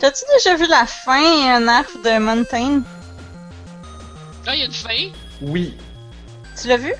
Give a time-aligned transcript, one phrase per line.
[0.00, 2.82] T'as-tu déjà vu la fin, un arc de Mountain?
[4.46, 5.10] Là, il y a une fin?
[5.42, 5.76] Oui.
[6.60, 6.94] Tu l'as vu?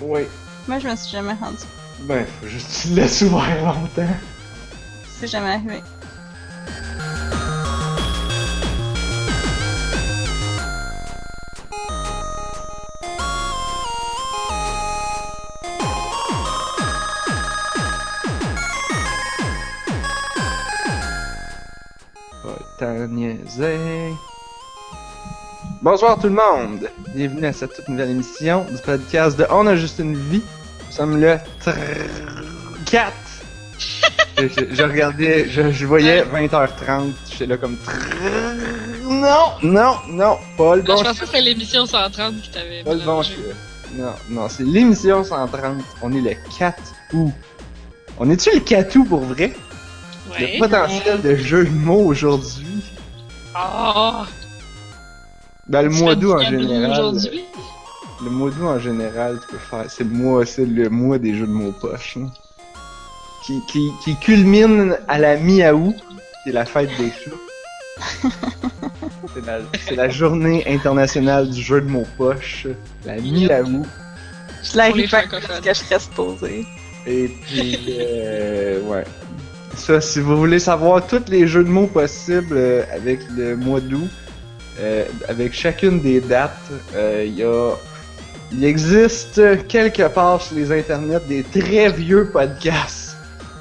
[0.00, 0.22] Oui.
[0.68, 1.64] Moi, je me suis jamais rendu.
[2.00, 4.14] Ben, faut juste que tu le laisses ouvert longtemps.
[5.18, 5.82] C'est jamais arrivé.
[22.78, 24.12] Pas tant niaiser.
[25.82, 26.88] Bonsoir tout le monde!
[27.14, 30.42] Bienvenue à cette toute nouvelle émission du podcast de On a juste une vie.
[30.86, 31.38] Nous sommes le
[32.86, 33.12] 4.
[34.38, 37.76] je, je- je regardais, je, je voyais 20h30, j'étais là comme
[39.04, 42.82] Non, non, non, pas le Non, bon je pensais que c'était l'émission 130 qui t'avait
[42.84, 43.22] Pas le bon.
[43.94, 45.76] Non, non, c'est l'émission 130.
[46.02, 46.76] On est le 4
[47.14, 47.32] août.
[48.18, 49.52] On est-tu le 4 août pour vrai?
[50.30, 50.52] Ouais.
[50.54, 52.84] Le potentiel de jeu de mots aujourd'hui.
[53.54, 54.26] Ah!
[55.68, 57.14] Ben, le mois d'août en général.
[58.24, 59.84] Le mois d'août en général, tu peux faire.
[59.88, 62.16] C'est le mois, c'est le mois des jeux de mots poches.
[62.20, 62.30] hein.
[63.46, 65.94] Qui, qui, qui culmine à la mi-août,
[66.42, 68.28] qui est la fête des chats.
[69.34, 72.66] c'est, la, c'est la journée internationale du jeu de mots poche.
[73.06, 73.86] La mi-août.
[74.62, 76.66] Je l'arrive pas que je serais supposée.
[77.06, 79.04] Et puis, euh, ouais.
[79.78, 83.80] Ça, si vous voulez savoir tous les jeux de mots possibles euh, avec le mois
[83.80, 84.10] d'août,
[84.80, 86.52] euh, avec chacune des dates,
[86.94, 87.72] euh, il y a...
[88.50, 93.16] Il existe quelque part sur les internets des très vieux podcasts.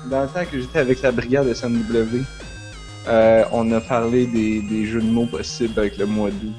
[0.09, 2.23] Dans le temps que j'étais avec la brigade SNW,
[3.07, 6.55] euh, on a parlé des, des jeux de mots possibles avec le mois d'août.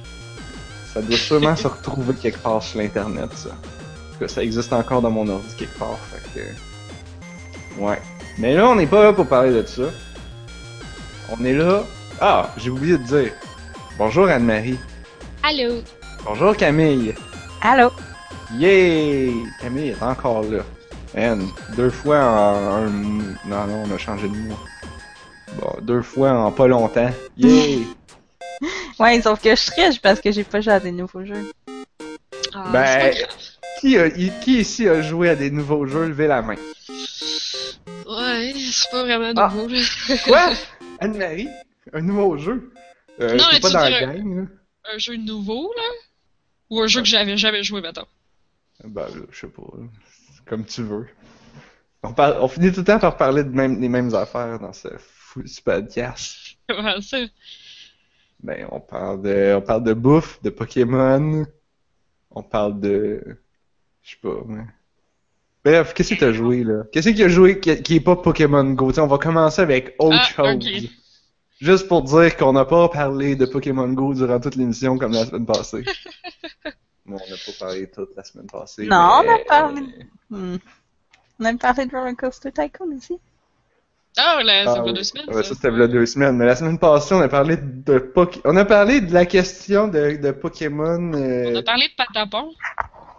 [0.92, 3.50] Ça doit sûrement se retrouver quelque part sur l'internet, ça.
[3.50, 7.82] En tout cas, ça existe encore dans mon ordi quelque part, fait que...
[7.82, 7.98] Ouais.
[8.38, 9.82] Mais là, on n'est pas là pour parler de ça.
[11.30, 11.84] On est là...
[12.20, 13.32] Ah, j'ai oublié de dire.
[13.96, 14.78] Bonjour Anne-Marie.
[15.42, 15.82] Allô?
[16.24, 17.14] Bonjour Camille.
[17.60, 17.90] Allô?
[18.54, 19.32] Yay!
[19.60, 20.60] Camille est encore là.
[21.14, 22.88] Man, deux fois en un...
[22.88, 24.58] Non, non, on a changé de mois.
[25.60, 27.10] Bon, deux fois en pas longtemps.
[27.36, 27.86] Yay!
[28.98, 31.52] Ouais, sauf que je triche parce que j'ai pas joué à des nouveaux jeux.
[32.52, 33.14] Ah, Ben,
[33.80, 36.06] qui, a- qui ici a joué à des nouveaux jeux?
[36.06, 36.56] Levez la main.
[38.08, 39.50] Ouais, c'est pas vraiment Ah.
[39.54, 39.68] nouveau.
[40.24, 40.50] Quoi?
[41.00, 41.48] Anne-Marie?
[41.92, 42.72] Un nouveau jeu?
[43.20, 44.46] Euh, Non, mais pas tu dans la gang, là?
[44.94, 45.82] Un jeu nouveau, là?
[46.70, 48.06] Ou un jeu que j'avais jamais joué, mettons?
[48.84, 49.62] Ben, là, je sais pas.
[50.46, 51.06] Comme tu veux.
[52.02, 54.88] On, on finit tout le temps par parler de même, des mêmes affaires dans ce,
[54.98, 56.36] fou- podcast.
[56.68, 57.18] Comment ça?
[58.42, 61.44] Ben, on parle de, on parle de bouffe, de Pokémon.
[62.30, 63.20] On parle de,
[64.02, 64.64] je sais pas, mais...
[65.68, 66.84] Bref, qu'est-ce que t'as joué, là?
[66.92, 68.90] Qu'est-ce qu'il a joué qui, qui est pas Pokémon Go?
[68.90, 70.88] T'sais, on va commencer avec autre Ah, chose.
[71.60, 75.26] Juste pour dire qu'on n'a pas parlé de Pokémon Go durant toute l'émission comme la
[75.26, 75.84] semaine passée.
[77.06, 78.86] bon, on n'a pas parlé toute la semaine passée.
[78.86, 79.82] Non, mais- on a parlé.
[80.30, 80.56] Hmm.
[81.40, 83.18] On a parlé de Roller Coaster Tycoon aussi.
[84.16, 84.94] Ah, là, Ah c'est pas oui.
[84.94, 85.50] deux semaines, Ouais, ça.
[85.50, 86.36] ça c'était a deux semaines.
[86.38, 89.86] Mais la semaine passée, on a parlé de Poké- On a parlé de la question
[89.86, 91.12] de, de Pokémon.
[91.14, 92.50] euh, On a parlé de Patapon.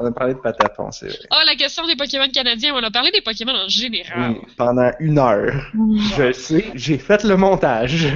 [0.02, 1.18] On a parlé de Patapon, c'est vrai.
[1.30, 2.74] Ah, la question des Pokémon canadiens.
[2.74, 4.32] On a parlé des Pokémon en général.
[4.32, 5.72] Oui, pendant une heure.
[6.16, 8.08] Je le sais, j'ai fait le montage.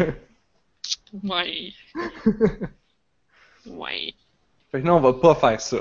[1.22, 1.74] Ouais.
[3.66, 4.14] ouais.
[4.72, 5.78] Fait que non, on va pas faire ça.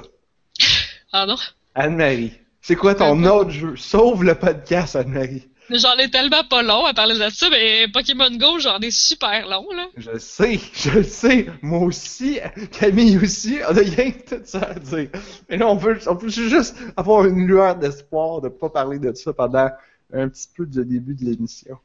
[1.13, 1.37] Ah non?
[1.75, 3.77] Anne-Marie, c'est quoi ton autre jeu?
[3.77, 5.49] Sauve le podcast, Anne-Marie.
[5.73, 9.49] J'en ai tellement pas long à parler de ça, mais Pokémon Go, j'en ai super
[9.49, 9.87] long, là.
[9.97, 11.47] Je le sais, je le sais.
[11.63, 12.39] Moi aussi,
[12.79, 15.09] Camille aussi, on a rien que tout ça à dire.
[15.49, 19.33] Mais là, on veut, on juste avoir une lueur d'espoir de pas parler de ça
[19.33, 19.71] pendant
[20.13, 21.79] un petit peu du début de l'émission.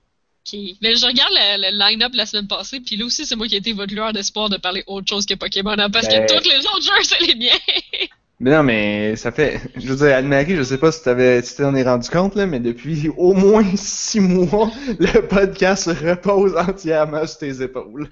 [0.82, 3.56] Mais je regarde le, le line-up la semaine passée, puis là aussi, c'est moi qui
[3.56, 6.34] ai été votre lueur d'espoir de parler autre chose que Pokémon, hein, parce Ben- que
[6.34, 7.50] tous les autres jeux, c'est les miens.
[8.40, 9.62] Mais non, mais ça fait.
[9.76, 12.46] Je veux dire, Anne-Marie, je sais pas si t'avais, si t'en es rendu compte, là,
[12.46, 18.10] mais depuis au moins six mois, le podcast se repose entièrement sur tes épaules.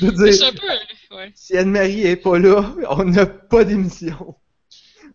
[0.00, 1.32] Je veux dire, un peu, ouais.
[1.34, 4.36] si Anne-Marie est pas là, on n'a pas d'émission.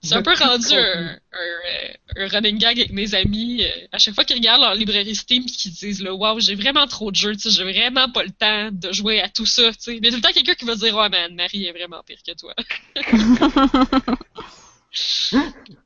[0.02, 3.64] C'est un peu rendu un, un, un running gag avec mes amis.
[3.66, 6.56] euh, à chaque fois qu'ils regardent leur librairie Steam pis qu'ils disent là, waouh, j'ai
[6.56, 9.46] vraiment trop de jeux, tu sais, j'ai vraiment pas le temps de jouer à tout
[9.46, 10.00] ça, tu sais.
[10.00, 11.72] Mais il y a tout le temps quelqu'un qui va dire, ouais, man, Marie est
[11.74, 12.56] vraiment pire que toi.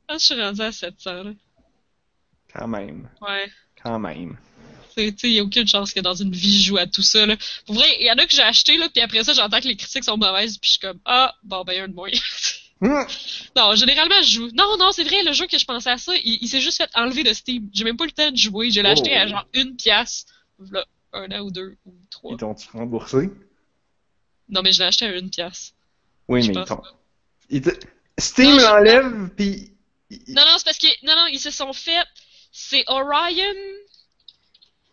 [0.08, 1.30] ah, je suis rendu à 700, là.
[2.54, 3.50] Quand même, Ouais.
[3.82, 4.36] quand même.
[4.96, 7.02] Tu sais, il y a aucune chance que dans une vie je joue à tout
[7.02, 7.36] ça, là.
[7.66, 9.66] Pour vrai, il y en a que j'ai acheté, là, puis après ça, j'entends que
[9.66, 12.10] les critiques sont mauvaises, puis je suis comme, ah, bon, ben, un de moins.
[12.80, 14.50] Non, généralement, je joue.
[14.52, 16.76] Non, non, c'est vrai, le jeu que je pensais à ça, il, il s'est juste
[16.78, 17.68] fait enlever de Steam.
[17.72, 18.70] J'ai même pas le temps de jouer.
[18.70, 18.92] Je l'ai Oh.
[18.92, 20.26] acheté à genre une pièce,
[20.70, 22.32] là, un an ou deux ou trois.
[22.32, 23.30] Ils t'ont-tu remboursé?
[24.48, 25.72] Non, mais je l'ai acheté à une pièce.
[26.28, 26.60] Oui, Je mais
[27.48, 27.70] ils t'ont.
[27.70, 27.86] te-
[28.18, 29.72] Steam l'enlève, puis.
[30.28, 30.86] Non, non, c'est parce que.
[31.06, 32.04] Non, non, ils se sont fait.
[32.52, 33.44] C'est Orion.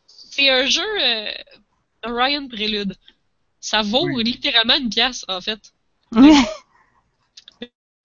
[0.07, 0.81] C'est un jeu.
[1.01, 1.31] euh,
[2.04, 2.95] Orion Prélude.
[3.60, 4.24] Ça vaut Oui.
[4.24, 5.60] littéralement une pièce, en fait.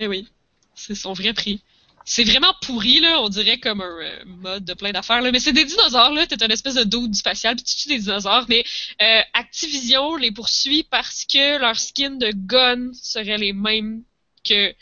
[0.00, 0.28] Eh oui.
[0.74, 1.62] C'est son vrai prix.
[2.08, 5.32] C'est vraiment pourri, là, on dirait comme un euh, mode de plein d'affaires, là.
[5.32, 6.24] Mais c'est des dinosaures, là.
[6.26, 8.46] T'es un espèce de dude du spatial, puis tu tues des dinosaures.
[8.48, 8.62] Mais
[9.02, 14.02] euh, Activision les poursuit parce que leurs skins de gun seraient les mêmes
[14.48, 14.72] que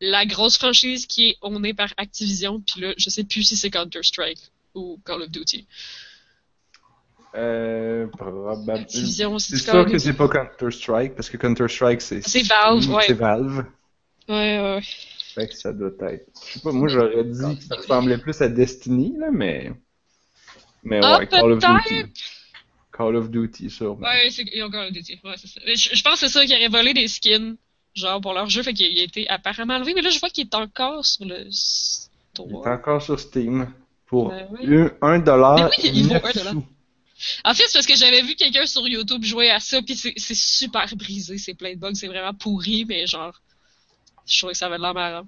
[0.00, 2.60] la grosse franchise qui est ownée par Activision.
[2.60, 4.38] Puis là, je sais plus si c'est Counter-Strike
[4.74, 5.66] ou Call of Duty.
[7.34, 8.06] Euh.
[8.06, 8.74] Probablement.
[8.74, 12.22] Activision, C'est sûr que c'est pas Counter-Strike, parce que Counter-Strike, c'est.
[12.22, 13.04] C'est Valve, ouais.
[13.06, 13.64] C'est Valve.
[14.32, 14.82] Ouais, ouais, ouais.
[15.34, 16.26] Fait que ça doit être.
[16.46, 19.72] Je sais pas, moi j'aurais dit que ça ressemblait plus à Destiny, là, mais.
[20.82, 21.58] Mais Ah, ouais, Call of.
[21.60, 22.12] Duty.
[22.96, 24.06] Call of Duty, sûrement.
[24.06, 25.18] Ouais, c'est, ils ont Call of Duty.
[25.24, 25.60] Ouais, c'est ça.
[25.66, 27.56] Mais je, je pense que c'est ça qui aurait volé des skins,
[27.94, 29.94] genre pour leur jeu, fait qu'il a été apparemment enlevé.
[29.94, 32.46] Mais là, je vois qu'il est encore sur le store.
[32.50, 33.72] Il est encore sur Steam
[34.06, 34.76] pour Ben oui.
[34.76, 36.52] un- un dollar Mais oui, il vaut neuf un dollar.
[36.52, 36.66] sous.
[37.44, 40.12] En fait, c'est parce que j'avais vu quelqu'un sur YouTube jouer à ça, puis c'est,
[40.16, 43.40] c'est super brisé, c'est plein de bugs, c'est vraiment pourri, mais genre,
[44.26, 45.26] je trouvais que ça avait de l'air marrant.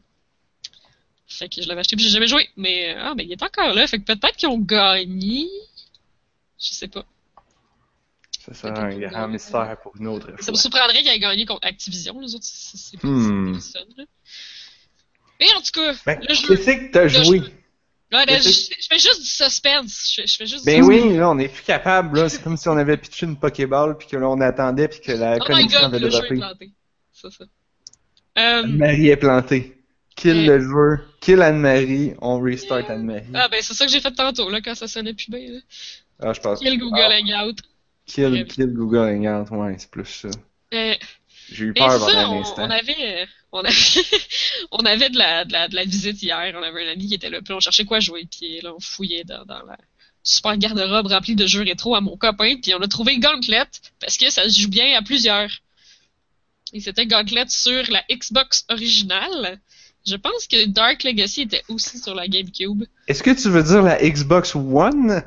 [1.26, 2.48] Fait que je l'avais acheté, puis j'ai jamais joué.
[2.56, 5.48] Mais, ah, mais il est encore là, fait que peut-être qu'ils ont gagné.
[6.60, 7.04] Je sais pas.
[8.46, 11.66] Ça sera un grand mystère pour une autre Ça me surprendrait qu'il ait gagné contre
[11.66, 13.52] Activision, les autres, c'est, Hmm.
[13.52, 14.04] personne, là.
[15.40, 16.46] Mais en tout cas, Ben, le jeu.
[16.48, 17.38] qu'est-ce que t'as joué?
[17.40, 17.52] jeu.
[18.12, 18.48] Ouais, là, je,
[18.88, 20.14] fais juste du suspense.
[20.16, 22.28] Je, je fais juste Ben du oui, là, on est plus capable, là.
[22.28, 25.12] C'est comme si on avait pitché une Pokéball, puis que là, on attendait, puis que
[25.12, 26.36] la Oh connexion avait le jeu est droppé.
[26.36, 26.72] planté.
[27.12, 27.44] C'est ça.
[28.38, 29.76] Euh, Anne-Marie est plantée.
[30.16, 30.46] Kill Ouais.
[30.46, 33.26] le joueur, kill Anne-Marie, on restart Anne-Marie.
[33.34, 35.58] ah, ben, c'est ça que j'ai fait tantôt, là, quand ça sonnait plus bien, là.
[36.22, 36.60] Ah, je pense.
[36.60, 37.56] Kill Google Ah, Hangout.
[38.06, 38.44] kill, Ouais.
[38.46, 40.28] kill Google Hangout, ouais, c'est plus ça.
[40.72, 40.94] Euh,
[41.52, 42.64] J'ai eu peur pendant un on, instant.
[42.66, 43.70] on avait, euh, on avait,
[44.70, 46.52] on avait de la, de la, de la visite hier.
[46.56, 48.80] On avait un ami qui était là, puis on cherchait quoi jouer, puis là on
[48.80, 49.76] fouillait dans, dans la
[50.22, 53.64] super garde-robe remplie de jeux rétro à mon copain, puis on a trouvé Gauntlet
[54.00, 55.50] parce que ça se joue bien à plusieurs.
[56.74, 59.60] Et c'était Gauntlet sur la Xbox originale.
[60.04, 62.84] Je pense que Dark Legacy était aussi sur la GameCube.
[63.06, 65.22] Est-ce que tu veux dire la Xbox One?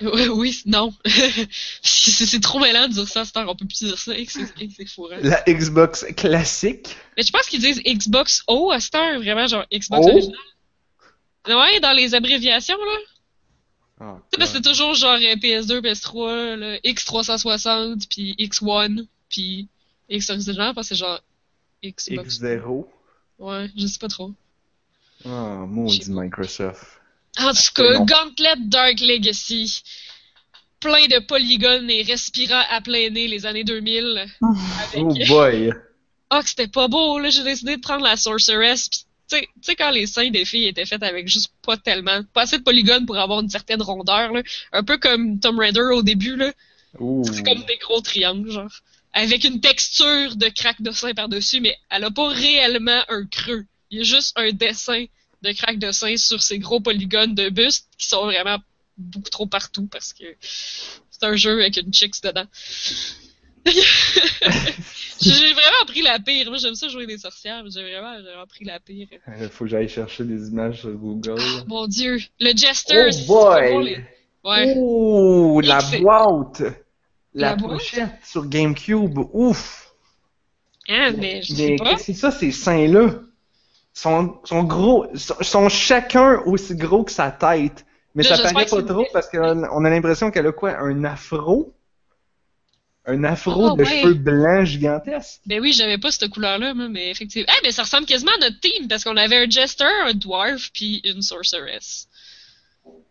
[0.00, 0.94] Oui, oui, non.
[1.82, 5.16] c'est trop mêlant de dire ça, c'est on peut plus dire ça, c'est fourrant.
[5.22, 6.96] La Xbox classique?
[7.16, 10.10] Mais je pense qu'ils disent Xbox O à cette heure, vraiment, genre Xbox O?
[10.10, 10.38] original.
[11.48, 12.98] Ouais, dans les abréviations, là.
[13.98, 19.68] Ah, c'est toujours genre euh, PS2, PS3, là, X360, puis X1, puis
[20.08, 21.20] X original, parce que c'est genre
[21.84, 22.38] Xbox.
[22.40, 22.86] X0.
[23.38, 24.32] Ouais, je sais pas trop.
[25.24, 26.04] Ah, Je maudit.
[26.10, 26.84] Microsoft.
[27.38, 27.98] En tout C'est cas.
[28.04, 29.82] Gauntlet Dark Legacy.
[30.80, 34.26] Plein de polygones et respirant à plein nez les années 2000.
[34.92, 35.04] Avec...
[35.04, 35.72] Oh boy!
[36.30, 37.30] Ah, que c'était pas beau, là.
[37.30, 38.88] J'ai décidé de prendre la Sorceress.
[38.88, 42.42] Pis, tu sais- quand les seins des filles étaient faits avec juste pas tellement, pas
[42.42, 44.42] assez de polygones pour avoir une certaine rondeur, là.
[44.72, 46.52] Un peu comme Tomb Raider au début, là.
[47.24, 48.70] C'est comme des gros triangles, genre.
[49.18, 53.64] Avec une texture de craque de sein par-dessus, mais elle a pas réellement un creux.
[53.90, 55.06] Il y a juste un dessin
[55.40, 58.58] de craque de sein sur ces gros polygones de buste qui sont vraiment
[58.98, 60.24] beaucoup trop partout parce que
[61.10, 62.44] c'est un jeu avec une chicks dedans.
[63.66, 66.48] j'ai vraiment pris la pire.
[66.50, 69.08] Moi, j'aime ça jouer des sorcières, mais j'ai vraiment, j'ai vraiment pris la pire.
[69.40, 71.40] Il faut que j'aille chercher des images sur Google.
[71.66, 72.18] Mon dieu.
[72.38, 73.84] Le Jester, Oh boy!
[73.84, 74.04] les-
[74.44, 74.74] Ouais.
[74.76, 76.62] Ouh, la boîte!
[77.36, 77.78] La, La boîte?
[77.78, 79.94] pochette sur GameCube, ouf!
[80.88, 81.96] Hein, mais je sais Mais pas.
[81.98, 83.20] c'est ça, ces seins-là?
[83.94, 87.86] Sont, sont gros, sont, sont chacun aussi gros que sa tête.
[88.14, 90.78] Mais Là, ça paraît pas trop parce qu'on on a l'impression qu'elle a quoi?
[90.78, 91.72] Un afro?
[93.06, 94.00] Un afro Ah, de ouais.
[94.02, 95.40] cheveux blancs gigantesques?
[95.46, 97.52] Ben oui, j'avais pas cette couleur-là, mais effectivement.
[97.56, 100.70] Eh, mais ça ressemble quasiment à notre team, parce qu'on avait un Jester, un Dwarf,
[100.74, 102.08] puis une Sorceress.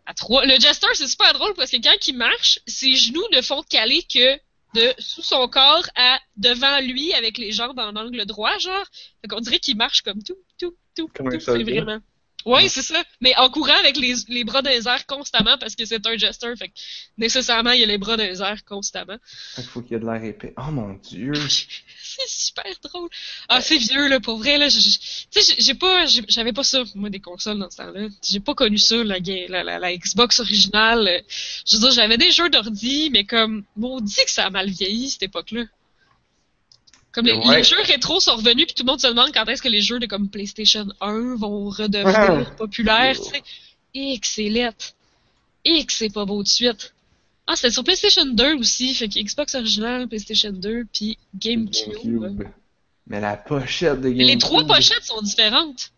[0.06, 0.44] À trois.
[0.44, 4.02] Le Jester, c'est super drôle, parce que quand il marche, ses genoux ne font caler
[4.02, 4.36] que
[4.74, 8.86] de sous son corps à devant lui, avec les jambes en angle droit, genre.
[9.20, 11.40] Fait qu'on dirait qu'il marche comme tout, tout, tout, Comme tout.
[11.40, 11.98] C'est vraiment...
[12.46, 13.02] Oui, c'est ça.
[13.20, 16.16] Mais en courant avec les, les bras dans les airs constamment, parce que c'est un
[16.16, 16.74] Jester, fait que
[17.18, 19.16] nécessairement, il a les bras dans les airs constamment.
[19.58, 20.54] Il faut qu'il y ait de l'air épais.
[20.56, 21.32] Oh mon dieu!
[22.18, 23.10] C'est super drôle.
[23.50, 24.70] Ah, c'est vieux, là, pour vrai, là.
[24.70, 28.08] Tu sais, j'ai- pas, j'avais pas ça, moi, des consoles dans ce temps-là.
[28.26, 31.22] J'ai pas connu ça, la, la, la, la Xbox originale.
[31.66, 35.10] Je veux dire, j'avais des jeux d'ordi, mais comme, maudit que ça a mal vieilli,
[35.10, 35.64] cette époque-là.
[37.16, 37.56] Comme les, Ouais.
[37.56, 39.80] les jeux rétro sont revenus, puis tout le monde se demande quand est-ce que les
[39.80, 42.46] jeux de comme PlayStation 1 vont redevenir Ouais.
[42.58, 43.42] populaires, tu sais.
[43.94, 44.92] Et que c'est lettre.
[45.64, 46.92] Et que c'est pas beau de suite.
[47.46, 51.94] Ah, c'était sur PlayStation 2 aussi, fait que Xbox original, PlayStation 2, puis GameCube.
[52.04, 52.42] GameCube.
[53.06, 54.26] Mais la pochette de GameCube.
[54.26, 55.92] Les trois pochettes sont différentes.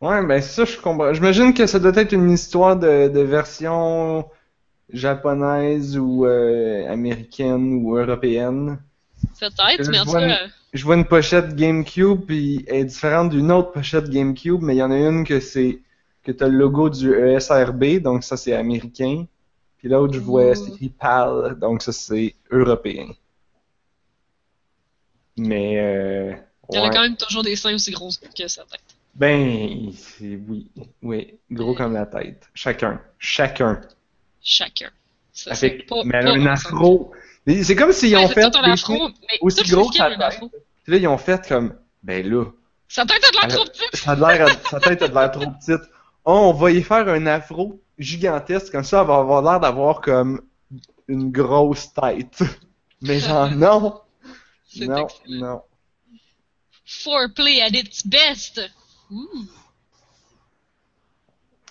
[0.00, 1.14] Ouais, ben ça, je comprends.
[1.14, 4.24] J'imagine que ça doit être une histoire de, de version
[4.92, 8.78] japonaise ou euh, américaine ou européenne.
[9.38, 10.38] Peut-être, mais en tout vois cas,
[10.72, 14.78] Je vois une pochette GameCube, puis elle est différente d'une autre pochette GameCube, mais il
[14.78, 15.80] y en a une que c'est
[16.22, 19.26] que t'as le logo du ESRB, donc ça c'est américain.
[19.78, 23.08] Puis l'autre, je vois, c'est écrit PAL, donc ça c'est européen.
[25.36, 26.34] Mais euh,
[26.70, 28.80] il y en a quand même toujours des seins aussi gros que sa tête.
[29.14, 30.68] Ben, c'est oui,
[31.02, 32.48] oui, gros comme la tête.
[32.54, 33.80] Chacun, chacun.
[34.42, 34.90] Chacun.
[35.32, 37.12] Ça, Avec, c'est pas- mais elle a un afro.
[37.46, 40.40] C'est comme s'ils Ouais, ont fait des aussi gros que sa tête.
[40.84, 42.44] Puis là, ils ont fait comme, ben là,
[42.88, 43.96] Sa tête a de l'air trop petite.
[43.96, 45.90] sa tête a de l'air trop petite.
[46.24, 50.00] Oh, on va y faire un afro gigantesque, comme ça, elle va avoir l'air d'avoir
[50.00, 50.42] comme
[51.08, 52.40] une grosse tête.
[53.02, 54.00] Mais genre, non!
[54.76, 55.46] Non, excellent.
[55.46, 55.62] non.
[56.84, 58.60] Foreplay at its best.
[59.10, 59.26] Ouh.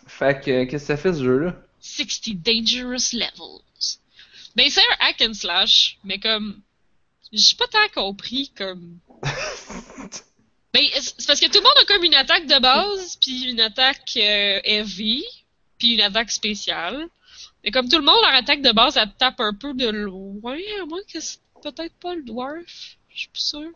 [0.07, 1.55] Fait que, qu'est-ce que ça fait ce jeu-là?
[1.79, 3.98] 60 dangerous levels.
[4.59, 6.61] Ben, c'est un hack and slash, mais comme.
[7.31, 8.99] J'ai pas tant compris comme.
[10.71, 13.59] Ben, c'est parce que tout le monde a comme une attaque de base, puis une
[13.59, 15.23] attaque euh, heavy,
[15.79, 17.07] puis une attaque spéciale.
[17.63, 20.59] Mais comme tout le monde, leur attaque de base, elle tape un peu de loin,
[20.81, 22.97] à moins que c'est peut-être pas le dwarf.
[23.09, 23.71] Je suis plus sûre.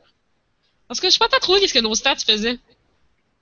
[0.88, 2.60] Parce que je sais pas trop qu'est-ce que nos stats faisaient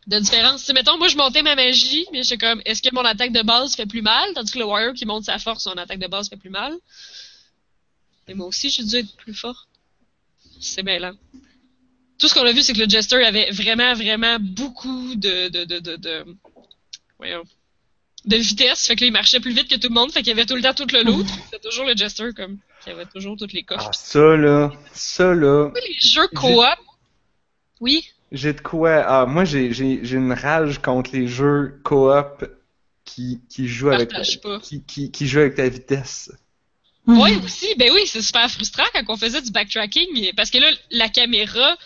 [0.07, 0.63] de différence.
[0.63, 3.41] Si, mettons, moi, je montais ma magie, mais j'étais comme, est-ce que mon attaque de
[3.41, 4.31] base fait plus mal?
[4.33, 6.73] Tandis que le warrior qui monte sa force, son attaque de base fait plus mal.
[8.27, 9.67] Et moi aussi, j'ai dû être plus fort.
[10.59, 11.13] C'est bien lent.
[12.17, 15.63] Tout ce qu'on a vu, c'est que le Jester avait vraiment, vraiment beaucoup de, de,
[15.65, 16.25] de, de, de,
[17.17, 17.43] voyons,
[18.25, 18.85] de vitesse.
[18.85, 20.11] Fait que là, il marchait plus vite que tout le monde.
[20.11, 21.25] Fait qu'il y avait tout le temps tout le loot.
[21.51, 23.87] C'est toujours le Jester, comme, qui avait toujours toutes les coffres.
[23.89, 26.63] Ah, ça là, ça là, Les jeux coop.
[27.79, 28.07] Oui.
[28.31, 29.03] j'ai de quoi?
[29.07, 32.45] Ah, moi j'ai, j'ai, j'ai une rage contre les jeux coop
[33.03, 34.59] qui, qui jouent avec ta, Partage pas.
[34.59, 36.31] qui, qui, qui jouent avec ta vitesse.
[37.07, 40.69] Oui, aussi, ben oui, c'est super frustrant quand on faisait du backtracking, parce que là,
[40.91, 41.77] la caméra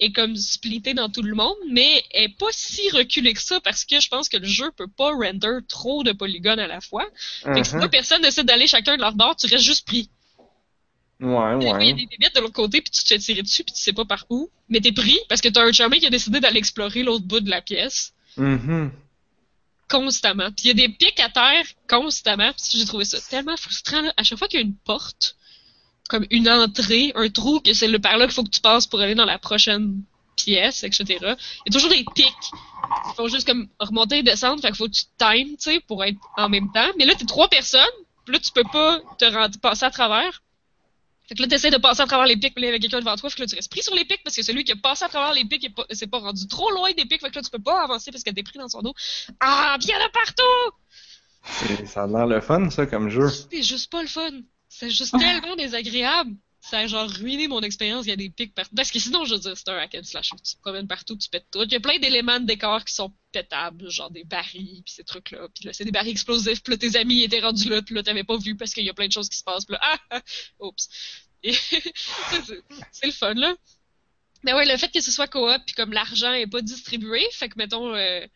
[0.00, 3.60] est comme splittée dans tout le monde, mais elle est pas si reculée que ça,
[3.60, 6.80] parce que je pense que le jeu peut pas render trop de polygones à la
[6.80, 7.06] fois.
[7.44, 7.80] Fait que si Mhm.
[7.82, 10.10] deux personnes essaient d'aller chacun de leur bord, tu restes juste pris.
[11.18, 11.92] Ouais, fois, Il y a ouais.
[11.94, 14.04] des bébites de l'autre côté, puis tu te fais tirer dessus, puis tu sais pas
[14.04, 17.02] par où, mais t'es pris, parce que t'as un charmé qui a décidé d'aller explorer
[17.02, 18.90] l'autre bout de la pièce, Mhm.
[19.88, 20.50] Constamment.
[20.52, 24.02] Puis il y a des pics à terre, constamment, j'ai trouvé ça tellement frustrant.
[24.16, 25.36] À chaque fois qu'il y a une porte,
[26.08, 28.86] comme une entrée, un trou, que c'est le par là qu'il faut que tu passes
[28.86, 30.02] pour aller dans la prochaine
[30.36, 31.04] pièce, etc.
[31.10, 32.26] Il y a toujours des pics.
[33.08, 35.80] Il faut juste comme remonter et descendre, fait qu'il faut que tu times, tu sais,
[35.80, 36.88] pour être en même temps.
[36.98, 37.82] Mais là, t'es trois personnes,
[38.24, 40.42] puis là, tu peux pas te rendre, passer à travers.
[41.28, 43.00] Fait que là, t'essaies de passer à travers les pics, là, il y avait quelqu'un
[43.00, 44.72] devant toi, fait que là, tu restes pris sur les pics, parce que celui qui
[44.72, 47.30] a passé à travers les pics pas- s'est pas rendu trop loin des pics, fait
[47.30, 48.94] que là, tu peux pas avancer parce que t'es pris dans son dos.
[49.40, 50.76] Ah, bien là partout!
[51.86, 53.28] Ça a l'air le fun, ça, comme jeu.
[53.28, 54.30] C'est juste pas le fun.
[54.68, 56.32] C'est juste tellement désagréable.
[56.68, 58.06] Ça a genre ruiné mon expérience.
[58.06, 58.74] Il y a des pics partout.
[58.74, 60.30] Parce que sinon, je veux dire, c'est un hack and slash.
[60.30, 61.62] Tu te promènes partout, tu pètes tout.
[61.62, 65.04] Il y a plein d'éléments de décor qui sont pétables, genre des barils, puis ces
[65.04, 65.46] trucs-là.
[65.54, 66.62] Puis là, c'est des barils explosifs.
[66.64, 68.90] Puis là, tes amis étaient rendus là, puis là, t'avais pas vu parce qu'il y
[68.90, 69.64] a plein de choses qui se passent.
[69.64, 70.22] Puis là, ah, ah,
[70.58, 70.88] oups.
[71.44, 71.52] Et
[71.94, 72.42] ça,
[72.90, 73.54] c'est le fun, là.
[74.42, 77.48] Mais ouais, le fait que ce soit coop, puis comme l'argent est pas distribué, fait
[77.48, 78.26] que, mettons, euh,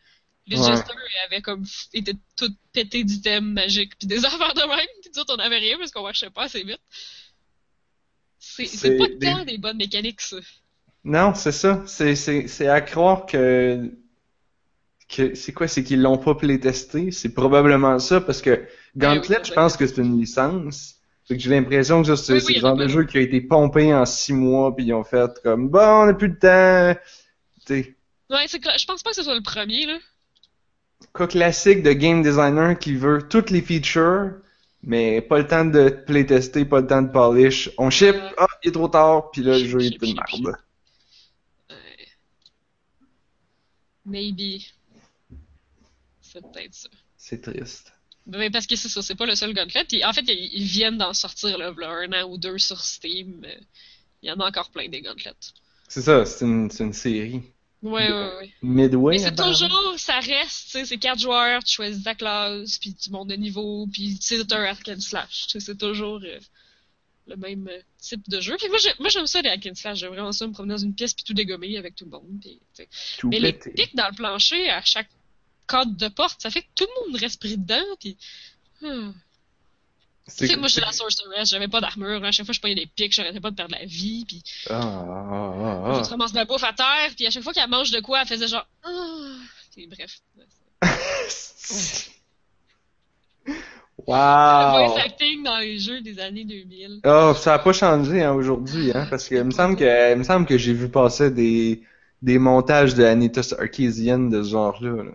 [0.47, 0.67] les Ouais.
[0.67, 0.95] jesters
[1.25, 5.35] avaient comme été tout pétés d'items magiques puis des affaires de même, puis nous autres,
[5.35, 6.81] on avait rien parce qu'on marchait pas assez vite.
[8.41, 10.37] C'est pas des- tant des bonnes mécaniques, ça.
[11.03, 11.83] Non, c'est ça.
[11.85, 13.91] C'est, à croire que,
[15.09, 15.67] que c'est quoi?
[15.67, 17.11] C'est qu'ils l'ont pas playtesté.
[17.11, 19.55] C'est probablement ça parce que Gauntlet, oui, je oui.
[19.55, 20.95] pense que c'est une licence.
[21.27, 23.93] Fait que j'ai l'impression que c'est, Oui, le genre de jeu qui a été pompé
[23.93, 26.99] en six mois puis ils ont fait comme, bon, on a plus de temps.
[27.65, 27.95] Tu sais,
[28.31, 29.99] Ouais, je pense pas que ce soit le premier, là.
[31.15, 34.33] cas classique de game designer qui veut toutes les features,
[34.83, 37.69] mais pas le temps de playtester, pas le temps de polish.
[37.77, 38.33] On ship, Ouais.
[38.37, 40.47] ah, il est trop tard, puis là, le Ship, jeu est ship, une ship, ship.
[40.47, 40.57] merde.
[44.05, 44.61] Maybe.
[46.21, 46.89] C'est peut-être ça.
[47.17, 47.93] C'est triste.
[48.25, 49.85] Mais parce que c'est ça, c'est pas le seul Gauntlet.
[50.05, 53.43] En fait, ils, viennent d'en sortir là, un an ou deux sur Steam.
[53.45, 53.55] Euh,
[54.21, 55.53] Il y en a encore plein des Gauntlets.
[55.87, 57.41] C'est ça, c'est une, c'est une série.
[57.81, 58.53] Ouais, ouais, ouais.
[58.61, 62.77] Midway, Mais c'est toujours, ça reste, tu sais, c'est quatre joueurs, tu choisis ta classe,
[62.77, 65.47] puis tu montes de niveau, puis c'est un hack and slash.
[65.47, 66.39] Tu sais, c'est toujours euh,
[67.25, 68.55] le même euh, type de jeu.
[68.59, 69.97] Fait que moi, j'ai- moi, j'aime ça, les hack and slash.
[69.97, 72.27] J'aime vraiment ça, me promener dans une pièce, puis tout dégommer avec tout le monde.
[72.39, 72.59] Puis.
[73.17, 73.71] Tout Mais les pété.
[73.71, 75.09] pics dans le plancher, à chaque
[75.67, 78.15] cadre de porte, ça fait que tout le monde reste pris dedans, puis...
[78.81, 79.11] hmm.
[80.27, 82.23] C'est Tu sais, moi, j'étais la sorceress, j'avais pas d'armure.
[82.23, 84.23] À chaque fois, je prenais des pics, j'arrêtais pas de perdre la vie.
[84.25, 87.09] Puis, Ah, ah, ah, je ramasse de la bouffe à terre.
[87.15, 88.67] Puis, à chaque fois qu'elle mange de quoi, elle faisait genre.
[88.83, 88.89] Ah.
[89.75, 90.19] Puis, bref.
[90.81, 90.87] ah.
[93.47, 93.53] Le
[94.07, 94.87] Wow!
[94.93, 97.01] voice acting dans les jeux des années 2000.
[97.05, 100.17] Oh, ça a pas changé hein, aujourd'hui, hein, parce que il me semble que, il
[100.17, 101.83] me semble que j'ai vu passer des,
[102.21, 105.03] des montages de Anita Sarkeesian de ce genre-là.
[105.03, 105.11] là.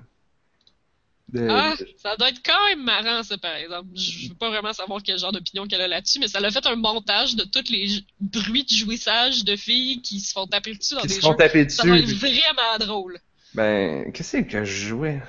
[1.32, 3.88] De- Ah, ça doit être quand même marrant, ça, par exemple.
[3.94, 6.64] Je veux pas vraiment savoir quel genre d'opinion qu'elle a là-dessus, mais ça l'a fait
[6.66, 10.94] un montage de tous les bruits de jouissage de filles qui se font taper dessus
[10.94, 11.68] dans qui des se jeux.
[11.68, 13.18] Ça doit être vraiment drôle.
[13.54, 15.20] Ben, qu'est-ce que je jouais?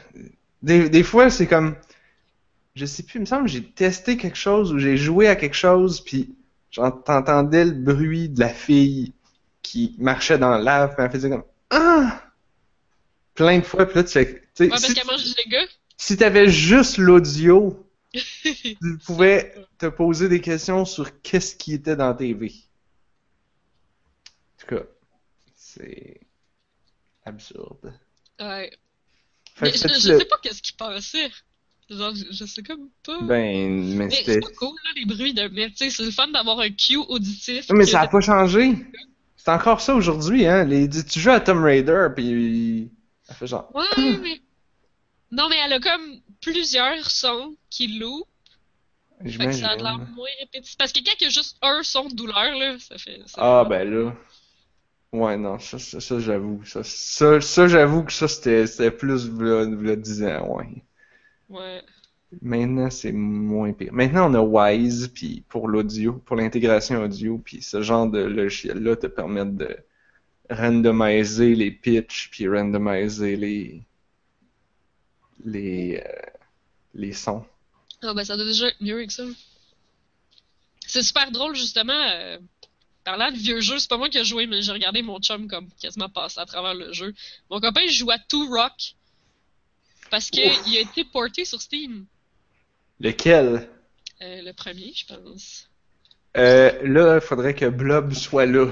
[0.62, 1.76] Des, des fois, c'est comme,
[2.76, 5.36] je sais plus, il me semble que j'ai testé quelque chose ou j'ai joué à
[5.36, 6.36] quelque chose, puis
[6.70, 9.14] j'entendais le bruit de la fille
[9.64, 12.22] qui marchait dans la lave, puis elle faisait comme, ah!
[13.34, 15.66] Plein de fois, puis là, tu fais, Ouais, parce si, qu'elle mange des gars.
[15.98, 22.14] Si t'avais juste l'audio, tu pouvais te poser des questions sur qu'est-ce qui était dans
[22.14, 22.54] TV.
[24.56, 24.84] En tout cas,
[25.56, 26.20] c'est
[27.26, 27.94] absurde.
[28.40, 28.72] Ouais.
[29.56, 31.32] Fait Mais je, fais-tu je le- sais pas qu'est-ce qui passait.
[31.90, 33.22] Genre, je, je sais comme pas.
[33.24, 34.34] Ben, mais mais c'était.
[34.34, 35.48] c'est pas cool, là, les bruits de.
[35.50, 37.66] Mais tu sais, c'est le fun d'avoir un cue auditif.
[37.72, 38.74] Mais ça a pas changé.
[39.38, 40.66] C'est encore ça aujourd'hui, hein.
[40.66, 40.90] Les...
[40.90, 42.92] Tu joues à Tomb Raider, puis
[43.30, 43.72] elle fait genre.
[43.74, 44.42] Ouais, mais.
[45.32, 48.28] Non, mais elle a comme plusieurs sons qui loupent.
[49.24, 50.78] Fait que ça a de l'air moins répétitif.
[50.78, 53.20] Parce que quand il y a juste un son de douleur, là, ça fait.
[53.26, 54.16] ça Ah, fait- ben là.
[55.14, 56.64] Ouais, non, ça, ça, ça, j'avoue.
[56.66, 60.84] Ça, ça, ça, j'avoue que ça, c'était plus v'là 10 ans, ouais.
[61.50, 61.82] Ouais.
[62.42, 63.94] Maintenant, c'est moins pire.
[63.94, 68.98] Maintenant, on a Wise, puis pour l'audio, pour l'intégration audio, puis ce genre de logiciel-là
[68.98, 69.78] te permet de
[70.50, 73.82] randomiser les pitchs, puis randomiser les
[75.46, 76.22] les euh,
[76.94, 77.46] les sons.
[78.02, 79.24] Ah, ben ça doit déjà être mieux que ça.
[80.86, 81.94] C'est super drôle, justement.
[81.94, 82.38] euh,
[83.04, 85.48] parlant de vieux jeux, c'est pas moi qui ai joué, mais j'ai regardé mon chum
[85.48, 87.14] comme quasiment passer à travers le jeu.
[87.50, 88.96] Mon copain il joue à Two Rock.
[90.12, 90.64] Parce que Ouf.
[90.68, 92.06] il a été porté sur Steam.
[93.00, 93.70] Lequel?
[94.22, 95.70] Euh, le premier, je pense.
[96.36, 98.68] Euh, là, il faudrait que Blob soit là.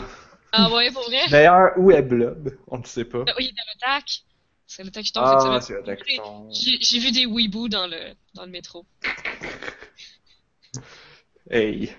[0.52, 1.28] Ah ouais, pour vrai?
[1.30, 2.58] D'ailleurs, où est Blob?
[2.68, 3.24] On ne sait pas.
[3.24, 4.24] Ben oui, il est à l'attaque.
[4.67, 6.51] C'est l'attaque qui tombe cette Ah, semaine.
[6.51, 8.86] J'ai j'ai vu des weeboo dans le, dans le métro.
[11.49, 11.93] Hey,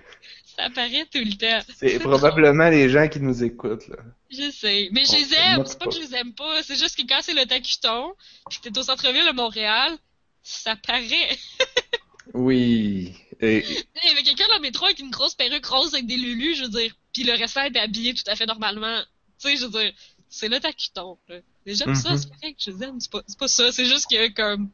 [0.57, 1.73] Ça apparaît tout le temps.
[1.77, 3.95] c'est probablement les gens qui nous écoutent, là.
[4.29, 4.89] Je sais.
[4.91, 5.63] Mais je les aime.
[5.65, 5.91] C'est pas pas.
[5.91, 6.63] que je les aime pas.
[6.63, 8.13] C'est juste que quand c'est le tacuton,
[8.49, 9.97] pis que t'es au centre-ville de Montréal,
[10.43, 11.37] ça paraît.
[12.33, 13.15] Oui.
[13.39, 13.63] Et,
[14.03, 16.55] Il y avait quelqu'un dans le métro avec une grosse perruque rose avec des lulus,
[16.55, 16.93] je veux dire.
[17.13, 19.01] Puis le restant était habillé tout à fait normalement.
[19.39, 19.93] Tu sais, je veux dire,
[20.29, 21.17] c'est le tacuton.
[21.29, 21.35] Là.
[21.65, 22.17] Et j'aime ça, Mhm.
[22.17, 22.99] c'est correct, je les aime.
[22.99, 23.71] C'est pas, c'est pas ça.
[23.71, 24.69] C'est juste que, comme.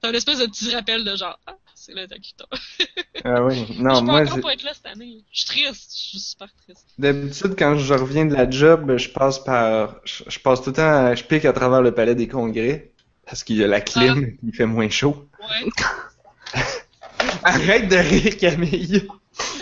[0.00, 2.46] T'as un espèce de petit rappel de genre, ah, c'est le tacuton.
[3.24, 3.66] ah oui.
[3.68, 5.22] je Non, peux moi, encore c'est- pas être là cette année.
[5.30, 5.92] Je suis triste.
[5.94, 6.86] Je suis super triste.
[6.98, 10.76] d'habitude, quand je reviens de la job, je passe par, je, je passe tout le
[10.76, 12.92] temps, à- je pique à travers le palais des congrès.
[13.26, 15.28] Parce qu'il y a la clim, il fait moins chaud.
[15.40, 15.70] Ouais.
[17.44, 19.06] Arrête de rire, Camille!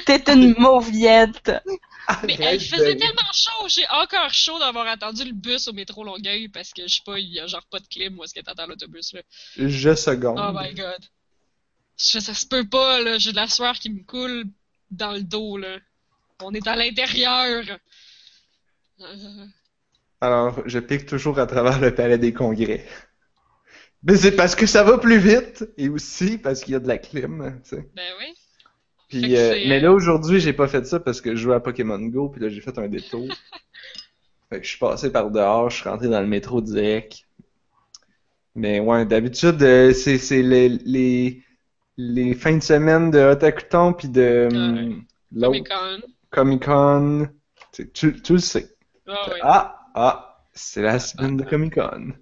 [0.07, 1.53] T'es une mauviette.
[2.27, 2.97] Mais Arrête hey, il de faisait rire.
[2.97, 6.95] tellement chaud, j'ai encore chaud d'avoir attendu le bus au métro Longueuil parce que je
[6.97, 9.23] sais pas, il y a genre pas de clim où est-ce que t'attends l'autobus là.
[9.57, 10.39] Je seconde.
[10.39, 11.05] Oh my god.
[11.99, 14.45] Je ça se peut pas là, j'ai de la sueur qui me coule
[14.91, 15.79] dans le dos là.
[16.41, 17.65] On est à l'intérieur.
[19.01, 19.47] Euh,
[20.21, 22.87] Alors, je pique toujours à travers le palais des congrès.
[24.03, 26.89] Mais c'est parce que ça va plus vite et aussi parce qu'il y a de
[26.89, 27.89] la clim, tu sais.
[27.95, 28.35] ben oui.
[29.09, 31.61] Puis, euh, mais euh, là aujourd'hui, j'ai pas fait ça parce que je jouais à
[31.61, 33.27] Pokémon Go, puis là j'ai fait un détour.
[34.51, 37.25] fait que je suis passé par dehors, je suis rentré dans le métro direct.
[38.55, 41.43] Mais ouais, d'habitude, euh, c'est c'est les, les
[41.97, 46.13] les fins de semaine de Otakuton puis de hum, l'autre Comic Con.
[46.31, 47.29] Comic Con.
[47.73, 48.77] Tu, tu, tu le sais.
[49.07, 52.13] Ah Ah ah, c'est la semaine de Comic Con.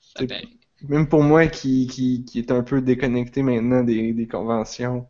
[0.00, 0.58] ça paye.
[0.88, 5.08] Même pour moi qui, qui, qui est un peu déconnecté maintenant des, des conventions.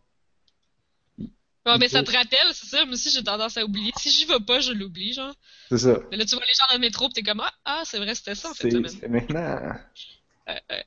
[1.66, 3.90] Ouais, mais ça te rappelle, c'est ça, moi aussi j'ai tendance à oublier.
[3.98, 5.34] Si j'y vais pas, je l'oublie, genre.
[5.70, 5.98] C'est ça.
[6.10, 7.98] Mais là tu vois les gens dans le métro pis t'es comme ah, ah c'est
[7.98, 9.74] vrai c'était ça en fait C'est maintenant.
[10.48, 10.82] Euh, euh.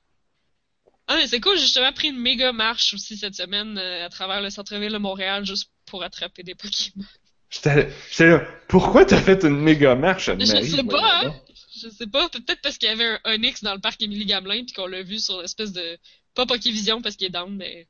[1.08, 4.10] Ah, mais c'est cool, j'ai justement pris une méga marche aussi cette semaine euh, à
[4.10, 7.06] travers le centre-ville de Montréal juste pour attraper des Pokémon.
[7.50, 7.88] J'étais
[8.20, 10.70] là, pourquoi t'as fait une méga marche, Je Anne-Marie?
[10.70, 11.36] sais pas, hein.
[11.82, 14.64] Je sais pas, peut-être parce qu'il y avait un Onyx dans le parc Émilie Gamelin
[14.66, 15.98] puis qu'on l'a vu sur l'espèce de.
[16.36, 17.88] Pas Pokévision parce qu'il est down, mais.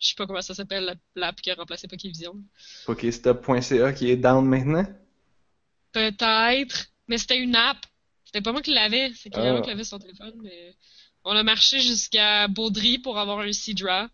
[0.00, 2.34] Je sais pas comment ça s'appelle, la- l'app qui a remplacé Pokévision.
[2.86, 4.86] Pokéstop.ca qui est down maintenant?
[5.92, 7.78] Peut-être, mais c'était une app.
[8.24, 9.60] C'était pas moi qui l'avais, c'est quelqu'un Ah.
[9.60, 10.74] qui l'avait sur son téléphone, mais.
[11.24, 14.08] On a marché jusqu'à Baudry pour avoir un Seadra.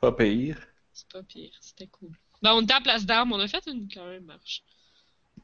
[0.00, 0.58] Pas pire.
[0.92, 2.10] C'est pas pire, c'était cool.
[2.42, 4.62] Ben, on était à Place d'Armes, on a fait une quand même marche.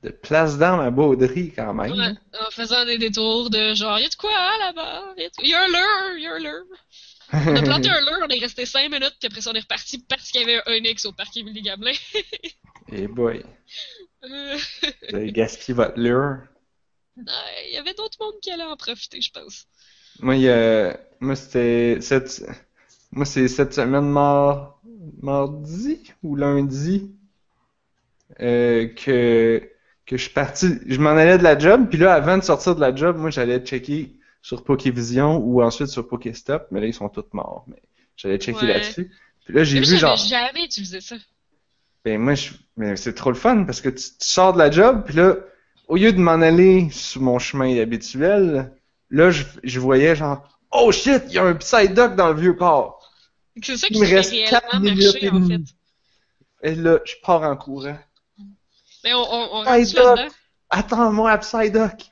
[0.03, 1.93] De place d'armes à Baudry, quand même.
[1.93, 2.13] Ouais,
[2.47, 5.15] en faisant des détours de genre, y'a de quoi hein, là-bas?
[5.17, 6.65] Y'a de- y'a un leurre, y'a un leurre.
[7.49, 9.61] On a planté un leurre, on est resté 5 minutes, puis après ça on est
[9.61, 11.93] reparti parce qu'il y avait un X au parc Émilie Gamelin.
[12.89, 13.45] Et boy,
[14.25, 14.59] Euh,
[15.11, 16.43] vous avez gaspillé votre lure.
[17.69, 19.67] Il y avait d'autres mondes qui allaient en profiter, je pense.
[20.21, 20.37] Moi,
[21.21, 22.43] moi c'était cette,
[23.13, 24.81] moi c'est cette semaine mar-
[25.23, 27.15] mardi ou lundi
[28.41, 29.71] euh, que
[30.07, 30.69] que je suis parti.
[30.87, 33.31] Je m'en allais de la job, puis là avant de sortir de la job, moi
[33.31, 34.16] j'allais checker
[34.47, 37.65] sur Pokévision ou ensuite sur Pokéstop, mais là ils sont tous morts.
[37.67, 37.83] Mais
[38.17, 38.75] j'allais checker Ouais.
[38.75, 39.11] là-dessus.
[39.45, 41.17] Puis là j'ai Mais vu genre, jamais utilisé ça.
[42.05, 44.71] ben moi je, mais c'est trop le fun parce que tu, tu sors de la
[44.71, 45.35] job, puis là
[45.89, 48.73] au lieu de m'en aller sur mon chemin habituel,
[49.11, 52.55] là je, je voyais genre oh shit, il y a un Psyduck dans le vieux
[52.55, 53.01] port.
[53.61, 55.61] C'est ça qui me reste réellement et en fait.
[56.63, 57.99] Et là, je pars en courant.
[59.03, 59.95] Mais on, on, on Doc.
[59.95, 60.35] là-dedans.
[60.71, 62.11] Attends-moi, Psyduck!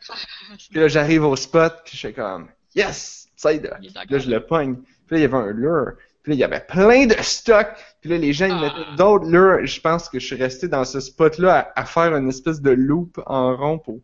[0.70, 3.72] Puis là, j'arrive au spot, puis je suis comme, yes, Psyduck!
[4.10, 4.76] Là, je le pogne.
[5.06, 5.92] Puis là, il y avait un lure.
[6.22, 7.66] Puis là, il y avait plein de stock.
[8.00, 8.60] Puis là, les gens, ils Ah.
[8.60, 9.66] mettaient d'autres lures.
[9.66, 12.70] Je pense que je suis resté dans ce spot-là à, à faire une espèce de
[12.70, 14.00] loop en rond pour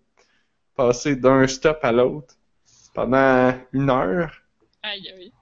[0.76, 2.34] passer d'un stop à l'autre
[2.94, 4.32] pendant une heure.
[4.82, 5.32] Aïe, aïe.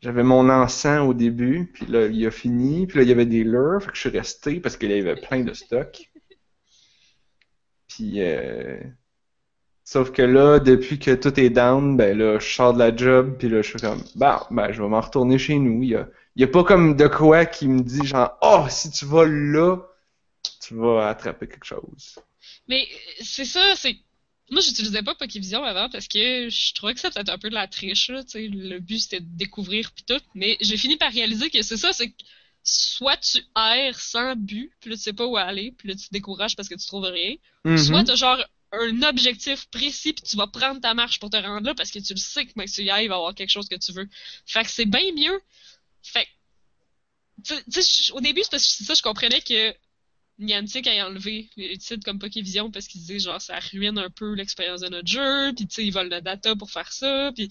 [0.00, 3.26] J'avais mon encens au début, puis là, il a fini, puis là, il y avait
[3.26, 6.07] des lures, fait que je suis resté parce qu'il y avait plein de stock.
[7.98, 8.78] Puis, euh...
[9.82, 13.36] sauf que là, depuis que tout est down, ben là, je sors de la job,
[13.36, 15.82] puis là, je suis comme, bah, ben, je vais m'en retourner chez nous.
[15.82, 18.66] Il y a, il y a pas comme de quoi qui me dit, genre, oh,
[18.70, 19.78] si tu vas là,
[20.60, 22.20] tu vas attraper quelque chose.
[22.68, 22.86] Mais
[23.20, 23.96] c'est ça, c'est.
[24.48, 27.54] Moi, j'utilisais pas Pokévision avant parce que je trouvais que ça peut-être un peu de
[27.54, 28.10] la triche.
[28.10, 30.20] Le but, c'était de découvrir pis tout.
[30.36, 32.14] Mais j'ai fini par réaliser que c'est ça, c'est
[32.62, 36.08] soit tu erres sans but, puis là, tu sais pas où aller, puis là, tu
[36.08, 37.36] te décourages parce que tu trouves rien.
[37.64, 37.78] Mhm.
[37.78, 38.42] Soit t'as genre
[38.72, 42.00] un objectif précis puis tu vas prendre ta marche pour te rendre là parce que
[42.00, 43.76] tu le sais que quand tu y ailles, il va y avoir quelque chose que
[43.76, 44.08] tu veux.
[44.44, 45.40] Fait que c'est bien mieux.
[46.02, 49.74] Fait que, tu tu sais, au début, c'est parce que ça, je comprenais que
[50.38, 54.34] Niantic a enlevé les titres comme Pokévision parce qu'ils disaient genre ça ruine un peu
[54.34, 57.48] l'expérience de notre jeu, puis tu sais, ils volent le data pour faire ça, puis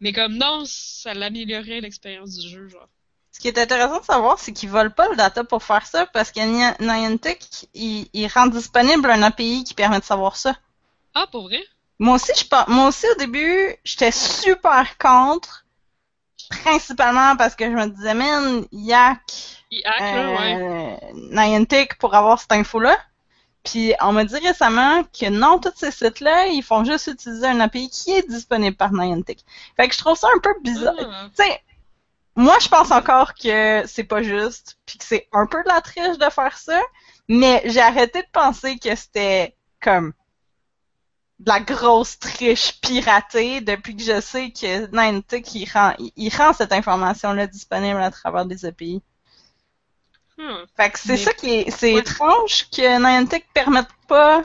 [0.00, 2.88] mais comme non, ça l'améliorait l'expérience du jeu, genre.
[3.32, 6.06] Ce qui est intéressant de savoir, c'est qu'ils volent pas le data pour faire ça,
[6.06, 10.54] parce que Nia- Niantic, il, il rend disponible un API qui permet de savoir ça.
[11.14, 11.60] Ah, pour vrai?
[11.98, 15.64] Moi aussi, je moi aussi au début, j'étais super contre,
[16.62, 19.20] principalement parce que je me disais, man, yak,
[20.00, 20.56] là, ouais.
[20.60, 20.96] euh,
[21.30, 22.96] Niantic pour avoir cette info-là.
[23.64, 27.60] Puis on m'a dit récemment que non, tous ces sites-là, ils font juste utiliser un
[27.60, 29.44] API qui est disponible par Niantic.
[29.76, 30.94] Fait que je trouve ça un peu bizarre.
[30.98, 31.28] Ah.
[31.36, 31.62] Tu sais,
[32.36, 35.80] moi je pense encore que c'est pas juste, puis que c'est un peu de la
[35.80, 36.80] triche de faire ça,
[37.28, 40.12] mais j'ai arrêté de penser que c'était comme
[41.40, 46.34] de la grosse triche piratée depuis que je sais que Niantic il rend, il, il
[46.34, 49.02] rend cette information-là disponible à travers des API.
[50.38, 50.64] Hmm.
[50.76, 52.00] Fait que c'est Mais- ça qui est, c'est Ouais.
[52.00, 54.42] étrange que Niantic permette pas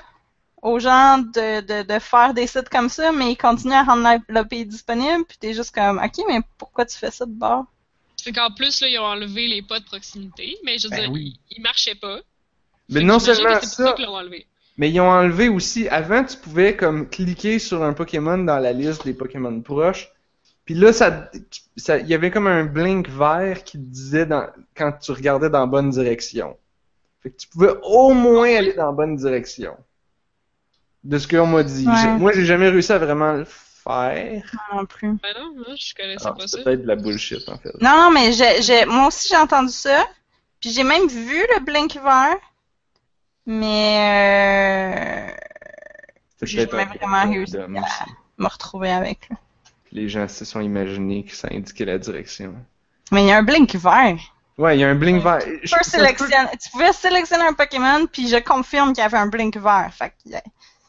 [0.62, 4.02] aux gens de, de, de faire des sites comme ça, mais ils continuent à rendre
[4.04, 7.65] la- l'API disponible, puis t'es juste comme, ok, mais pourquoi tu fais ça de bord?
[8.28, 11.04] C'est qu'en plus, là, ils ont enlevé les pas de proximité, mais je veux Ben
[11.04, 11.40] dire, oui.
[11.50, 12.20] ils, marchaient pas.
[12.90, 14.46] Mais non seulement ça, qu'ils l'ont enlevé.
[14.76, 18.74] Mais ils ont enlevé aussi, avant tu pouvais comme cliquer sur un Pokémon dans la
[18.74, 20.12] liste des Pokémon proches,
[20.66, 21.32] puis là ça,
[21.78, 25.50] ça, il y avait comme un blink vert qui te disait dans, quand tu regardais
[25.50, 26.58] dans la bonne direction.
[27.24, 29.72] Fait que tu pouvais au moins aller dans la bonne direction.
[31.06, 31.88] De ce qu'on m'a dit.
[31.88, 32.18] Ouais.
[32.18, 33.46] Moi j'ai jamais réussi à vraiment le
[33.88, 34.43] faire.
[34.71, 35.13] Non, non plus.
[35.23, 36.63] Ben non, moi, je connaissais Ah, pas c'est ça.
[36.63, 37.71] peut-être de la bullshit en fait.
[37.82, 40.06] Non, non, mais j'ai, moi aussi j'ai entendu ça,
[40.60, 42.38] puis j'ai même vu le blink vert,
[43.45, 45.34] mais euh,
[46.41, 48.12] j'ai un vraiment réussi à aussi.
[48.38, 49.30] me retrouver avec.
[49.30, 49.38] là.
[49.91, 52.54] Les gens se sont imaginés que ça indiquait la direction.
[53.12, 54.17] Mais il y a un blink vert.
[54.58, 55.39] Ouais, il y a un blink vert.
[55.39, 59.91] Tu, peux pouvais sélectionner un Pokémon, puis je confirme qu'il y avait un blink vert.
[59.93, 60.39] Fait que, euh,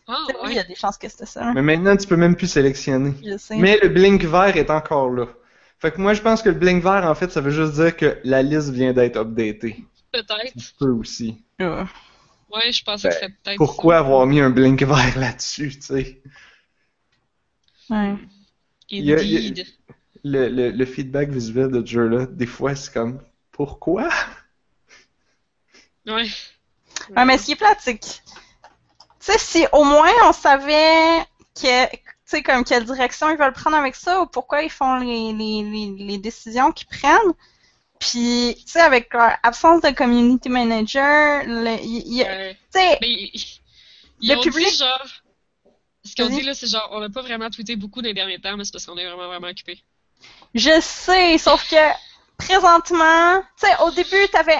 [0.08, 0.60] Ah, oui, il y ouais.
[0.60, 1.52] a des chances que c'était ça.
[1.54, 3.12] Mais maintenant tu peux même plus sélectionner.
[3.22, 3.56] Je sais.
[3.58, 5.26] Mais le blink vert est encore là.
[5.80, 7.96] Fait que moi, je pense que le blink vert, en fait, ça veut juste dire
[7.96, 9.84] que la liste vient d'être updatée.
[10.10, 10.54] Peut-être.
[10.56, 11.44] Tu peux aussi.
[11.60, 11.84] Euh,
[12.50, 14.00] Ouais, je pensais Ben, que c'était peut-être Pourquoi ça.
[14.00, 16.22] avoir mis un blink vert là-dessus, tu sais?
[17.90, 18.16] ouais.
[18.90, 19.66] Il y a- il y a- Indeed.
[20.24, 23.20] Le, le, le feedback visuel de ce jeu-là, des fois, c'est comme,
[23.52, 24.10] pourquoi?
[26.06, 26.28] Ouais.
[27.16, 28.06] Ouais, mais ce qui est plate, c'est que,
[29.20, 33.52] tu sais, si au moins on savait que, tu sais, comme quelle direction ils veulent
[33.52, 37.34] prendre avec ça, ou pourquoi ils font les, les, les, les décisions qu'ils prennent,
[38.00, 42.56] Puis, tu sais, avec leur absence de community manager, le- il- il- Ouais.
[42.74, 43.60] Mais ils,
[44.22, 45.06] Le ont public- dit genre.
[46.04, 46.36] Ce qu'on Vas-y.
[46.38, 48.64] dit là, c'est genre, on n'a pas vraiment tweeté beaucoup dans les derniers temps, mais
[48.64, 49.82] c'est parce qu'on est vraiment, vraiment occupé.
[50.54, 51.76] Je sais, sauf que
[52.36, 54.58] présentement, tu sais, au début, t'avais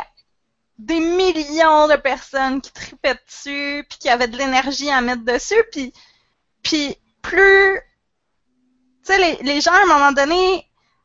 [0.79, 5.63] des millions de personnes qui tripaient dessus, puis qui avaient de l'énergie à mettre dessus,
[5.73, 5.93] puis,
[6.63, 7.81] puis plus,
[9.05, 10.65] tu sais, les, les gens, à un moment donné,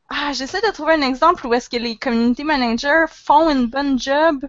[0.10, 4.00] ah, j'essaie de trouver un exemple où est-ce que les community managers font une bonne
[4.00, 4.46] job,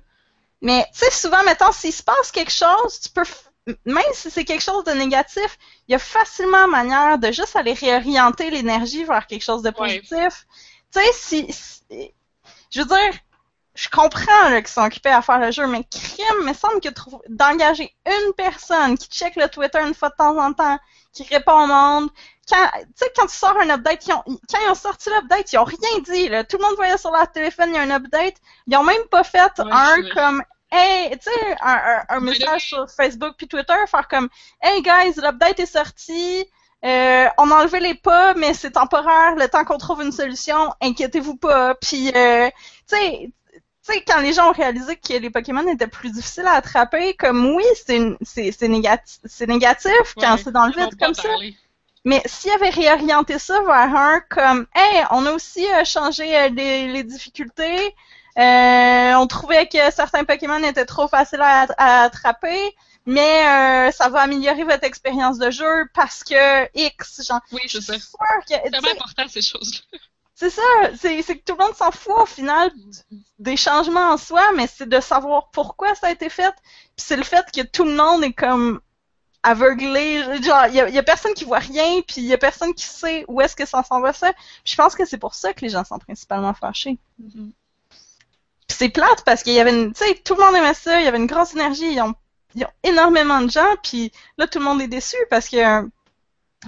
[0.61, 3.25] mais, tu sais, souvent, mettons, s'il se passe quelque chose, tu peux,
[3.87, 5.59] même si c'est quelque chose de négatif,
[5.89, 10.01] il y a facilement manière de juste aller réorienter l'énergie vers quelque chose de Ouais.
[10.01, 10.47] positif.
[10.93, 12.13] Tu sais, si, si-
[12.71, 13.13] je veux dire,
[13.75, 16.81] je comprends là, qu'ils sont occupés à faire le jeu, mais crime, il me semble
[16.81, 16.89] que
[17.29, 20.79] d'engager une personne qui check le Twitter une fois de temps en temps,
[21.13, 22.09] qui répond au monde,
[22.49, 25.53] quand, tu sais, quand tu sors un update, ils ont- quand ils ont sorti l'update,
[25.53, 26.45] ils ont rien dit, là.
[26.45, 28.37] Tout le monde voyait sur leur téléphone, il y a un update.
[28.67, 32.69] Ils ont même pas fait Ouais, un comme, hey, tu sais, un, un, un message
[32.69, 34.29] sur Facebook puis Twitter, faire comme,
[34.63, 36.47] hey guys, l'update est sorti,
[36.85, 40.71] euh, on a enlevé les pas, mais c'est temporaire, le temps qu'on trouve une solution,
[40.83, 41.75] inquiétez-vous pas.
[41.77, 42.51] Puis, euh,
[42.89, 43.31] tu sais,
[43.93, 47.47] sais, quand les gens ont réalisé que les Pokémon étaient plus difficiles à attraper, comme
[47.55, 51.29] oui, c'est négatif, négatif quand Ouais, c'est dans le vide comme ça.
[51.29, 51.57] parler.
[52.05, 56.49] Mais s'il avait réorienté ça vers un comme, hey, on a aussi euh, changé euh,
[56.51, 57.95] les, les difficultés,
[58.39, 62.59] euh, on trouvait que certains Pokémon étaient trop faciles à, à attraper,
[63.07, 67.41] mais ça va améliorer votre expérience de jeu parce que X, genre.
[67.53, 67.99] Oui, Je c'est
[68.47, 68.55] tu
[68.91, 69.99] important, ces choses-là.
[70.35, 70.63] C'est ça,
[70.99, 72.73] c'est que tout le monde s'en fout au final
[73.39, 76.53] des changements en soi, mais c'est de savoir pourquoi ça a été fait.
[76.97, 78.81] Puis c'est le fait que tout le monde est comme
[79.45, 82.39] aveuglé, genre il y a, y a personne qui voit rien, puis il y a
[82.39, 84.33] personne qui sait où est-ce que ça s'en va ça.
[84.33, 86.99] Puis je pense que c'est pour ça que les gens sont principalement fâchés.
[88.67, 90.99] Puis c'est plate parce qu'il y avait une, tu sais, tout le monde aimait ça,
[91.01, 92.15] il y avait une grosse énergie, ils ont,
[92.55, 95.89] ils ont énormément de gens, puis là tout le monde est déçu parce que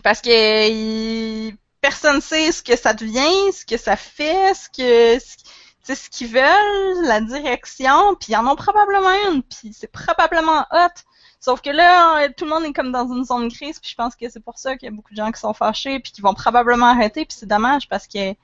[0.03, 5.25] parce que il- personne sait ce que ça devient, ce que ça fait, ce que
[5.25, 5.45] ce, tu
[5.83, 10.67] sais, ce qu'ils veulent, la direction, puis ils en ont probablement une, puis c'est probablement
[10.73, 10.97] hot.
[11.39, 14.17] Sauf que là, tout le monde est comme dans une zone grise, puis je pense
[14.17, 16.23] que c'est pour ça qu'il y a beaucoup de gens qui sont fâchés, puis qui
[16.23, 18.35] vont probablement arrêter, puis c'est dommage parce que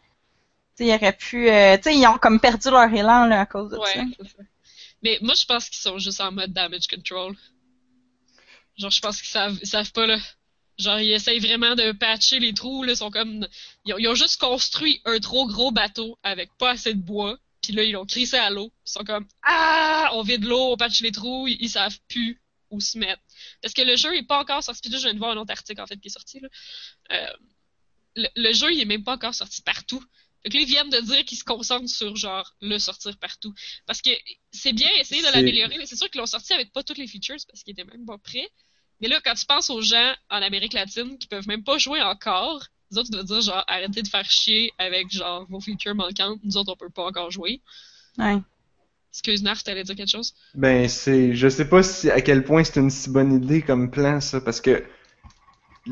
[0.78, 3.70] ils auraient pu, euh, tu sais, ils ont comme perdu leur élan là à cause
[3.70, 3.76] de.
[3.76, 4.42] Ouais, c'est ça.
[5.02, 7.36] Mais moi, je pense qu'ils sont juste en mode damage control.
[8.76, 10.18] Genre, je pense qu'ils savent, ils savent pas, là.
[10.78, 12.92] Genre, ils essayent vraiment de patcher les trous, là.
[12.92, 13.46] Ils sont comme.
[13.84, 17.38] Ils ont, ils ont juste construit un trop gros bateau avec pas assez de bois.
[17.62, 18.72] Puis là, ils l'ont crissé à l'eau.
[18.86, 20.10] Ils sont comme Ah!
[20.14, 21.46] On vide l'eau, on patche les trous.
[21.48, 23.22] Ils, ils savent plus où se mettre.
[23.60, 24.80] Parce que le jeu est pas encore sorti.
[24.80, 26.48] Puis là, je viens de voir un autre article, en fait, qui est sorti, là.
[27.12, 27.32] Euh,
[28.16, 30.02] le, le jeu, il est même pas encore sorti partout.
[30.44, 33.54] Là, ils viennent de dire qu'ils se concentrent sur, genre, le sortir partout.
[33.86, 34.10] Parce que
[34.50, 37.06] c'est bien essayer de l'améliorer, mais c'est sûr qu'ils l'ont sorti avec pas toutes les
[37.06, 38.48] features parce qu'ils étaient même pas prêts.
[39.02, 42.00] Mais là, quand tu penses aux gens en Amérique latine qui peuvent même pas jouer
[42.00, 46.38] encore, les autres doivent dire genre arrêtez de faire chier avec genre vos features manquantes,
[46.44, 47.60] nous autres on peut pas encore jouer.
[48.16, 48.38] Ouais.
[49.12, 50.34] Excuse Narf, t'allais dire quelque chose?
[50.54, 51.34] Ben, c'est.
[51.34, 54.40] Je sais pas si à quel point c'est une si bonne idée comme plan, ça,
[54.40, 54.84] parce que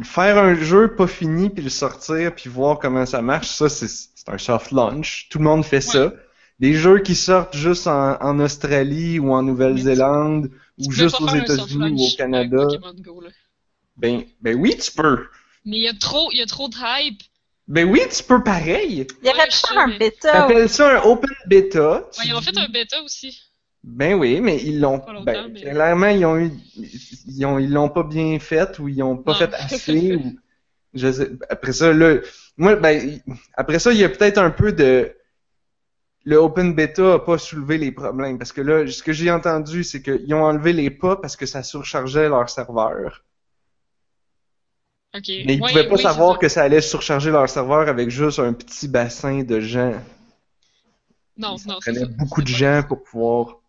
[0.04, 3.88] faire un jeu pas fini, puis le sortir, puis voir comment ça marche, ça, c'est
[3.88, 5.28] c'est un soft launch.
[5.30, 6.12] Tout le monde fait ça.
[6.58, 11.28] Des jeux qui sortent juste en, en Australie ou en Nouvelle-Zélande, Tu ou juste aux
[11.28, 12.66] États-Unis ou au Canada,
[13.00, 13.22] Go,
[13.96, 15.26] ben, ben oui, tu peux.
[15.64, 17.22] Mais il y a trop, il y a trop de hype.
[17.68, 19.06] Ben oui, tu peux pareil.
[19.22, 20.32] Il y aurait Ouais, pu faire un bêta.
[20.32, 21.68] T'appelles ça un open Ouais,
[22.24, 23.40] ils ont fait un bêta aussi.
[23.84, 25.00] Ben oui, mais ils l'ont.
[25.24, 26.50] Ben, mais- clairement, ils ont eu.
[26.76, 29.38] Ils ont, ils l'ont pas bien fait ou ils ont pas Non.
[29.38, 30.16] fait assez.
[30.16, 30.36] ou,
[30.94, 32.16] je sais, après ça, là.
[32.56, 33.20] Moi, ben,
[33.54, 35.12] après ça, il y a peut-être un peu de.
[36.24, 38.38] Le open beta a pas soulevé les problèmes.
[38.38, 41.44] Parce que là, ce que j'ai entendu, c'est qu'ils ont enlevé les pas parce que
[41.46, 43.22] ça surchargeait leur serveur.
[45.14, 45.28] Ok.
[45.44, 48.38] Mais ils Ouais, pouvaient pas oui, savoir que ça allait surcharger leur serveur avec juste
[48.38, 49.94] un petit bassin de gens.
[51.36, 52.06] Non, ça non, ça.
[52.18, 53.60] beaucoup de gens pour pouvoir.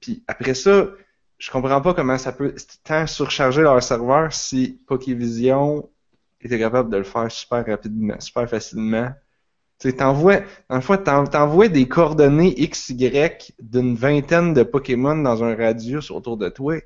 [0.00, 0.88] Puis après ça,
[1.38, 5.88] je comprends pas comment ça peut tant surcharger leur serveur si Pokévision
[6.40, 9.12] était capable de le faire super rapidement, super facilement.
[9.80, 10.42] Tu sais, t'envoies,
[10.80, 16.48] fond, t'en- t'envoies des coordonnées XY d'une vingtaine de Pokémon dans un radius autour de
[16.50, 16.76] toi.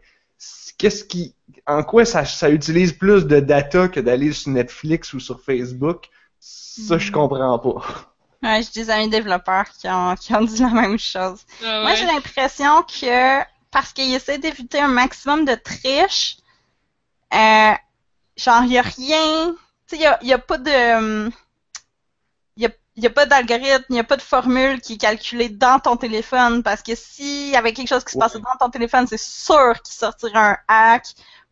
[0.79, 1.35] Qu'est-ce qui,
[1.67, 6.09] en quoi ça, ça utilise plus de data que d'aller sur Netflix ou sur Facebook?
[6.39, 7.13] Ça, je Mhm.
[7.13, 8.15] comprends pas.
[8.43, 11.45] Ouais, j'ai des amis développeurs qui ont, qui ont dit la même chose.
[11.61, 16.37] Ah Moi, j'ai l'impression que parce qu'ils essaient d'éviter un maximum de triche,
[17.35, 17.73] euh,
[18.37, 19.55] genre, il n'y a rien.
[19.89, 21.31] Tu sais, il n'y a, a pas de.
[22.97, 24.95] Il y a, il n'y a pas d'algorithme, il n'y a pas de formule qui
[24.95, 28.39] est calculée dans ton téléphone parce que s'il y avait quelque chose qui se passait
[28.39, 31.07] dans ton téléphone, c'est sûr qu'il sortirait un hack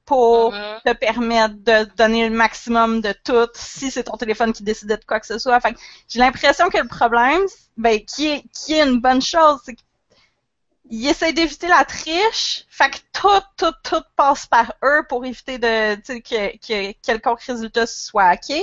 [0.04, 4.62] pour Euh, te permettre de donner le maximum de tout si c'est ton téléphone qui
[4.64, 5.60] décidait de quoi que ce soit.
[5.60, 5.78] Fait que
[6.08, 7.42] j'ai l'impression que le problème,
[7.76, 12.90] ben, qui est, qui est une bonne chose, c'est qu'ils essaient d'éviter la triche, fait
[12.90, 17.42] que tout, tout, tout passe par eux pour éviter de, tu sais, que, que quelconque
[17.42, 18.60] résultat soit hacké.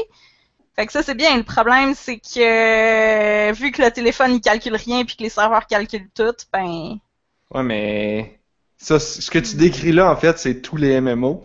[0.80, 1.36] Fait que ça, c'est bien.
[1.38, 5.68] Le problème, c'est que, vu que le téléphone, il calcule rien puis que les serveurs
[5.68, 7.00] calculent tout, ben,
[7.52, 8.40] Ouais, mais
[8.78, 11.44] ça, ce que tu décris là, en fait, c'est tous les MMO.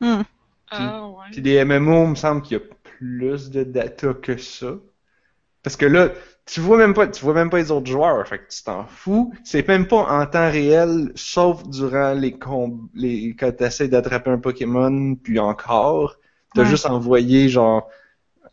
[0.00, 0.22] hmm.
[0.70, 1.30] Ah, ouais.
[1.30, 2.64] Puis les MMO, il me semble qu'il y a
[2.98, 4.74] plus de data que ça.
[5.62, 6.10] Parce que là,
[6.46, 8.86] tu vois même pas, tu vois même pas les autres joueurs, fait que tu t'en
[8.86, 9.34] fous.
[9.44, 14.38] C'est même pas en temps réel, sauf durant les combats, les, quand t'essayes d'attraper un
[14.38, 16.16] Pokémon, puis encore.
[16.54, 16.66] T'as Ouais.
[16.66, 17.90] juste envoyé genre, euh,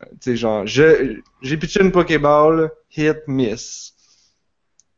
[0.09, 3.93] tu sais, genre, je, j'ai pitché une Pokéball, hit, miss.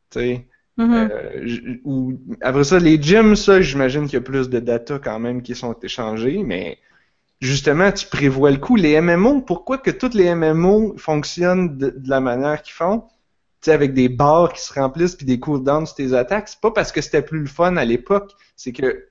[0.09, 0.47] Tu sais.
[0.77, 1.09] Mhm.
[1.11, 5.19] Euh, ou après ça, les gyms, ça, j'imagine qu'il y a plus de data quand
[5.19, 6.79] même qui sont échangés, mais
[7.41, 8.75] justement, tu prévois le coup.
[8.75, 13.65] Les MMO, pourquoi que toutes les MMO fonctionnent de, de la manière qu'ils font, tu
[13.65, 16.71] sais, avec des barres qui se remplissent puis des cooldowns sur tes attaques, c'est pas
[16.71, 19.07] parce que c'était plus le fun à l'époque, c'est que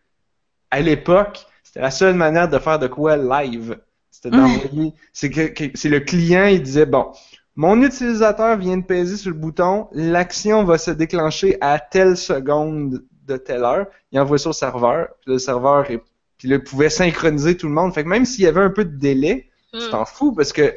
[0.70, 3.78] à l'époque, c'était la seule manière de faire de quoi live.
[4.22, 4.94] C'était d'envoyer.
[5.12, 7.10] C'est que, c'est le client, il disait bon,
[7.56, 13.02] mon utilisateur vient de peser sur le bouton, l'action va se déclencher à telle seconde
[13.26, 13.86] de telle heure.
[14.12, 16.02] Il envoie ça au serveur, puis le serveur est-
[16.38, 17.92] puis là, il pouvait synchroniser tout le monde.
[17.94, 20.72] Fait que même s'il y avait un peu de délai, tu t'en fous parce que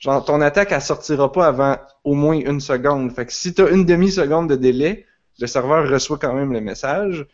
[0.00, 3.12] genre ton attaque elle sortira pas avant au moins une seconde.
[3.12, 5.06] Fait que si t'as une demi-seconde de délai,
[5.40, 7.26] le serveur reçoit quand même le message,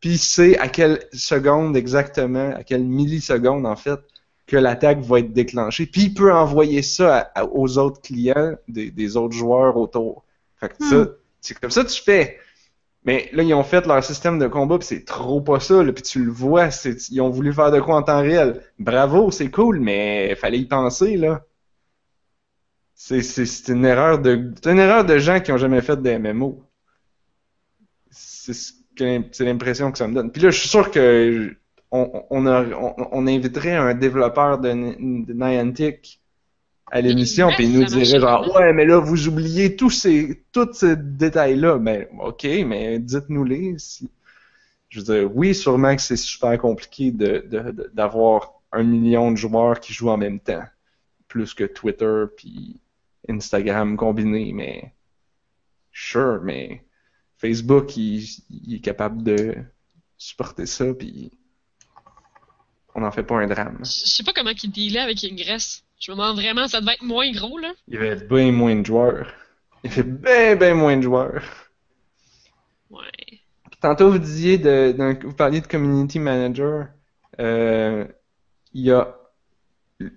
[0.00, 4.00] puis il sait à quelle seconde exactement, à quelle milliseconde en fait,
[4.46, 5.86] que l'attaque va être déclenchée.
[5.86, 10.24] Puis il peut envoyer ça à- à- aux autres clients des, des autres joueurs autour.
[10.58, 11.08] Fait que ça, Hmm.
[11.40, 12.38] c'est comme ça que tu fais.
[13.04, 15.92] Mais là, ils ont fait leur système de combat, puis c'est trop pas ça, là,
[15.92, 18.62] puis tu le vois, c'est- ils ont voulu faire de quoi en temps réel.
[18.78, 21.44] Bravo, c'est cool, mais fallait y penser, là.
[22.94, 26.00] C'est, c'est, c'est une erreur de, c'est une erreur de gens qui ont jamais fait
[26.00, 26.62] de MMO.
[28.10, 30.30] C'est ce que, c'est l'impression que ça me donne.
[30.30, 31.56] Puis là, je suis sûr que
[31.92, 36.20] on, on, a- on, on inviterait un développeur de, de Niantic
[36.90, 40.72] à l'émission, puis il nous dirait genre, ouais, mais là, vous oubliez tous ces, tous
[40.74, 41.78] ces détails-là.
[41.78, 43.76] Ben, ok, mais dites-nous-les.
[43.78, 44.10] Si...
[44.90, 47.46] Je veux dire, oui, sûrement que c'est super compliqué de,
[47.94, 50.64] d'avoir un million de joueurs qui jouent en même temps.
[51.28, 52.78] Plus que Twitter puis
[53.26, 54.92] Instagram combinés, mais
[55.92, 56.84] sure, mais
[57.38, 59.54] Facebook, il, il est capable de
[60.18, 61.32] supporter ça, puis
[62.94, 63.78] on n'en fait pas un drame.
[63.80, 65.84] Je sais pas comment ils dealaient avec Ingress.
[65.98, 67.72] Je me demande vraiment, ça devait être moins gros, là.
[67.88, 69.32] Il y avait bien moins de joueurs.
[69.84, 71.42] Il y avait bien, bien moins de joueurs.
[72.90, 73.40] Ouais.
[73.80, 76.88] Tantôt, vous disiez de, vous parliez de community manager.
[77.40, 78.04] Euh,
[78.74, 79.16] il y a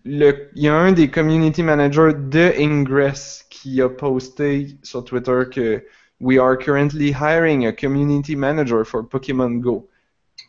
[0.04, 5.44] le, il y a un des community managers de Ingress qui a posté sur Twitter
[5.52, 5.86] que
[6.20, 9.88] we are currently hiring a community manager for Pokemon Go.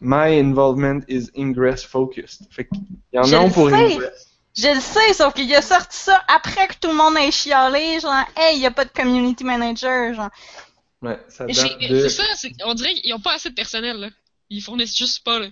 [0.00, 2.46] My involvement is Ingress focused.
[2.50, 2.82] Fait qu'il
[3.12, 3.94] y en Je a un le pour sais.
[3.94, 4.26] Ingress.
[4.56, 8.00] Je le sais, sauf qu'il a sorti ça après que tout le monde ait chialé,
[8.00, 10.30] genre, hey, il y a pas de community manager, genre.
[11.02, 12.08] Ouais, ça date de...
[12.08, 14.08] C'est ça, on dirait qu'ils ont pas assez de personnel, là.
[14.48, 15.48] Ils fournissent juste pas, là.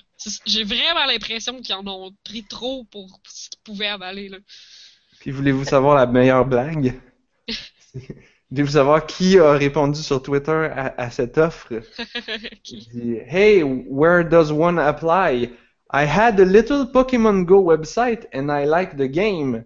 [0.46, 4.38] J'ai vraiment l'impression qu'ils en ont pris trop pour ce qu'ils pouvaient avaler, là.
[5.20, 6.98] Puis voulez-vous savoir la meilleure blague?
[8.50, 11.72] Voulez-vous savoir qui a répondu sur Twitter à, à cette offre?
[12.70, 15.50] Il dit Hey, where does one apply?
[15.92, 19.64] I had a little Pokemon Go website and I like the game.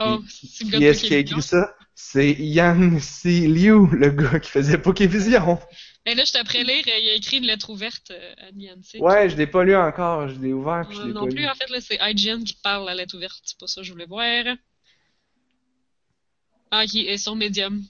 [0.00, 1.74] oh, c'est Qui de est-ce qui a écrit ça?
[2.00, 5.58] C'est Yang Si Liu, le gars qui faisait Pokévision.
[6.06, 9.02] Et là, je t'apprends lire, il a écrit une lettre ouverte euh, à Niantic.
[9.02, 11.26] Ouais, je l'ai pas lu encore, je l'ai ouvert puis je Euh, l'ai non pas
[11.32, 11.48] plus, lu.
[11.48, 13.40] en fait, là, c'est IGN qui parle à la lettre ouverte.
[13.44, 14.44] C'est pas ça que je voulais voir.
[16.70, 17.82] Ah, ok, et son médium.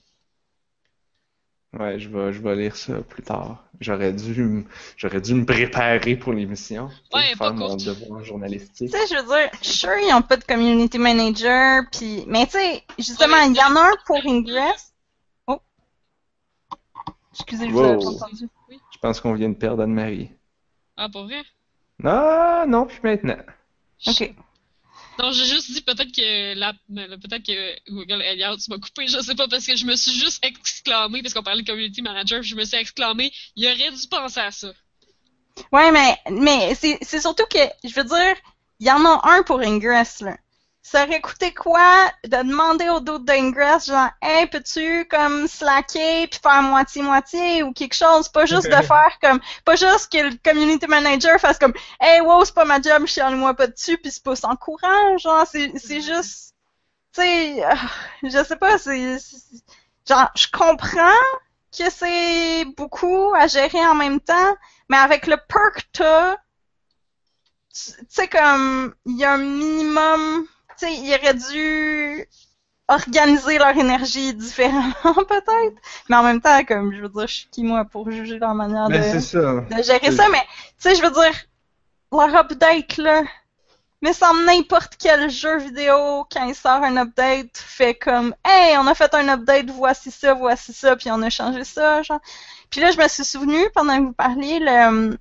[1.73, 3.63] Ouais, je vais, je vais lire ça plus tard.
[3.79, 4.65] J'aurais dû, m-
[4.97, 6.89] j'aurais dû me préparer pour l'émission.
[7.13, 7.85] Ouais, faire pas mon courte.
[7.85, 8.91] devoir journalistique.
[8.91, 12.53] Tu sais, je veux dire, sure, ils ont pas de community manager, puis, mais tu
[12.53, 14.93] sais, justement, Ouais, il y en a un pour Ingress.
[15.45, 15.61] Oh.
[17.33, 18.49] Excusez, je vous avais pas entendu.
[18.91, 20.31] Je pense qu'on vient de perdre Anne-Marie.
[20.97, 21.43] Ah, pas vrai?
[21.99, 23.37] Non, non, plus maintenant.
[24.07, 24.33] Ok.
[25.19, 29.35] Non, j'ai juste dit peut-être que la, peut-être que Google Hangouts m'a coupé, je sais
[29.35, 32.55] pas, parce que je me suis juste exclamé, parce qu'on parlait de community manager, je
[32.55, 34.71] me suis exclamé, il aurait dû penser à ça.
[35.73, 38.35] Ouais, mais, mais c'est surtout que, je veux dire,
[38.79, 40.37] il y en a un pour Ingress, là.
[40.81, 46.39] Ça aurait coûté quoi de demander au dos d'Ingress, genre, hey, peux-tu comme slacker puis
[46.41, 50.87] faire moitié-moitié ou quelque chose, pas juste de faire comme, pas juste que le community
[50.87, 54.23] manager fasse comme, hey, wow, c'est pas ma job, je moi pas dessus puis c'est
[54.23, 56.55] pas sans courant, genre, c'est, c'est juste,
[57.13, 57.75] tu sais, euh,
[58.23, 59.17] je sais pas, c'est,
[60.07, 61.25] genre, je comprends
[61.77, 64.55] que c'est beaucoup à gérer en même temps,
[64.89, 66.37] mais avec le perk t'as,
[67.73, 70.47] tu sais, comme, il y a un minimum,
[70.79, 72.27] tu sais, ils auraient dû
[72.89, 75.77] organiser leur énergie différemment, peut-être.
[76.09, 78.55] Mais en même temps, comme, je veux dire, je suis qui, moi, pour juger leur
[78.55, 79.39] manière de, c'est ça.
[79.39, 81.33] de gérer ça, mais, tu sais, je veux dire,
[82.11, 83.23] leur update, là,
[84.01, 88.87] mais sans n'importe quel jeu vidéo, quand il sort un update, fait comme, hey, on
[88.87, 92.21] a fait un update, voici ça, voici ça, puis on a changé ça, genre.
[92.69, 95.17] Puis là, je me suis souvenu, pendant que vous parliez, le,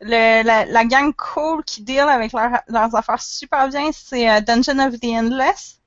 [0.00, 4.40] le, la, la gang cool qui deal avec leur- leurs affaires super bien, c'est euh,
[4.40, 5.80] Dungeon of the Endless.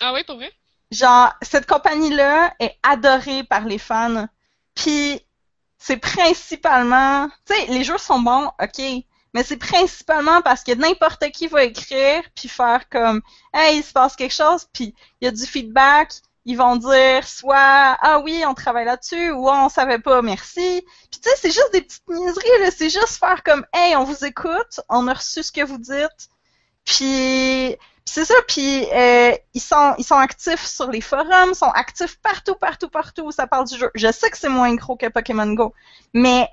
[0.00, 0.52] Ah oui, pour vrai?
[0.90, 4.26] Genre, cette compagnie-là est adorée par les fans.
[4.74, 5.20] Puis,
[5.78, 7.28] c'est principalement...
[7.46, 8.82] Tu sais, les jeux sont bons, ok,
[9.32, 13.20] mais c'est principalement parce que n'importe qui va écrire puis faire comme
[13.52, 16.12] «Hey, il se passe quelque chose», puis il y a du feedback,
[16.46, 20.82] ils vont dire soit «Ah oui, on travaille là-dessus» ou Ah, «On savait pas, merci».
[21.10, 22.70] Puis tu sais, c'est juste des petites niaiseries, là.
[22.70, 26.30] C'est juste faire comme «Hey, on vous écoute, on a reçu ce que vous dites».
[26.86, 32.16] Puis c'est ça, puis euh, ils sont ils sont actifs sur les forums, sont actifs
[32.20, 33.90] partout, partout, partout où ça parle du jeu.
[33.96, 35.74] Je sais que c'est moins gros que Pokémon Go,
[36.14, 36.48] mais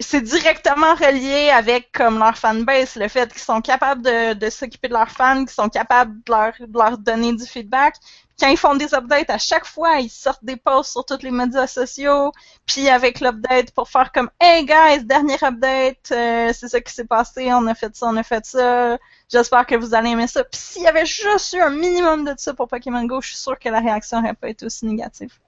[0.00, 4.94] c'est directement relié avec comme leur fanbase, le fait qu'ils sont capables de, s'occuper de
[4.94, 6.32] leurs fans, qu'ils sont capables de
[6.78, 7.96] leur, donner du feedback.
[8.38, 11.30] Quand ils font des updates, à chaque fois, ils sortent des posts sur tous les
[11.30, 12.32] médias sociaux,
[12.64, 17.04] puis avec l'update pour faire comme Hey guys, dernier update, euh, c'est ça qui s'est
[17.04, 18.96] passé, on a fait ça, on a fait ça,
[19.30, 20.42] j'espère que vous allez aimer ça.
[20.44, 23.36] Puis s'il y avait juste eu un minimum de ça pour Pokémon Go, je suis
[23.36, 25.38] sûre que la réaction n'aurait pas été aussi négative.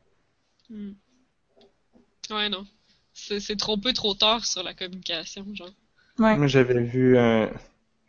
[0.68, 0.92] Hmm.
[2.30, 2.66] Ouais, non.
[3.14, 5.70] C'est trop peu, trop tard sur la communication, genre.
[6.18, 6.36] Ouais.
[6.36, 7.50] Moi, j'avais vu un...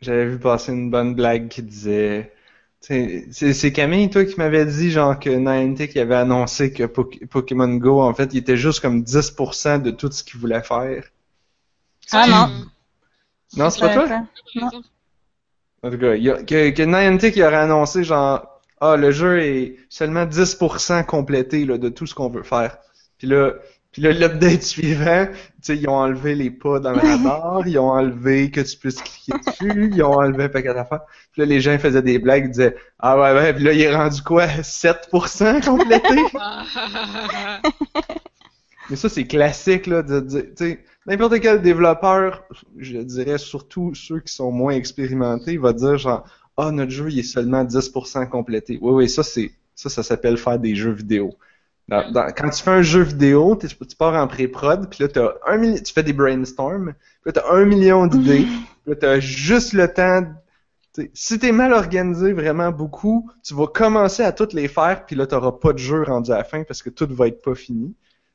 [0.00, 2.32] J'avais vu passer une bonne blague qui disait...
[2.82, 7.26] tu sais, C'est Camille, toi, qui m'avait dit, genre, que Niantic avait annoncé que Poké-
[7.26, 11.04] Pokémon Go, en fait, il était juste comme 10% de tout ce qu'il voulait faire.
[12.12, 12.70] Ah non.
[13.56, 14.08] Non, c'est pas toi?
[14.54, 14.82] Non.
[15.82, 19.10] En tout cas, il y a- que, que Niantic il aurait annoncé, genre, ah, le
[19.10, 22.78] jeu est seulement 10% complété, là, de tout ce qu'on veut faire.
[23.18, 23.52] Puis là,
[23.94, 27.78] puis là, l'update suivant, tu sais, ils ont enlevé les pas dans le radar, ils
[27.78, 31.02] ont enlevé que tu puisses cliquer dessus, ils ont enlevé un paquet d'affaires.
[31.30, 33.80] Puis là, les gens faisaient des blagues, ils disaient, ah ouais, ouais, puis là, il
[33.80, 34.48] est rendu quoi?
[34.48, 36.08] 7% complété?
[38.90, 42.42] Mais ça, c'est classique, là, de dire, tu sais, n'importe quel développeur,
[42.76, 46.24] je dirais surtout ceux qui sont moins expérimentés, va dire genre,
[46.56, 48.76] ah, notre jeu, il est seulement 10% complété.
[48.82, 51.36] Oui, oui, ça, c'est, ça, ça s'appelle faire des jeux vidéo.
[51.88, 55.34] Dans- dans- quand tu fais un jeu vidéo, tu pars en pré-prod, puis là, t'as
[55.46, 58.46] un tu fais des brainstorms, puis là, t'as un million d'idées,
[58.82, 60.28] puis là, t'as juste le temps de-
[60.94, 65.16] tu si t'es mal organisé vraiment beaucoup, tu vas commencer à toutes les faire, puis
[65.16, 67.54] là, t'auras pas de jeu rendu à la fin parce que tout va être pas
[67.54, 67.94] fini.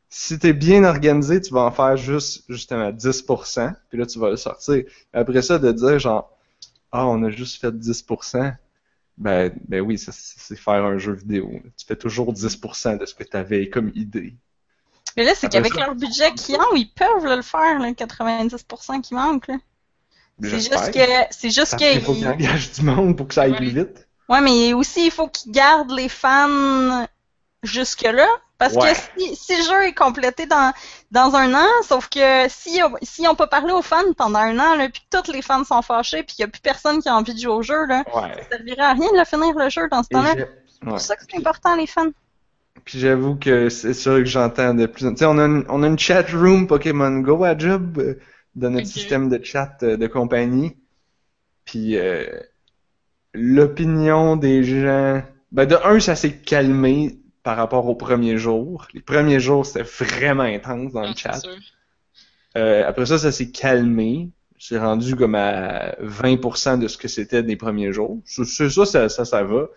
[0.10, 4.30] Si t'es bien organisé, tu vas en faire juste, justement, 10%, puis là, tu vas
[4.30, 4.84] le sortir.
[5.14, 6.32] Après ça, de dire genre,
[6.92, 8.52] ah, on a juste fait 10%,
[9.20, 11.52] ben, ben oui, c'est faire un jeu vidéo.
[11.78, 14.36] Tu fais toujours 10% de ce que t'avais comme idée.
[15.18, 19.02] Mais là, c'est qu'avec leur budget qu'ils ont, ils peuvent là, le faire, le 90%
[19.02, 19.50] qui manque.
[20.42, 21.00] C'est juste que
[21.32, 23.58] c'est juste que faut qu'ils engagent du monde pour que ça aille Ouais.
[23.58, 24.08] plus vite.
[24.30, 27.06] ouais, mais aussi il faut qu'ils gardent les fans
[27.64, 28.28] jusque là,
[28.60, 28.94] parce Ouais.
[28.94, 30.72] que si, si le jeu est complété dans
[31.10, 34.76] dans un an, sauf que si s'ils ont pas parlé aux fans pendant un an,
[34.76, 37.10] là, puis que tous les fans sont fâchés, puis qu'il y a plus personne qui
[37.10, 38.44] a envie de jouer au jeu, là, Ouais.
[38.44, 40.36] ça servirait à rien de finir le jeu dans ce temps-là.
[40.68, 42.12] C'est pour ça que c'est important les fans.
[42.86, 45.66] Puis j'avoue que c'est sûr que j'entends de plus en Tu sais, on a une,
[45.70, 48.20] on a une chat room Pokémon Go à Job euh,
[48.56, 50.78] dans notre système de chat euh, de compagnie.
[51.66, 52.26] Puis euh,
[53.34, 55.22] l'opinion des gens...
[55.52, 58.88] Ben de un, ça s'est calmé par rapport aux premiers jours.
[58.94, 61.42] Les premiers jours, c'était vraiment intense dans Ah, le c'est chat.
[62.58, 64.30] Euh, après ça, ça s'est calmé.
[64.58, 68.20] C'est rendu comme à 20% de ce que c'était des premiers jours.
[68.26, 69.68] C'est ça, ça, ça, ça va.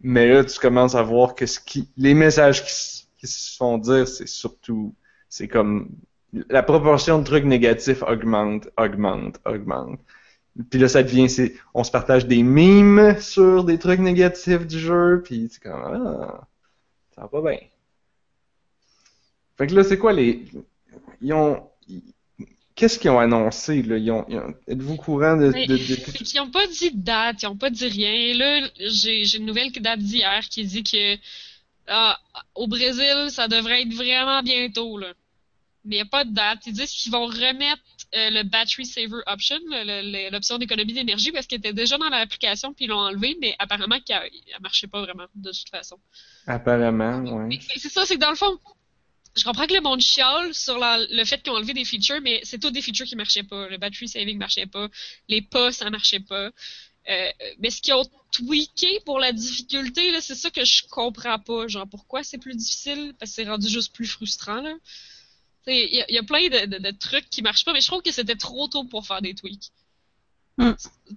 [0.00, 4.06] Mais là, tu commences à voir que ce qui, les messages qui, se font dire,
[4.06, 4.94] c'est surtout,
[5.30, 5.88] c'est comme
[6.50, 9.98] la proportion de trucs négatifs augmente, augmente, augmente.
[10.70, 14.78] Puis là, ça devient, c'est, on se partage des mimes sur des trucs négatifs du
[14.78, 16.46] jeu, puis c'est comme, ah,
[17.14, 17.58] ça va pas bien.
[19.56, 20.44] Fait que là, c'est quoi les,
[21.20, 21.62] ils ont,
[22.74, 23.96] qu'est-ce qu'ils ont annoncé, là?
[23.98, 26.90] Ils ont, ils ont- êtes-vous au courant de, de- de- C'est qu'ils n'ont pas dit
[26.90, 28.34] de date, ils n'ont pas dit rien.
[28.36, 31.16] Là, j'ai j'ai une nouvelle qui date d'hier qui dit que
[31.86, 32.18] ah,
[32.54, 34.98] au Brésil, ça devrait être vraiment bientôt.
[34.98, 35.12] Là.
[35.84, 36.66] Mais il n'y a pas de date.
[36.66, 37.82] Ils disent qu'ils vont remettre
[38.16, 39.58] euh, le Battery Saver Option,
[40.30, 44.00] l'option d'économie d'énergie, parce qu'il était déjà dans l'application, puis ils l'ont enlevé, mais apparemment
[44.00, 45.98] qu'elle ne marchait pas vraiment, de toute façon.
[46.46, 47.20] Apparemment.
[47.48, 48.58] Mais c'est ça, c'est que dans le fond,
[49.36, 52.20] je comprends que le monde chiale sur la- le fait qu'ils ont enlevé des features,
[52.22, 53.68] mais c'est tous des features qui marchaient pas.
[53.68, 54.88] Le battery saving marchait pas,
[55.28, 56.50] les pas, ça marchait pas.
[57.10, 61.66] Euh, mais ce qu'ils ont tweaké pour la difficulté, c'est ça que je comprends pas.
[61.68, 63.12] Genre, pourquoi c'est plus difficile?
[63.18, 64.74] Parce que c'est rendu juste plus frustrant, là.
[65.66, 67.80] Il y, a- il y a plein de, de- de trucs qui marchent pas, mais
[67.80, 69.70] je trouve que c'était trop tôt pour faire des tweaks.
[70.58, 70.72] Hmm.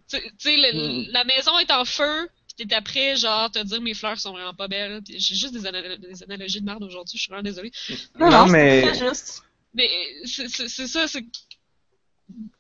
[0.10, 1.06] Tu sais, Hmm.
[1.12, 4.54] la maison est en feu, pis t'es après, genre, te dire mes fleurs sont vraiment
[4.54, 5.02] pas belles.
[5.08, 7.72] J'ai juste des, anal- des analogies de merde aujourd'hui, je suis vraiment désolée.
[8.20, 9.44] Non, Non, non, mais- c'est très juste.
[9.74, 9.90] Mais
[10.26, 11.24] c'est ça, c'est.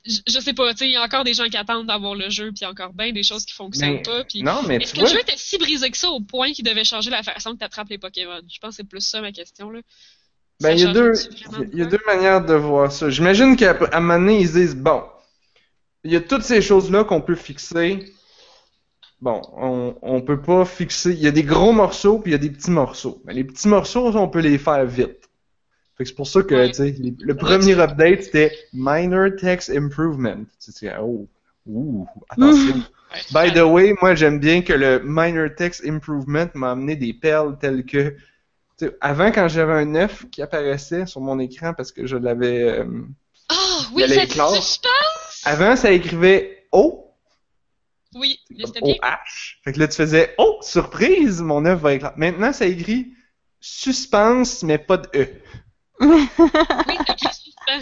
[0.06, 2.16] Je, je sais pas, tu sais, il y a encore des gens qui attendent d'avoir
[2.16, 4.24] le jeu, puis encore bien des choses qui fonctionnent Mais- pas.
[4.24, 6.64] Puis Non, mais est-ce que le jeu était si brisé que ça au point qu'il
[6.64, 8.40] devait changer la façon que t'attrapes les Pokémon?
[8.50, 9.82] Je pense que c'est plus ça ma question, là.
[10.62, 11.14] Ben, il y a deux,
[11.72, 13.10] il y a deux manières de voir ça.
[13.10, 15.04] J'imagine qu'à un moment donné, ils se disent, bon,
[16.04, 18.14] il y a toutes ces choses-là qu'on peut fixer.
[19.20, 21.12] Bon, on, on peut pas fixer.
[21.12, 23.22] Il y a des gros morceaux puis il y a des petits morceaux.
[23.26, 25.28] Mais les petits morceaux, on peut les faire vite.
[25.98, 26.72] Fait que c'est pour ça que, Ouais.
[26.80, 30.46] les- le premier update, c'était Minor Text Improvement.
[30.64, 31.28] Tu oh,
[31.66, 32.84] ouh, attention.
[33.34, 37.58] By the way, moi j'aime bien que le Minor Text Improvement m'a amené des perles
[37.60, 38.16] telles que.
[39.02, 42.62] Avant, quand j'avais un 9 qui apparaissait sur mon écran parce que je l'avais.
[42.64, 42.86] euh,
[43.50, 44.56] Ah, oui, a les ça classes.
[44.56, 45.42] suspense!
[45.46, 47.14] Avant, ça écrivait O,
[48.16, 48.66] Oui, bien.
[48.82, 49.58] OH.
[49.64, 52.14] Fait que là, tu faisais Oh, surprise, mon 9 va éclairer.
[52.18, 53.14] Maintenant, ça écrit
[53.60, 55.28] suspense, mais pas de E.
[56.00, 56.28] Oui,
[57.08, 57.82] ça écrit suspens.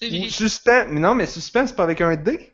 [0.00, 0.28] C'est Ou vrai.
[0.30, 0.86] suspens.
[0.88, 2.52] Mais non, mais suspens, c'est pas avec un D.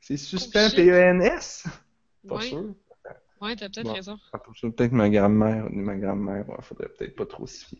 [0.00, 0.76] C'est suspens, Oh, shit.
[0.76, 1.64] P-E-N-S.
[2.28, 2.64] Pas Ouais, sûr.
[3.44, 3.92] Ouais, t'as peut-être Bon.
[3.92, 4.18] raison.
[4.60, 7.78] C'est peut-être ma grand-mère, ma grand-mère, ouais, faudrait peut-être pas trop s'y fier.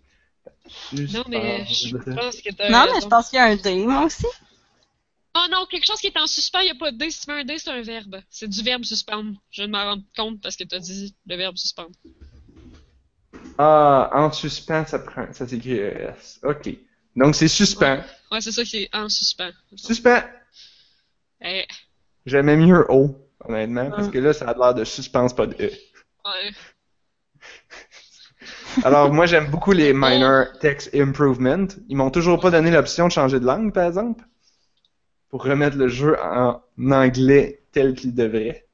[1.12, 2.94] Non, mais je pense que t'as Non, raison.
[2.94, 4.26] mais je pense qu'il y a un D, moi aussi.
[5.36, 7.10] Oh non, quelque chose qui est en suspens, il n'y a pas de D.
[7.10, 8.20] Si tu mets un D, c'est un verbe.
[8.30, 9.32] C'est du verbe suspendre.
[9.50, 11.90] Je de m'en rendre compte parce que t'as dit le verbe suspendre.
[13.58, 16.38] Ah, en suspens, ça prend, ça s'écrit ES.
[16.44, 16.70] Ok.
[17.16, 18.02] Donc c'est suspens.
[18.30, 19.50] Ouais, c'est ça qui est en suspens.
[19.76, 20.22] Suspens.
[21.40, 21.64] Eh,
[22.26, 25.70] J'aimais mieux O, honnêtement, parce que là, ça a l'air de suspense, pas de E.
[26.24, 26.52] ouais.
[28.84, 31.66] Alors, moi, j'aime beaucoup les minor text improvement.
[31.88, 34.24] Ils m'ont toujours pas donné l'option de changer de langue, par exemple,
[35.30, 38.66] pour remettre le jeu en anglais tel qu'il devrait.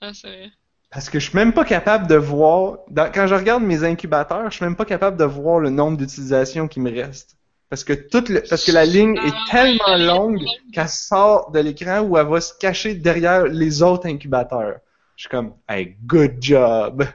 [0.00, 0.50] Ah, c'est vrai.
[0.90, 4.50] Parce que je suis même pas capable de voir, dans- quand je regarde mes incubateurs,
[4.50, 7.37] je suis même pas capable de voir le nombre d'utilisations qui me reste.
[7.70, 10.88] Parce que toute le, parce que la ligne Ah, est tellement elle est longue qu'elle
[10.88, 14.78] sort de l'écran où elle va se cacher derrière les autres incubateurs.
[15.16, 17.06] Je suis comme, hey, good job.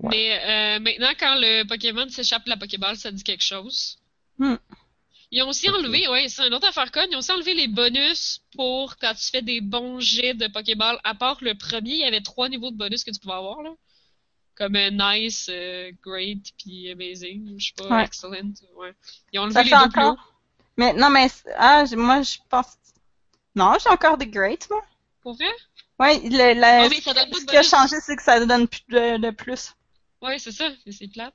[0.00, 0.10] Ouais.
[0.10, 3.98] Mais euh, maintenant, quand le Pokémon s'échappe de la Pokéball, ça dit quelque chose.
[4.38, 4.56] Hmm.
[5.30, 7.68] Ils ont aussi enlevé, ouais, c'est une autre affaire conne, ils ont aussi enlevé les
[7.68, 10.98] bonus pour quand tu fais des bons jets de Pokéball.
[11.04, 13.62] À part le premier, il y avait trois niveaux de bonus que tu pouvais avoir,
[13.62, 13.70] là.
[14.58, 18.04] Comme euh, nice, euh, great, puis amazing, je sais pas, Ouais.
[18.04, 18.92] excellent, ouais.
[19.32, 20.34] Ils ont Ça les fait deux plus encore?
[20.76, 22.76] Mais non, mais ah, moi je pense.
[23.54, 24.84] Non, j'ai encore des greats, moi.
[25.22, 25.46] Pour vrai?
[26.00, 28.82] Ouais, le, la- ça donne de ce qui a changé, c'est que ça donne plus
[28.88, 29.74] de, de plus.
[30.20, 31.34] Ouais, c'est ça, mais c'est plate.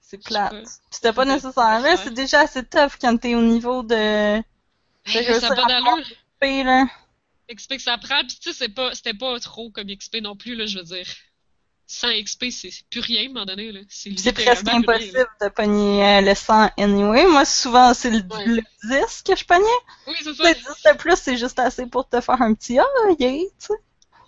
[0.00, 0.54] C'est plate.
[0.90, 1.80] C'était pas C'est- nécessaire.
[1.80, 1.96] Là, ouais.
[1.96, 4.42] c'est déjà assez tough quand t'es au niveau de Hey,
[5.28, 5.98] là, ça pas d'allure.
[6.42, 6.86] Là.
[7.48, 10.34] XP que ça prend, pis tu sais, c'est pas, c'était pas trop comme XP non
[10.36, 11.06] plus, là, je veux dire.
[11.88, 13.80] Sans XP, c'est plus rien, à un moment donné, là.
[13.88, 17.26] C'est presque rien, impossible de pogner euh, le 100 anyway.
[17.28, 18.44] Moi, souvent, c'est le, Ouais.
[18.46, 19.62] le 10 que je pognais.
[20.08, 20.52] Oui, c'est Le ça.
[20.54, 20.60] 10
[20.92, 22.84] de plus, c'est juste assez pour te faire un petit ah,
[23.20, 23.74] yeah, tu sais.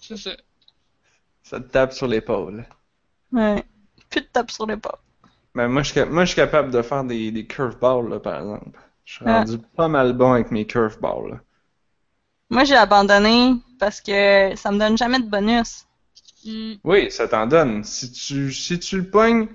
[0.00, 0.30] C'est ça.
[1.42, 2.64] Ça te tape sur l'épaule.
[3.32, 3.64] Ouais.
[4.08, 4.92] Plus de tape sur l'épaule.
[5.54, 8.78] Ben, moi, je, moi, je suis capable de faire des, des curveballs, là, par exemple.
[9.04, 9.38] Je suis Ah.
[9.40, 11.40] rendu pas mal bon avec mes curveballs, là.
[12.50, 15.86] Moi, j'ai abandonné parce que ça me donne jamais de bonus.
[16.48, 16.74] Hmm.
[16.84, 17.84] Oui, ça t'en donne.
[17.84, 19.48] Si tu, si tu le pognes,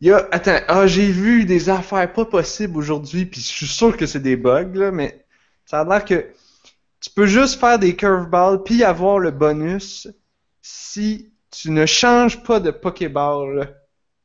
[0.00, 3.66] il y a, attends, ah, j'ai vu des affaires pas possibles aujourd'hui, puis je suis
[3.66, 5.24] sûr que c'est des bugs, là, mais
[5.66, 6.26] ça a l'air que
[7.00, 10.08] tu peux juste faire des curveballs puis avoir le bonus
[10.62, 13.76] si tu ne changes pas de Pokéball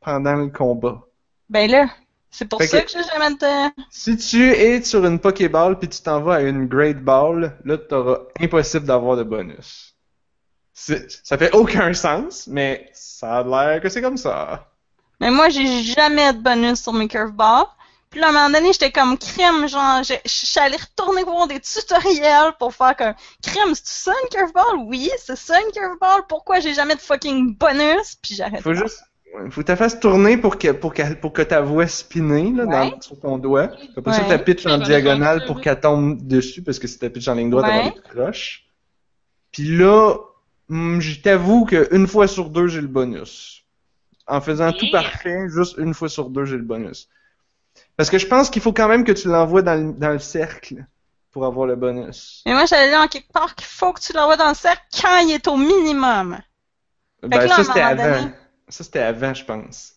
[0.01, 1.03] pendant le combat.
[1.49, 1.89] Ben là,
[2.31, 3.83] c'est pour Fait ça que- que j'ai jamais de...
[3.91, 7.77] Si tu es sur une Pokéball puis tu t'en vas à une Great Ball, là,
[7.77, 9.92] t'auras impossible d'avoir de bonus.
[10.73, 14.67] Ça fait aucun sens, mais ça a l'air que c'est comme ça.
[15.19, 17.65] Mais moi, j'ai jamais de bonus sur mes curveballs.
[18.09, 21.47] Puis là, à un moment donné, j'étais comme crème, genre, je suis allée retourner voir
[21.47, 24.85] des tutoriels pour faire comme crème, c'est ça une curveball?
[24.85, 26.21] Oui, c'est ça une curveball.
[26.27, 28.15] Pourquoi j'ai jamais de fucking bonus?
[28.21, 28.61] Puis j'arrête.
[28.61, 29.03] Faut juste.
[29.49, 32.65] Faut que tu fasses tourner pour que, pour que, pour que ta voix spinner là,
[32.65, 32.91] Ouais.
[32.91, 33.69] dans, sur ton doigt.
[33.97, 34.37] Après ça, Ouais.
[34.37, 37.49] tu pitches en diagonale pour qu'elle tombe dessus, parce que si tu pitches en ligne
[37.49, 38.65] droite, elle va être croche.
[39.51, 40.17] Puis là,
[40.69, 43.63] je t'avoue qu'une fois sur deux, j'ai le bonus.
[44.27, 47.09] En faisant tout parfait, juste une fois sur deux, j'ai le bonus.
[47.97, 50.19] Parce que je pense qu'il faut quand même que tu l'envoies dans le, dans le
[50.19, 50.85] cercle
[51.31, 52.41] pour avoir le bonus.
[52.45, 54.83] Mais moi, j'allais dire en quelque part qu'il faut que tu l'envoies dans le cercle
[55.01, 56.39] quand il est au minimum.
[57.23, 58.03] Ben, là, ça, c'était avant.
[58.21, 58.31] donné-
[58.69, 59.93] Ça, c'était avant, je pense.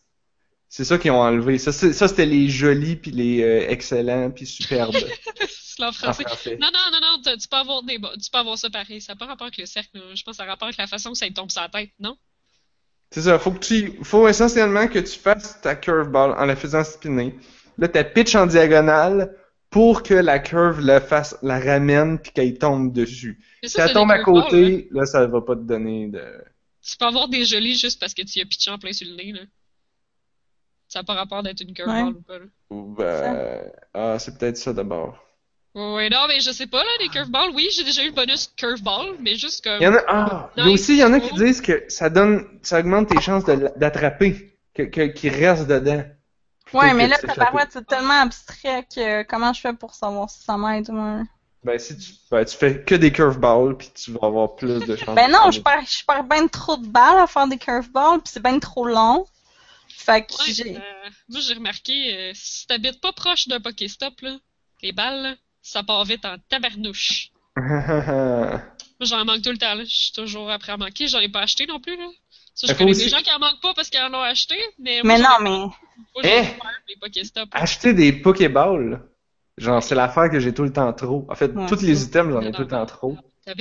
[0.69, 1.59] C'est ça qu'ils ont enlevé.
[1.59, 4.95] Ça c'était les jolis, puis les euh, excellents, puis superbes
[5.77, 6.25] C'est en en français.
[6.25, 6.59] français.
[6.61, 9.01] Non, non, non, non, tu- tu peux avoir des, tu peux avoir ça pareil.
[9.01, 9.91] Ça n'a pas rapport avec le cercle.
[10.15, 11.69] Je pense que ça a rapport avec la façon que ça lui tombe sur la
[11.69, 12.17] tête, non?
[13.11, 16.83] C'est ça, faut que tu, faut essentiellement que tu fasses ta curveball en la faisant
[16.83, 17.35] spinner.
[17.79, 19.37] Là, tu pitch en diagonale
[19.71, 23.39] pour que la curve la fasse, la ramène puis qu'elle tombe dessus.
[23.63, 26.25] Si elle tombe à côté, là, ça va pas te donner de.
[26.83, 29.07] Tu peux avoir des jolis juste parce que tu y as pitché en plein sur
[29.09, 29.41] le nez, là.
[30.89, 32.11] Ça n'a pas rapport d'être une curveball Ouais.
[32.19, 32.45] ou pas, là.
[32.71, 35.19] Ou, ben, ah, c'est peut-être ça d'abord.
[35.77, 37.51] Ouais, ouais, non, mais je sais pas, là, les curveballs.
[37.55, 39.83] Oui, j'ai déjà eu le bonus curveball, mais juste comme.
[39.83, 42.09] Il y en a, ah, mais aussi, il y en a qui disent que ça
[42.09, 46.03] donne, ça augmente tes chances de- d'attraper, que, que, qu'il reste dedans.
[46.73, 47.39] Ouais, mais là, s'échapper.
[47.39, 51.25] tabarouette, c'est tellement abstrait que comment je fais pour savoir si ça m'aide ou non?
[51.63, 54.97] Ben, si tu, ben, tu fais que des curveballs, puis tu vas avoir plus de
[54.97, 55.15] chances.
[55.17, 58.33] Ben non, je perds, je perds ben trop de balles à faire des curveballs, puis
[58.33, 59.27] c'est ben trop long.
[59.89, 60.77] Fait que Ouais, j'ai...
[60.77, 60.81] euh,
[61.29, 64.37] moi, j'ai remarqué, euh, si t'habites pas proche d'un Pokéstop, là,
[64.83, 65.35] les balles, là,
[65.67, 67.31] ça part vite en tabarnouche.
[67.57, 68.61] Moi,
[69.01, 69.85] j'en manque tout le temps, là.
[69.85, 71.09] Je suis toujours après à manquer.
[71.09, 72.07] J'en ai pas acheté non plus, là.
[72.55, 74.55] Ça, je connais aussi- des gens qui en manquent pas parce qu'ils en ont acheté,
[74.79, 75.73] mais moi, Mais j'en non,
[76.17, 76.45] ai mais...
[77.03, 77.29] Eh!
[77.35, 77.47] peur.
[77.53, 79.03] Acheter des Pokéballs,
[79.59, 81.27] genre, c'est l'affaire que j'ai tout le temps trop.
[81.29, 83.17] En fait, Ouais, tous les items, j'en ai tout le temps trop.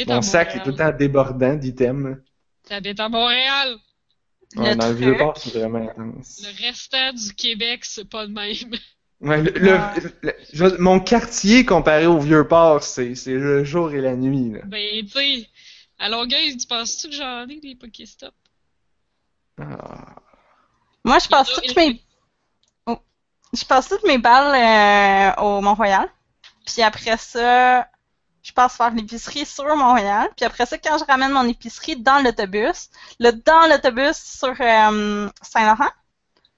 [0.08, 2.18] Mon sac est tout le temps débordant d'items.
[2.68, 3.76] T'habites à Montréal.
[4.56, 6.42] Ouais, Le dans le truc- vieux port, c'est vraiment intense.
[6.44, 8.54] Le restant du Québec, c'est pas le même.
[9.26, 13.92] Ouais, le, le- le- je- mon quartier comparé au vieux port, c'est c'est le jour
[13.92, 14.52] et la nuit.
[14.52, 14.60] Là.
[14.66, 15.50] Ben, tu sais,
[15.98, 18.34] à Longueuil, tu penses-tu que j'en ai des Pokéstop?
[19.60, 20.16] Ah.
[21.04, 22.02] Moi, je passe toutes mes...
[22.86, 23.00] Oh.
[23.54, 26.08] Je passe toutes mes balles euh, au Mont-Royal.
[26.66, 27.88] Puis après ça,
[28.44, 30.30] je passe faire l'épicerie sur Montréal.
[30.36, 35.30] Puis après ça, quand je ramène mon épicerie dans l'autobus, le dans l'autobus sur euh,
[35.42, 35.92] Saint-Laurent,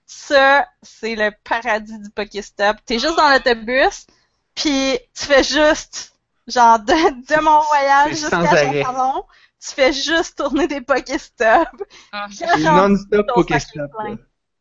[0.08, 2.78] ça, c'est le paradis du Pokéstop.
[2.86, 4.08] T'es juste dans l'autobus,
[4.56, 6.14] puis tu fais juste,
[6.48, 8.50] genre, de, de Mont-Royal C'est jusqu'à.
[8.50, 9.24] Châtellon,
[9.60, 11.68] tu fais juste tourner des Pokéstop.
[12.14, 12.28] Ah,
[12.58, 13.92] non-stop Pokéstop.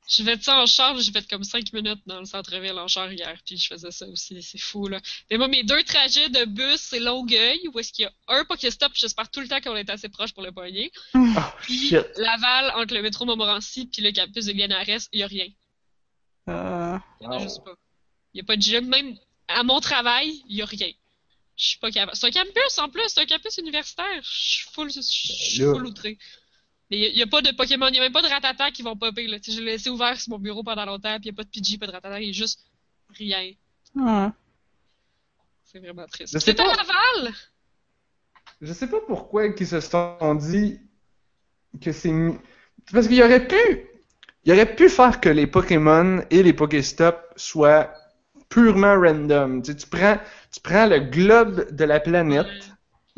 [0.09, 3.13] Je vais ça en char, j'ai fait comme 5 minutes dans le centre-ville en char
[3.13, 5.01] hier, puis je faisais ça aussi, c'est fou là.
[5.31, 8.45] Mais moi, mes deux trajets de bus, c'est Longueuil, où est-ce qu'il y a un
[8.45, 10.93] Pokéstop, j'espère tout le temps qu'on est assez proche pour le poignet.
[11.15, 11.19] Oh
[11.63, 12.07] Puis shit.
[12.17, 15.49] Laval, entre le métro Montmorency puis le campus de Lianares, il y a rien.
[16.49, 17.75] Euh, Il y en a juste pas.
[18.33, 19.17] Il y a pas de gym, même
[19.49, 20.91] à mon travail, il y a rien.
[21.57, 22.17] Je suis pas capable.
[22.17, 24.23] C'est un campus en plus, c'est un campus universitaire.
[24.23, 26.19] Je suis full, je suis Ben full outré.
[26.91, 28.83] Mais il y a- pas de Pokémon, il y a même pas de Ratata qui
[28.83, 29.39] vont popper là.
[29.43, 31.49] Je l'ai laissé ouvert sur mon bureau pendant longtemps, puis il y a pas de
[31.49, 32.61] Pidgey, pas de Ratata, il y a juste
[33.15, 33.53] rien.
[35.65, 36.33] C'est vraiment triste.
[36.33, 36.77] Sais C'était à pas.
[36.77, 37.35] Laval!
[38.61, 40.81] Je sais pas pourquoi ils se sont dit
[41.83, 42.11] que c'est
[42.87, 43.57] c'est parce qu'il aurait pu
[44.45, 47.93] il aurait pu faire que les Pokémon et les Pokéstop soient
[48.49, 49.61] purement random.
[49.61, 50.19] Tu, sais, tu prends
[50.53, 52.47] tu prends le globe de la planète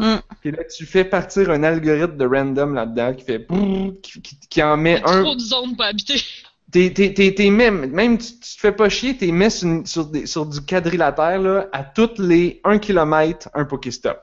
[0.01, 0.19] Hmm.
[0.41, 4.39] puis là tu fais partir un algorithme de random là-dedans qui fait brrr, qui, qui-
[4.49, 6.21] qui en met un trop de zones pour habiter.
[6.71, 9.81] T'es, t'es, t'es, t'es même, même tu, tu te fais pas chier, t'es mis sur,
[9.87, 14.21] sur, des, sur du quadrilatère, là, à toutes les 1 km, un Pokéstop.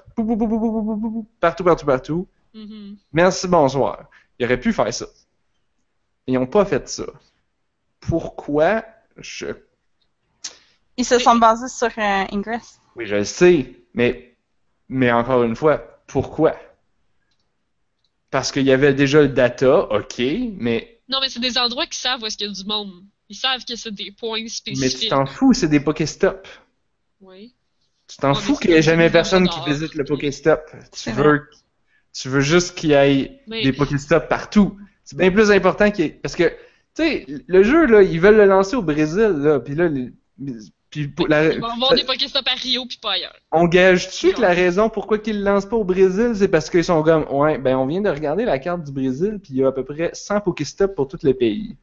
[1.40, 2.28] Partout, partout, partout.
[2.54, 2.98] Mhm.
[3.14, 4.06] Merci, bonsoir.
[4.38, 5.08] Ils auraient pu faire ça.
[6.28, 7.06] Ils ont pas fait ça.
[8.00, 8.86] Pourquoi?
[9.18, 9.48] Je...
[10.98, 12.80] Ils se sont basés sur euh, Ingress.
[12.96, 14.35] Oui, je le sais, mais,
[14.90, 16.56] mais encore une fois, pourquoi?
[18.32, 20.22] Parce qu'il y avait déjà le data, ok,
[20.58, 22.92] mais, Non, mais c'est des endroits qui savent où est-ce qu'il y a du monde.
[23.30, 25.10] Ils savent que c'est des points mais tu spécifiques.
[25.10, 26.48] t'en fous, c'est des Pokéstop.
[27.22, 27.54] Oui.
[28.08, 30.62] Tu t'en Ouais, fous qu'il n'y ait jamais personne qui visite le Pokéstop.
[30.92, 31.50] Tu veux,
[32.14, 34.78] tu veux juste qu'il y ait Mais- des Pokéstops partout.
[35.04, 36.12] C'est bien plus important qu'il y ait...
[36.12, 36.50] Parce que,
[36.96, 40.12] tu sais, le jeu, là, ils veulent le lancer au Brésil, là, puis là, les-
[40.96, 43.36] puis pour la- Ils vont avoir des Pokéstop à Rio puis pas ailleurs.
[43.52, 46.84] on gage-tu que la raison pourquoi qu'ils le lancent pas au Brésil, c'est parce qu'ils
[46.86, 49.64] sont comme, ouais, ben on vient de regarder la carte du Brésil, puis il y
[49.64, 51.76] a à peu près 100 Pokéstops pour tous les pays.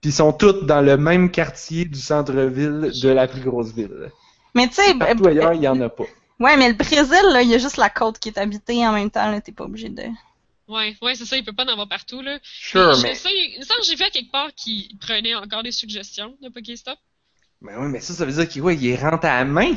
[0.00, 4.10] Puis ils sont tous dans le même quartier du centre-ville de la plus grosse ville.
[4.54, 6.04] Mais tu sais, Partout b- ailleurs, il n'y en a pas.
[6.40, 8.92] ouais, mais le Brésil, là, il y a juste la côte qui est habitée en
[8.92, 10.02] même temps, là, t'es pas obligé de.
[10.68, 12.38] Ouais, ouais, c'est ça, il peut pas en avoir partout, là.
[12.42, 13.14] Sure, mais.
[13.14, 16.36] sais, il me semble que j'ai vu à quelque part qu'il prenait encore des suggestions
[16.42, 16.98] de Pokéstop.
[17.62, 19.74] Mais oui, mais ça, ça veut dire qu'il ouais, il rentre à la main.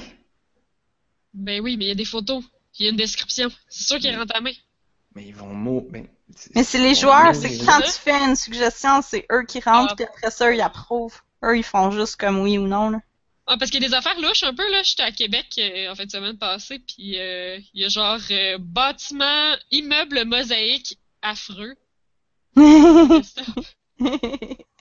[1.33, 2.43] Ben oui, mais il y a des photos,
[2.79, 3.49] il y a une description.
[3.69, 4.51] C'est sûr qu'il rentre à main.
[5.15, 6.07] Mais ils vont mou- ben,
[6.55, 9.93] Mais c'est les joueurs, c'est que quand tu fais une suggestion, c'est eux qui rentrent,
[9.93, 9.95] Ah.
[9.95, 11.21] puis après ça, ils approuvent.
[11.43, 12.99] Eux, ils font juste comme oui ou non, là.
[13.47, 14.81] Ah, parce qu'il y a des affaires louches un peu, là.
[14.83, 18.19] J'étais à Québec euh, en fin de semaine passée, puis euh, il y a genre
[18.31, 21.75] euh, bâtiment, immeuble mosaïque affreux.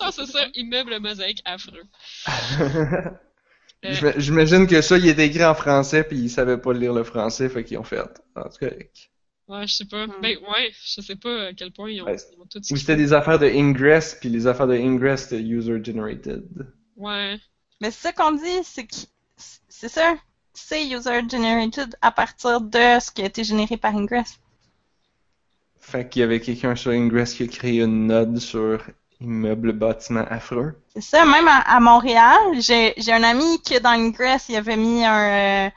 [0.00, 1.84] Ah, c'est ça, immeuble mosaïque affreux.
[3.84, 6.94] Euh, J'im- J'imagine que ça, il est écrit en français, puis ils savaient pas lire
[6.94, 8.00] le français, fait qu'ils ont fait.
[8.34, 8.68] En tout cas,
[9.48, 10.06] ouais, je sais pas.
[10.06, 10.14] Hmm.
[10.22, 12.76] Ben ouais, je sais pas à quel point ils ont, Ouais, ils ont tout Ou
[12.76, 16.44] c'était des affaires de Ingress, puis les affaires de Ingress, c'était user-generated.
[16.96, 17.38] Ouais.
[17.80, 18.96] Mais c'est ça qu'on dit, c'est que
[19.68, 20.16] c'est ça,
[20.54, 24.40] c'est user generated à partir de ce qui a été généré par Ingress.
[25.78, 28.82] Fait qu'il y avait quelqu'un sur Ingress qui a créé une node sur
[29.20, 30.80] immeuble bâtiment affreux.
[30.94, 34.76] C'est ça, même à, à Montréal, j'ai j'ai un ami qui dans Ingress, il avait
[34.76, 35.70] mis un euh,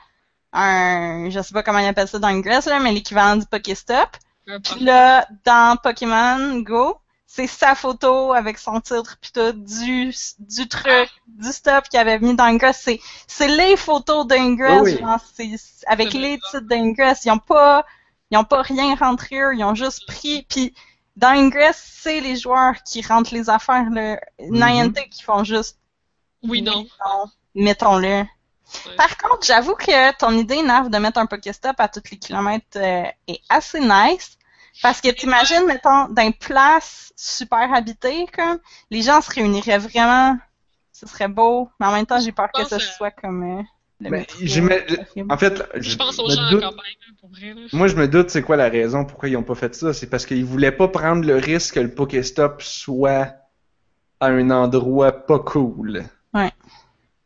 [0.54, 4.10] un je sais pas comment il appelle ça dans Ingress là, mais l'équivalent du Pokéstop.
[4.64, 10.68] Puis là, dans Pokémon Go, c'est sa photo avec son titre puis tout du du
[10.68, 12.82] truc, du stop qu'il avait mis dans Ingress.
[12.84, 14.98] C'est c'est les photos d'Ingress, Oh oui.
[15.00, 15.52] genre, c'est
[15.88, 17.26] avec les titres d'Ingress.
[17.26, 17.86] Ils ont pas
[18.32, 20.74] ils ont pas rien rentré eux, ils ont juste pris puis
[21.20, 25.78] dans Ingress, c'est les joueurs qui rentrent les affaires là, Niantic qui font juste
[26.44, 26.86] Oui, non.
[27.54, 28.24] mettons-le.
[28.96, 32.78] Par contre, j'avoue que ton idée, Nav, de mettre un Pokéstop à tous les kilomètres
[32.78, 34.38] euh, est assez nice.
[34.82, 38.60] Parce que t'imagines, mettons, dans une place super habitée, comme,
[38.90, 40.38] les gens se réuniraient vraiment.
[40.94, 41.70] Ce serait beau.
[41.80, 43.64] Mais en même temps, j'ai peur que ce euh, soit comme euh,
[44.02, 44.88] Mais horrible.
[45.30, 47.62] En fait, Je pense aux me gens en doute- campagne, là, pour vrai, là.
[47.74, 49.94] Moi, je me doute c'est quoi la raison pourquoi ils ont pas fait ça.
[49.94, 53.34] C'est parce qu'ils voulaient pas prendre le risque que le Pokéstop soit
[54.22, 56.06] à un endroit pas cool.
[56.34, 56.52] Ouais.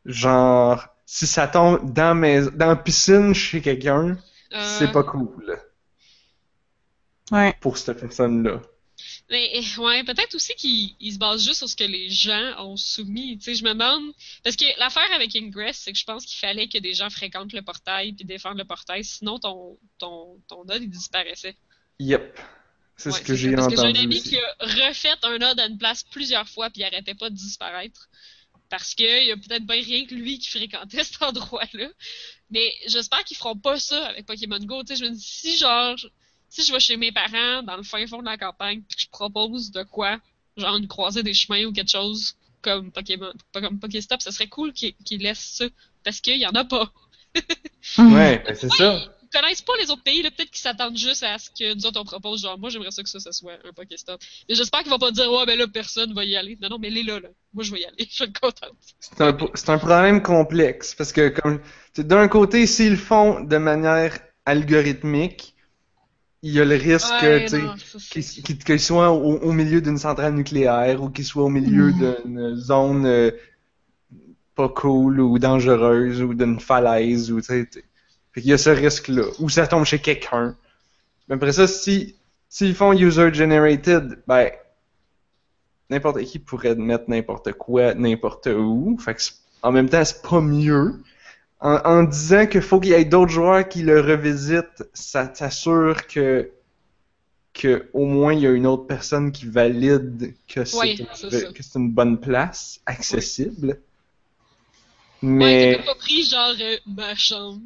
[0.05, 4.17] Genre, si ça tombe dans mes, dans la piscine chez quelqu'un,
[4.55, 5.57] Euh, c'est pas cool
[7.31, 7.55] Ouais.
[7.61, 8.61] pour cette personne-là.
[9.29, 12.77] Mais ouais, peut-être aussi qu'ils ils se basent juste sur ce que les gens ont
[12.77, 13.37] soumis.
[13.37, 16.39] Tu sais, je me demande parce que l'affaire avec Ingress, c'est que je pense qu'il
[16.39, 20.65] fallait que des gens fréquentent le portail puis défendent le portail, sinon ton ton ton
[20.65, 21.55] node il disparaissait.
[21.99, 22.39] Yep.
[22.95, 24.29] C'est Ouais, ce que j'ai Parce que j'ai entendu un ami aussi.
[24.29, 24.55] qui a
[24.87, 28.09] refait un node à une place plusieurs fois puis il arrêtait pas de disparaître.
[28.69, 31.89] Parce que il y a peut-être bien rien que lui qui fréquentait cet endroit-là.
[32.49, 34.83] Mais j'espère qu'ils feront pas ça avec Pokémon Go.
[34.83, 35.95] Tu sais, je me dis si genre
[36.53, 39.01] si je vais chez mes parents dans le fin fond de la campagne puis que
[39.01, 40.19] je propose de quoi,
[40.55, 44.47] genre une croisée des chemins ou quelque chose comme Pokémon, pas comme Pokéstop, ça serait
[44.47, 45.65] cool qu'ils qu'ils laissent ça
[46.03, 46.91] parce qu'il y en a pas.
[47.97, 49.01] Ouais, ben c'est ça.
[49.23, 51.87] Ils connaissent pas les autres pays, là, peut-être qu'ils s'attendent juste à ce que nous
[51.87, 54.21] autres on propose, genre moi j'aimerais ça que ça, ça soit un Pokéstop.
[54.47, 56.55] Mais j'espère qu'ils vont pas dire ouais ben là personne va y aller.
[56.61, 58.77] Non non mais les là là, moi je vais y aller, je vais être contente.
[58.99, 62.95] C'est un, c'est un problème complexe parce que comme tu sais, d'un côté, s'ils le
[62.97, 65.52] font de manière algorithmique,
[66.43, 67.07] il y a le risque
[67.99, 72.15] c'est- qu'il soit au, au milieu d'une centrale nucléaire ou qu'il soit au milieu Mm.
[72.25, 73.31] d'une zone euh,
[74.55, 77.67] pas cool ou dangereuse ou d'une falaise ou tu
[78.33, 79.23] qu'il y a ce risque-là.
[79.39, 80.55] Ou ça tombe chez quelqu'un.
[81.27, 82.15] Mais après ça, si
[82.49, 84.51] s'ils font user-generated, ben
[85.89, 88.97] n'importe qui pourrait mettre n'importe quoi, n'importe où.
[88.99, 89.21] Fait que
[89.61, 90.95] en même temps, c'est pas mieux.
[91.63, 96.05] En, en disant qu'il faut qu'il y ait d'autres joueurs qui le revisitent, ça t'assure
[96.07, 96.51] que
[97.53, 101.07] que au moins il y a une autre personne qui valide que c'est Ouais, une-
[101.75, 103.79] une bonne place, accessible.
[105.21, 107.61] Ouais, Mais t'as pas pris genre euh, ma chambre.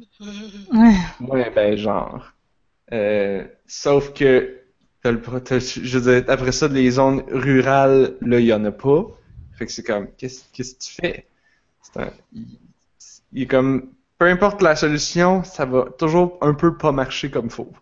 [0.72, 0.94] Ouais.
[1.20, 2.32] Ouais, ben genre.
[2.92, 4.60] Euh, sauf que
[5.04, 5.22] le,
[5.58, 9.06] je veux dire, après ça, les zones rurales, là, il y en a pas.
[9.54, 11.26] Fait que c'est comme, qu'est-ce qu'est-ce que tu fais?
[11.82, 12.12] C'est un,
[13.32, 17.50] il, est comme, peu importe la solution, ça va toujours un peu pas marcher comme
[17.50, 17.72] faut.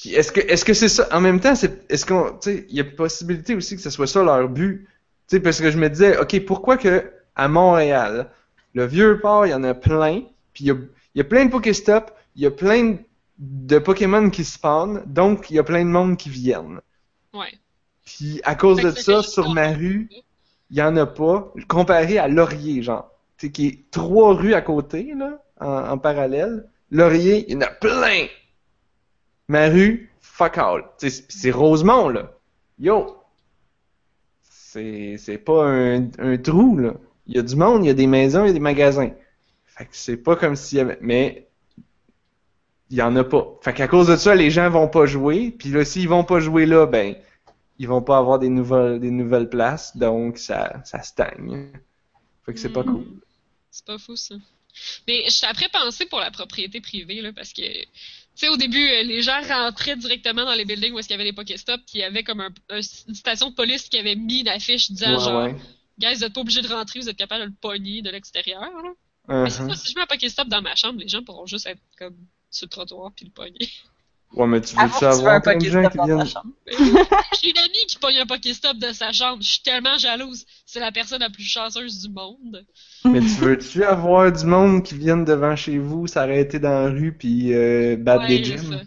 [0.00, 1.08] Puis Est-ce que est-ce que c'est ça?
[1.12, 3.90] En même temps, c'est est-ce qu'on, tu sais, il y a possibilité aussi que ce
[3.90, 4.86] soit ça leur but.
[5.28, 8.30] Tu sais, parce que je me disais, ok, pourquoi que à Montréal,
[8.74, 10.22] le vieux port, il y en a plein,
[10.52, 12.98] puis il y a, il y a plein de Pokéstop, il y a plein
[13.38, 16.80] de Pokémon qui spawnent, donc il y a plein de monde qui viennent.
[17.32, 17.52] Ouais.
[18.04, 20.08] Puis à cause de ça sur ma rue,
[20.70, 23.10] il y en a pas, comparé à Laurier, genre.
[23.38, 26.68] Qui est trois rues à côté, là, en, en parallèle.
[26.90, 28.26] Laurier, il y en a plein!
[29.48, 30.84] Ma rue, fuck all.
[30.98, 32.32] C'est- Rosemont, là.
[32.78, 33.16] Yo!
[34.42, 36.94] C'est pas un, un trou, là.
[37.26, 39.10] Il y a du monde, il y a des maisons, il y a des magasins.
[39.66, 40.98] Fait que c'est pas comme s'il y avait...
[41.00, 41.48] Mais
[42.90, 43.46] il y en a pas.
[43.60, 45.50] Fait qu'à cause de ça, les gens vont pas jouer.
[45.50, 47.14] Puis là, s'ils vont pas jouer là, ben,
[47.78, 49.96] ils vont pas avoir des nouvelles, des nouvelles places.
[49.96, 51.70] Donc, ça, ça stagne.
[52.44, 52.92] Fait que c'est pas Hmm.
[52.94, 53.04] cool.
[53.70, 54.34] C'est pas fou, ça.
[55.06, 57.88] Mais je après pensé pour la propriété privée, là, parce que, tu
[58.34, 61.20] sais, au début, euh, les gens rentraient directement dans les buildings où est-ce qu'il y
[61.20, 63.98] avait des Pokéstops, puis il y avait comme un, un- une station de police qui
[63.98, 65.56] avait mis une affiche disant, Ouais, genre, ouais.
[65.98, 68.60] guys, vous êtes pas obligés de rentrer, vous êtes capable de le pogner de l'extérieur,
[68.60, 68.90] là.
[69.44, 71.66] Mais c'est ça, si je mets un Pokéstop dans ma chambre, les gens pourront juste
[71.66, 72.16] être comme
[72.50, 73.58] sur le trottoir puis le pogner.
[74.34, 76.24] Ouais, mais tu veux-tu avoir plein de gens qui viennent...
[77.42, 80.44] J'ai une amie qui pogne un Pokéstop de sa chambre, je suis tellement jalouse.
[80.66, 82.66] C'est la personne la plus chanceuse du monde.
[83.04, 87.12] Mais tu veux-tu avoir du monde qui viennent devant chez vous, s'arrêter dans la rue,
[87.12, 88.82] puis euh, battre Ouais, des gyms?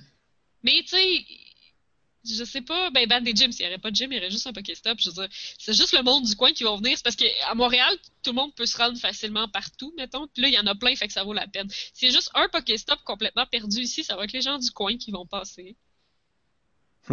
[0.63, 1.25] Mais tu sais,
[2.25, 4.19] je sais pas, ben ban des gyms, s'il y aurait pas de gym, il y
[4.19, 4.99] aurait juste un Pokéstop.
[4.99, 6.97] Je veux dire, c'est juste le monde du coin qui va venir.
[6.97, 10.27] C'est parce qu'à Montréal, tout le monde peut se rendre facilement partout, mettons.
[10.27, 11.69] Puis là, il y en a plein, fait que ça vaut la peine.
[11.69, 14.97] Si c'est juste un Pokéstop complètement perdu ici, ça va être les gens du coin
[14.97, 15.75] qui vont passer.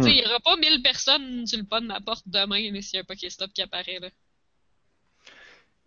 [0.01, 0.17] Tu sais, Hmm.
[0.17, 2.95] il y aura pas 1000 personnes sur le pas de ma porte demain, mais s'il
[2.95, 4.09] y a un Pokéstop qui apparaît là.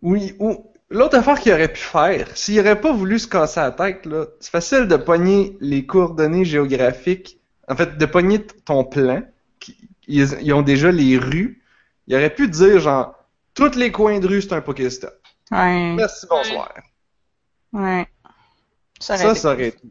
[0.01, 3.71] Oui, ou l'autre affaire qu'il aurait pu faire, s'il aurait pas voulu se casser la
[3.71, 9.23] tête, là, c'est facile de pogner les coordonnées géographiques, en fait, de pogner ton plan,
[10.07, 11.61] ils, ils ont déjà les rues,
[12.07, 13.15] il aurait pu dire, genre,
[13.53, 15.13] tous les coins de rue, c'est un Pokéstop.
[15.51, 15.93] Ouais.
[15.95, 16.73] Merci, bonsoir.
[17.71, 18.07] Ouais.
[18.99, 19.87] Ça Ça, aurait été.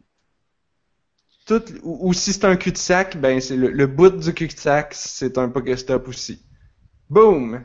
[1.45, 5.37] Tout, ou, ou si c'est un cul-de-sac, ben c'est le, le bout du cul-de-sac, c'est
[5.37, 6.41] un Pokéstop aussi.
[7.09, 7.63] Boom!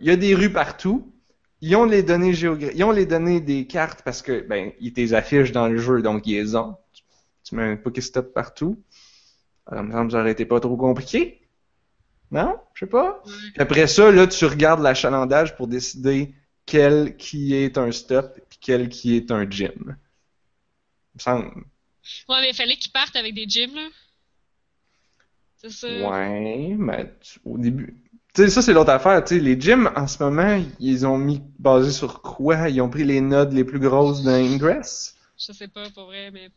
[0.00, 1.12] Il y a des rues partout.
[1.60, 2.76] Ils ont les données géographiques.
[2.76, 6.02] Ils ont les données des cartes parce que ben ils les affichent dans le jeu,
[6.02, 6.76] donc ils les ont.
[7.44, 8.82] Tu, mets un Pokéstop partout.
[9.66, 11.48] Alors, il me semble que ça aurait été pas trop compliqué.
[12.30, 12.58] Non?
[12.74, 13.22] Je sais pas.
[13.24, 16.34] Puis après ça, là, tu regardes l'achalandage pour décider
[16.66, 19.72] quel qui est un stop et quel qui est un gym.
[19.76, 21.44] Il me semble.
[22.28, 23.88] Ouais, mais il fallait qu'ils partent avec des gyms là.
[25.56, 25.86] C'est ça.
[25.86, 27.14] Ouais, mais
[27.44, 27.96] au début.
[28.34, 29.22] Tu sais, ça, c'est l'autre affaire.
[29.22, 32.68] Tu sais, les gyms, en ce moment, ils ont mis basé sur quoi?
[32.68, 35.16] Ils ont pris les nodes les plus grosses d'Ingress.
[35.38, 36.50] Je sais pas pour vrai, mais.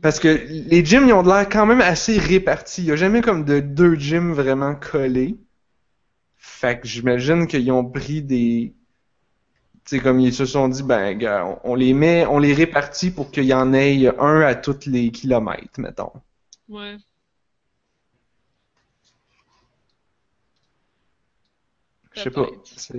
[0.00, 2.82] Parce que les gyms, ils ont de l'air quand même assez répartis.
[2.82, 5.36] Il n'y a jamais comme de deux gyms vraiment collés.
[6.36, 8.74] Fait que j'imagine qu'ils ont pris des.
[9.84, 13.10] Tu sais, comme ils se sont dit, ben, gars, on, les met, on les répartit
[13.10, 16.12] pour qu'il y en ait un à tous les kilomètres, mettons.
[16.68, 16.96] Ouais.
[22.14, 22.46] Je sais pas.
[22.64, 22.94] C'est,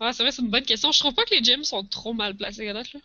[0.00, 0.92] Ouais, c'est vrai, c'est une bonne question.
[0.92, 3.00] Je trouve pas que les gyms sont trop mal placés à date, là.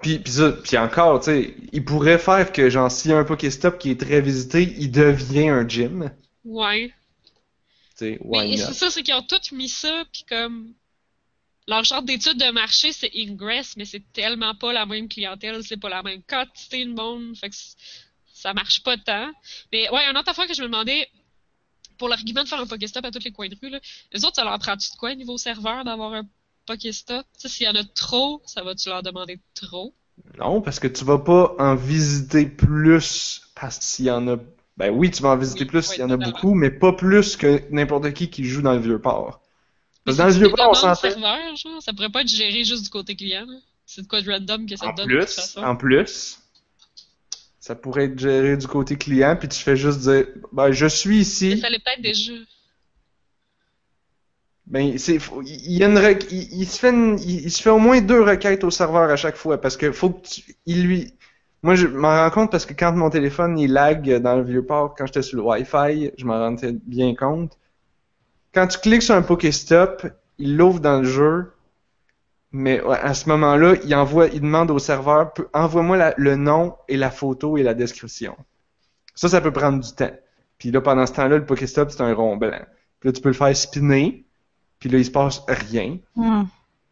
[0.00, 3.18] Puis, puis, ça, puis encore, tu sais, il pourrait faire que, genre, s'il y a
[3.18, 6.10] un Pokéstop qui est très visité, il devient un gym.
[6.44, 6.92] Ouais.
[7.96, 10.72] Tu sais, Mais c'est ça, c'est qu'ils ont tous mis ça, puis comme.
[11.66, 15.78] Leur genre d'études de marché, c'est Ingress, mais c'est tellement pas la même clientèle, c'est
[15.78, 17.56] pas la même quantité de monde, fait que
[18.34, 19.32] ça marche pas tant.
[19.72, 21.08] Mais ouais, un autre affaire que je me demandais,
[21.96, 23.80] pour l'argument de faire un Pokéstop à tous les coins de rue, là,
[24.12, 26.26] les autres, ça leur prend-tu de quoi niveau serveur d'avoir un
[26.66, 27.26] Pokéstop?
[27.34, 29.94] Tu sais, s'il y en a trop, ça va-tu leur demander trop?
[30.38, 34.36] Non, parce que tu vas pas en visiter plus parce qu'il y en a.
[34.76, 36.70] Ben oui, tu vas en visiter Oui, plus oui, s'il y en a beaucoup, mais
[36.70, 39.40] pas plus que n'importe qui qui joue dans le vieux port.
[40.04, 41.80] Parce que dans le vieux port, on s'entend.
[41.80, 43.46] ça pourrait pas être géré juste du côté client.
[43.86, 45.60] C'est de quoi de random que ça En te donne de toute plus, façon?
[45.62, 46.38] en plus,
[47.60, 51.20] ça pourrait être géré du côté client, puis tu fais juste dire, ben je suis
[51.48, 51.56] Mais ici.
[51.56, 52.32] ça l'est peut-être déjà.
[54.66, 55.98] Ben il y a une,
[56.30, 59.60] il, se fait il, se fait au moins deux requêtes au serveur à chaque fois
[59.60, 61.14] parce que faut que tu, il lui,
[61.62, 64.64] moi je m'en rends compte parce que quand mon téléphone il lag dans le vieux
[64.64, 67.58] port quand j'étais sur le Wi-Fi, je m'en rendais bien compte.
[68.54, 70.06] Quand tu cliques sur un Pokéstop,
[70.38, 71.52] il l'ouvre dans le jeu,
[72.52, 77.10] mais à ce moment-là, il envoie, il demande au serveur, envoie-moi le nom et la
[77.10, 78.36] photo et la description.
[79.14, 80.12] Ça, ça peut prendre du temps.
[80.56, 82.62] Puis là, pendant ce temps-là, le Pokéstop c'est un rond blanc.
[83.00, 84.23] Puis là, tu peux le faire spinner.
[84.84, 85.96] Puis là, il se passe rien.
[86.14, 86.42] Hmm.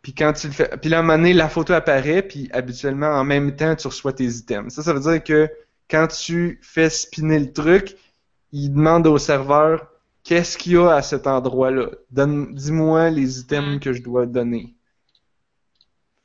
[0.00, 2.48] Puis quand tu le fais, puis là, à un moment donné, la photo apparaît, puis
[2.50, 4.72] habituellement, en même temps, tu reçois tes items.
[4.72, 5.50] Ça, ça veut dire que
[5.90, 7.94] quand tu fais spinner le truc,
[8.50, 9.88] il demande au serveur
[10.24, 11.90] qu'est-ce qu'il y a à cet endroit-là?
[12.10, 13.78] Donne, dis-moi les items Ouais.
[13.78, 14.74] que je dois donner.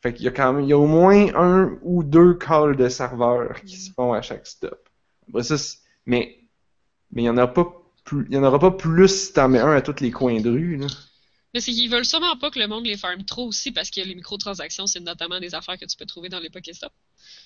[0.02, 2.78] Fait qu'il y a quand même, il y a au moins un ou deux calls
[2.78, 4.88] de serveurs qui se font à chaque stop.
[5.28, 5.58] Après ça,
[6.06, 6.38] mais,
[7.12, 7.68] mais il y en aura pas
[8.06, 10.40] plus, il y en aura pas plus si t'en mets un à tous les coins
[10.40, 10.88] de rue, là.
[11.54, 14.02] Mais c'est qu'ils veulent sûrement pas que le monde les farme trop aussi parce que
[14.02, 16.92] les microtransactions, c'est notamment des affaires que tu peux trouver dans les Pokéstop.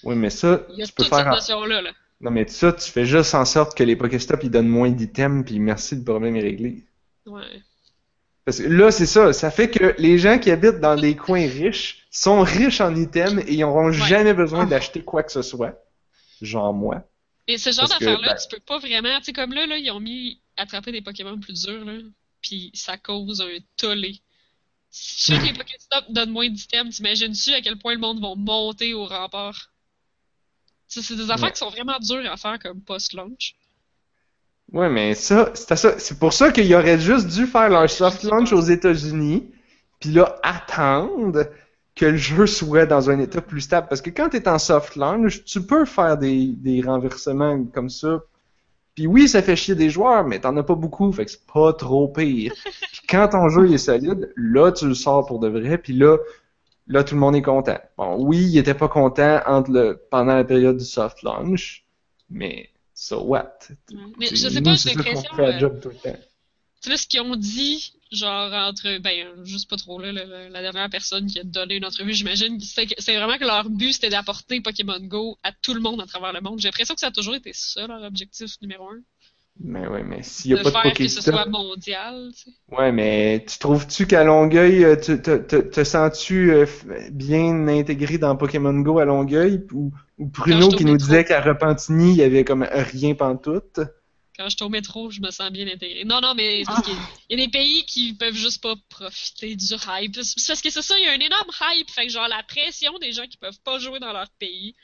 [0.04, 1.92] Oui, mais ça, Il y a tu peux cette faire en- notion-là, là.
[2.20, 5.44] Non, mais ça, tu fais juste en sorte que les Pokéstops, ils donnent moins d'items,
[5.46, 6.84] puis merci, le problème est réglé.
[7.26, 7.62] Ouais.
[8.46, 9.34] Parce que là, c'est ça.
[9.34, 13.44] Ça fait que les gens qui habitent dans des coins riches sont riches en items
[13.48, 15.80] et ils n'auront jamais besoin d'acheter quoi que ce soit.
[16.42, 17.04] Genre moi.
[17.48, 19.18] Et ce genre d'affaires-là, ben- tu peux pas vraiment.
[19.20, 21.94] Tu sais, comme là, là, ils ont mis attraper des Pokémon plus durs, là.
[22.42, 24.22] Puis ça cause un tollé.
[24.90, 28.22] Si tu sais que les Pokéstops donnent moins d'items, t'imagines-tu à quel point le monde
[28.22, 29.72] va monter au rempart?
[30.88, 31.52] C'est des affaires Ouais.
[31.52, 33.56] qui sont vraiment dures à faire comme post-launch.
[34.72, 36.00] Ouais, mais ça, c'est à ça.
[36.00, 39.50] C'est pour ça qu'ils auraient juste dû faire leur soft launch aux États-Unis,
[40.00, 41.46] puis là, attendre
[41.96, 43.88] que le jeu soit dans un état plus stable.
[43.90, 47.90] Parce que quand tu es en soft launch, tu peux faire des, des renversements comme
[47.90, 48.22] ça.
[49.02, 51.48] Puis oui, ça fait chier des joueurs, mais t'en as pas beaucoup, fait que c'est
[51.52, 52.54] pas trop pire.
[52.54, 55.94] Puis quand ton jeu il est solide, là, tu le sors pour de vrai, puis
[55.94, 56.18] là,
[56.86, 57.80] là, tout le monde est content.
[57.98, 61.84] Bon, oui, il était pas content entre le, pendant la période du soft launch,
[62.30, 63.58] mais so what?
[64.20, 65.32] Mais je sais pas, j'ai l'impression.
[65.40, 65.60] euh.
[66.82, 70.62] Tu sais, là, ce qu'ils ont dit, genre, entre, ben, juste pas trop, là, la,
[70.62, 74.62] dernière personne qui a donné une entrevue, j'imagine, c'est vraiment que leur but, c'était d'apporter
[74.62, 76.60] Pokémon Go à tout le monde à travers le monde.
[76.60, 79.00] J'ai l'impression que ça a toujours été ça, leur objectif numéro un.
[79.60, 82.44] Mais ouais, mais s'il y a de pas de faire que ce soit mondial, tu
[82.44, 82.52] sais.
[82.72, 86.66] Ouais, mais tu trouves-tu qu'à Longueuil, euh, te, te, te sens-tu euh,
[87.12, 89.66] bien intégré dans Pokémon Go à Longueuil?
[89.74, 93.82] Ou, ou Bruno qui nous disait qu'à Repentigny, il y avait comme rien pantoute?
[94.42, 96.04] Quand je suis au métro, je me sens bien intégré.
[96.06, 98.34] Non, non, mais c'est parce qu'il y a- il y a des pays qui peuvent
[98.34, 100.16] juste pas profiter du hype.
[100.24, 101.90] C'est parce que c'est ça, il y a un énorme hype.
[101.92, 104.76] Fait que genre, la pression des gens qui peuvent pas jouer dans leur pays,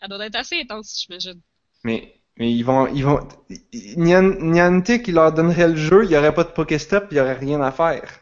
[0.00, 1.40] elle doit être assez intense, j'imagine.
[1.84, 3.20] Mais, mais ils vont, ils vont,
[3.96, 7.20] Nian- Niantic, il leur donnerait le jeu, il y aurait pas de Pokéstop, il y
[7.20, 8.21] aurait rien à faire.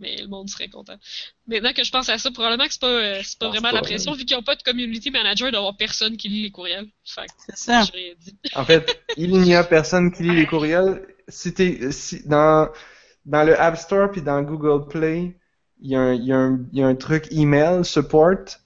[0.00, 0.96] Mais le monde serait content.
[1.46, 3.76] Maintenant que je pense à ça, probablement que c'est pas, euh, c'est pas vraiment pas,
[3.76, 6.88] la pression, vu qu'ils ont pas de community manager d'avoir personne qui lit les courriels.
[7.04, 7.82] Fait que C'est ça.
[7.82, 8.36] j'ai rien dit.
[8.54, 11.06] En fait, il n'y a personne qui lit les courriels.
[11.28, 12.70] Si t'es, si, dans,
[13.26, 15.36] dans le App Store puis dans Google Play,
[15.82, 18.56] il y a un, y y a truc email, support.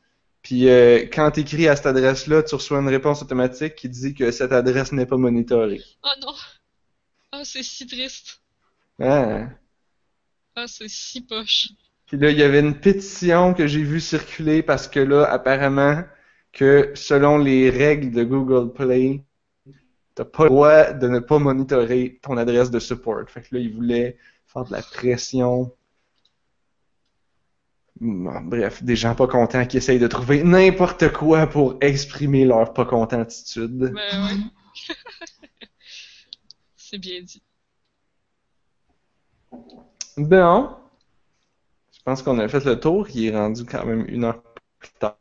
[0.43, 4.15] Puis euh, quand tu écris à cette adresse-là, tu reçois une réponse automatique qui dit
[4.15, 5.83] que cette adresse n'est pas monitorée.
[6.05, 6.35] Oh non!
[7.33, 8.41] Ah, c'est si triste.
[9.01, 9.49] Ah.
[10.57, 11.71] Ah, c'est si poche.
[12.07, 16.05] Puis là, il y avait une pétition que j'ai vue circuler parce que là, apparemment,
[16.53, 19.25] que selon les règles de Google Play,
[20.15, 23.29] t'as pas le droit de ne pas monitorer ton adresse de support.
[23.29, 25.75] Fait que là, ils voulaient faire de la pression.
[28.01, 32.73] Bon, bref, des gens pas contents qui essayent de trouver n'importe quoi pour exprimer leur
[32.73, 33.77] pas contentitude.
[33.77, 34.95] Ben ouais.
[36.77, 37.43] c'est bien dit.
[40.17, 40.77] Bon.
[41.93, 43.09] Je pense qu'on a fait le tour.
[43.11, 44.43] Il est rendu quand même une heure
[44.79, 45.19] plus tard.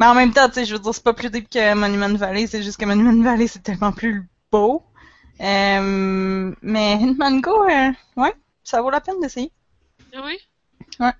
[0.00, 2.14] Mais en même temps, tu sais, je veux dire, c'est pas plus deep que Monument
[2.14, 4.82] Valley, c'est juste que Monument Valley c'est tellement plus beau.
[5.40, 9.52] Euh, mais Hitman Go, ouais, ça vaut la peine d'essayer.
[10.12, 10.38] Ah ouais?
[10.98, 11.12] Ouais.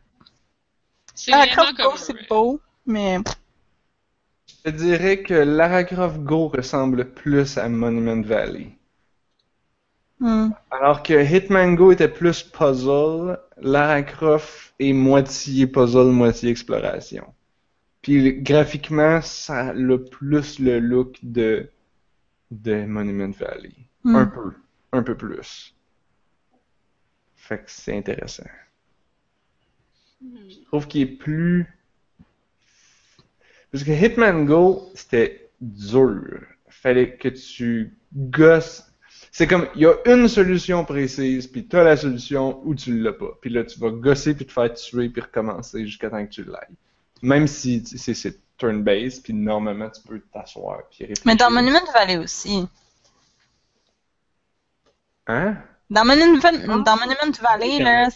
[1.14, 1.92] C'est vraiment comme.
[1.92, 3.18] Go, c'est beau, mais
[4.64, 8.76] Je dirais que Lara Croft Go ressemble plus à Monument Valley.
[10.20, 10.50] Hmm.
[10.70, 17.32] Alors que Hitman Go était plus puzzle, Lara Croft est moitié puzzle, moitié exploration.
[18.02, 21.70] Puis graphiquement, ça a le plus le look de,
[22.50, 23.74] de Monument Valley.
[24.02, 24.16] Hmm.
[24.16, 24.52] Un peu.
[24.92, 25.74] Un peu plus.
[27.36, 28.48] Fait que c'est intéressant.
[30.20, 31.66] Je trouve qu'il est plus.
[33.70, 36.40] Parce que Hitman Go, c'était dur.
[36.68, 38.84] Fallait que tu gosses.
[39.30, 43.12] C'est comme, il y a une solution précise, puis t'as la solution ou tu l'as
[43.12, 43.36] pas.
[43.40, 46.44] Puis là, tu vas gosser, puis te faire tuer, puis recommencer jusqu'à temps que tu
[46.44, 46.76] l'ailles.
[47.22, 51.24] Même si c'est turn-based, puis normalement, tu peux t'asseoir, puis réfléchir.
[51.26, 52.66] Mais dans Monument Valley aussi.
[55.26, 55.56] Hein?
[55.90, 58.08] Dans Monument, dans Monument Valley, là,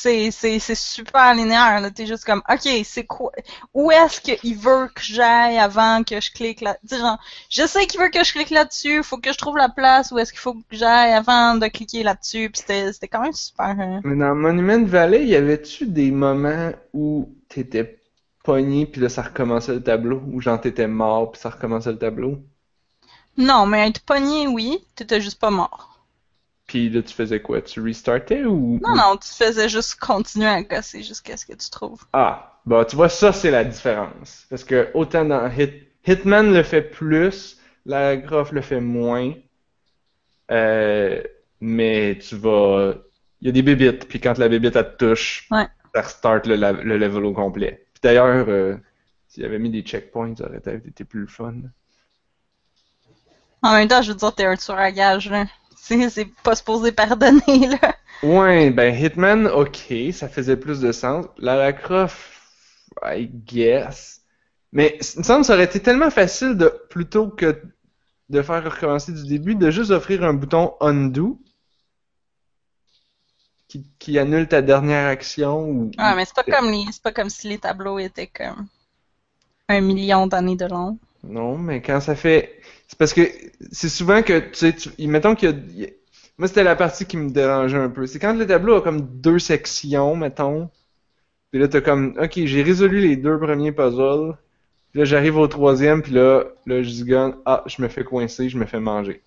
[0.00, 1.80] c'est, c'est, c'est super linéaire.
[1.80, 1.90] Là.
[1.90, 3.32] T'es juste comme, OK, c'est quoi?
[3.74, 6.76] Où est-ce qu'il veut que j'aille avant que je clique là?
[6.90, 7.18] Genre,
[7.50, 10.18] je sais qu'il veut que je clique là-dessus, faut que je trouve la place où
[10.18, 12.50] est-ce qu'il faut que j'aille avant de cliquer là-dessus.
[12.50, 13.66] Puis c'était, c'était quand même super.
[13.66, 14.00] hein.
[14.04, 17.98] Mais dans Monument Valley, y avait-tu des moments où t'étais
[18.42, 20.22] pogné, puis là, ça recommençait le tableau?
[20.32, 22.38] Ou genre, t'étais mort, puis ça recommençait le tableau?
[23.36, 25.99] Non, mais être pogné, oui, t'étais juste pas mort.
[26.70, 27.60] Puis là, tu faisais quoi?
[27.62, 28.78] Tu restartais ou...
[28.80, 32.04] Non, non, tu faisais juste continuer à gosser jusqu'à ce que tu trouves.
[32.12, 34.46] Ah, bah tu vois, ça c'est la différence.
[34.48, 35.72] Parce que autant dans Hit...
[36.06, 39.32] Hitman le fait plus, la Croft le fait moins.
[40.52, 41.20] Euh,
[41.60, 42.94] mais tu vas...
[43.40, 45.66] Il y a des bébites, puis quand la bébite elle te touche, Ouais.
[45.92, 47.84] ça restart le, la- le level au complet.
[47.94, 48.76] Puis d'ailleurs, euh,
[49.26, 51.54] s'il y avait mis des checkpoints, ça aurait peut-être été plus le fun.
[53.62, 55.46] En même temps, je veux dire, t'es un tueur à gage, là.
[56.10, 57.96] C'est, pas supposé pardonner, là.
[58.22, 61.26] Ouais, ben Hitman, ok, ça faisait plus de sens.
[61.38, 62.18] Lara Croft,
[63.02, 64.20] I guess.
[64.72, 67.60] Mais il me semble que ça aurait été tellement facile de, plutôt que
[68.28, 71.40] de faire recommencer du début, de juste offrir un bouton undo
[73.66, 75.90] qui, qui annule ta dernière action ou.
[75.98, 78.66] Ouais, mais c'est pas comme les, c'est pas comme si les tableaux étaient comme
[79.68, 80.98] un million d'années de long.
[81.22, 82.59] Non, mais quand ça fait.
[82.90, 83.22] C'est parce que
[83.70, 85.06] c'est souvent que, tu sais, tu...
[85.06, 85.88] mettons qu'il y a.
[86.38, 88.06] Moi, c'était la partie qui me dérangeait un peu.
[88.06, 90.70] C'est quand le tableau a comme deux sections, mettons.
[91.52, 94.36] Puis là, t'as comme, ok, j'ai résolu les deux premiers puzzles.
[94.90, 98.48] Puis là, j'arrive au troisième, puis là, là, je zigonne, ah, je me fais coincer,
[98.48, 99.22] je me fais manger.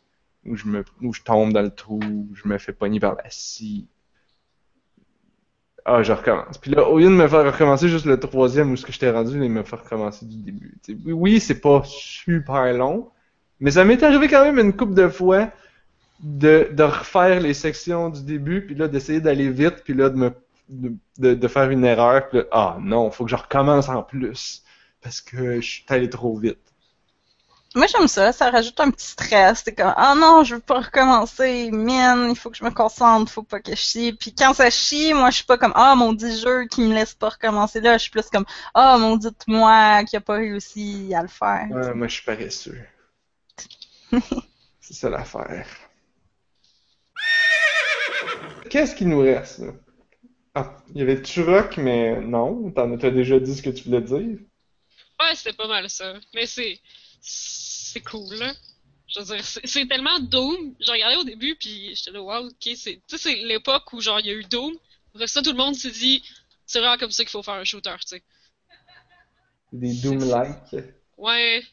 [0.46, 3.30] Ou je me, je tombe dans le trou, ou je me fais pogner par la
[3.30, 3.88] scie.
[5.86, 6.58] Ah, je recommence.
[6.58, 9.12] Puis là, au lieu de me faire recommencer juste le troisième où ce que j'étais
[9.12, 11.14] rendu, il me fait recommencer du début.
[11.14, 13.10] Oui, c'est pas super long,
[13.60, 15.50] mais ça m'est arrivé quand même une couple de fois
[16.20, 20.16] de, de refaire les sections du début, puis là, d'essayer d'aller vite, puis là, de
[20.16, 20.32] me
[20.70, 24.02] de, de, de faire une erreur, puis là, ah non, faut que je recommence en
[24.02, 24.64] plus,
[25.02, 26.60] parce que je suis allé trop vite.
[27.76, 28.32] Moi, j'aime ça.
[28.32, 29.64] Ça rajoute un petit stress.
[29.64, 31.72] T'es comme, ah non, je veux pas recommencer.
[31.72, 33.32] Mine, il faut que je me concentre.
[33.32, 34.14] Faut pas que je chie.
[34.14, 36.94] Puis quand ça chie, moi, je suis pas comme, ah, mon dit jeu qui me
[36.94, 37.98] laisse pas recommencer là.
[37.98, 38.46] Je suis plus comme,
[38.76, 41.68] ah, mon dit moi qui a pas réussi à le faire.
[41.72, 42.78] Ouais, moi, je suis paresseux.
[44.80, 45.68] c'est ça l'affaire.
[48.70, 49.74] Qu'est-ce qu'il nous reste, là?
[50.56, 54.02] Ah, il y avait Turok, mais non, t'en as déjà dit ce que tu voulais
[54.02, 54.38] dire?
[55.20, 56.14] Ouais, c'était pas mal ça.
[56.36, 56.80] Mais c'est.
[57.22, 58.54] C'est cool, là.
[59.08, 60.76] Je veux dire, c'est c'est tellement Doom.
[60.80, 62.96] J'ai regardé au début, puis j'étais là, wow, ok, c'est.
[62.96, 64.76] Tu sais, c'est l'époque où, genre, il y a eu Doom.
[65.16, 66.24] Après ça, tout le monde s'est dit,
[66.66, 68.24] c'est vraiment comme ça qu'il faut faire un shooter, tu sais.
[69.72, 70.76] Des Doom-like.
[71.18, 71.64] Ouais.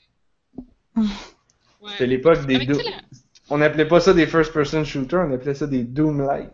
[1.89, 3.01] C'était l'époque des sais, la-
[3.49, 6.51] On n'appelait pas ça des first-person shooters, on appelait ça des Doom-like.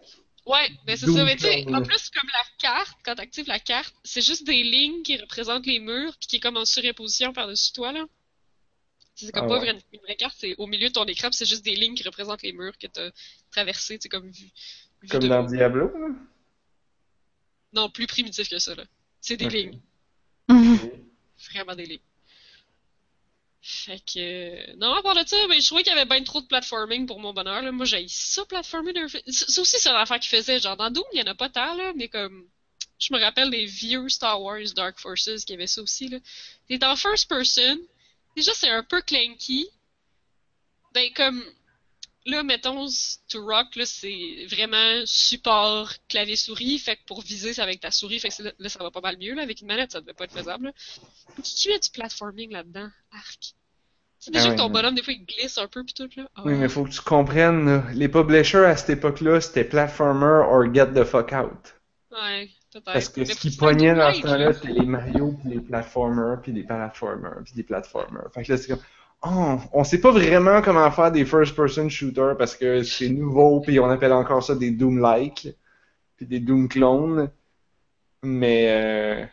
[0.46, 1.24] Ouais, mais c'est Doom ça.
[1.24, 4.62] Mais tu sais, en plus, comme la carte, quand t'actives la carte, c'est juste des
[4.62, 8.04] lignes qui représentent les murs, puis qui est comme en surimposition par-dessus toi, là.
[9.16, 9.70] C'est comme Ah pas ouais.
[9.92, 12.02] une vraie carte, c'est au milieu de ton écran, puis c'est juste des lignes qui
[12.02, 13.10] représentent les murs que t'as
[13.50, 14.50] traversés, tu comme vu.
[15.02, 15.42] vu Comme de dans.
[15.44, 16.08] Diablo, là?
[17.72, 18.84] Non, plus primitif que ça, là.
[19.20, 19.80] C'est des lignes.
[20.48, 22.00] Vraiment des lignes.
[23.68, 24.18] Fait que.
[24.18, 26.46] euh, Non, à part de ça, mais je trouvais qu'il y avait bien trop de
[26.46, 27.62] platforming pour mon bonheur.
[27.62, 27.72] Là.
[27.72, 29.08] Moi, j'ai ça, platforming.
[29.08, 30.60] C'est c'est aussi ça l'affaire qu'il faisait.
[30.60, 32.48] Genre, dans Doom, il y en a pas tant, là, mais comme.
[32.98, 36.18] Je me rappelle des vieux Star Wars Dark Forces qui avaient ça aussi, là.
[36.68, 37.76] T'es en first person.
[38.36, 39.68] Déjà, c'est un peu clanky.
[40.94, 41.44] Ben, comme.
[42.26, 42.86] Là, mettons,
[43.28, 46.78] to rock, là, c'est vraiment support clavier-souris.
[46.78, 48.18] Fait que pour viser, c'est avec ta souris.
[48.18, 49.42] Fait que là, ça va pas mal mieux, là.
[49.42, 50.72] Avec une manette, ça devait pas être faisable.
[51.44, 53.54] Tu as du platforming là-dedans, arc.
[54.18, 56.08] C'est déjà Ah que ouais, ton bonhomme, des fois, il glisse un peu pis tout,
[56.16, 56.28] là.
[56.34, 56.42] Ah.
[56.44, 60.74] Oui, mais faut que tu comprennes, là, les publishers à cette époque-là, c'était platformer or
[60.74, 61.74] get the fuck out.
[62.10, 62.92] Ouais, peut-être.
[62.92, 65.60] Parce que Mais ce qui que pognait dans ce temps-là, c'était les Mario, puis les
[65.60, 68.32] platformers, puis les platformers, puis des platformers.
[68.34, 68.82] Fait que là, c'est comme,
[69.26, 73.78] oh, on sait pas vraiment comment faire des first-person shooters parce que c'est nouveau, puis
[73.80, 75.48] on appelle encore ça des Doom-like,
[76.16, 77.30] puis des Doom-clones.
[78.22, 79.26] Mais euh,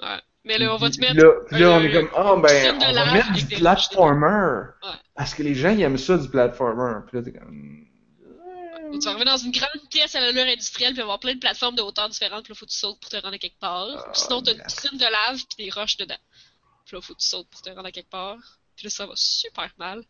[0.00, 0.18] Ouais.
[0.44, 1.16] Mais là, on va te mettre.
[1.16, 4.68] Là, puis là, on un- est comme, ah ben, on va mettre du platformer.
[4.82, 4.88] Ouais.
[5.14, 7.00] Parce que les gens, ils aiment ça, du platformer.
[7.06, 7.86] Puis là, t'es comme.
[8.92, 11.76] Tu vas arriver dans une grande pièce à l'allure industrielle, puis avoir plein de plateformes
[11.76, 13.86] de hauteur différentes, puis là, faut que tu sautes pour te rendre à quelque part.
[13.94, 16.16] Ah, Puis sinon, t'as une piscine de lave, puis des roches dedans.
[16.86, 18.38] Puis là, faut que tu sautes pour te rendre à quelque part.
[18.80, 20.02] Puis là, ça va super mal.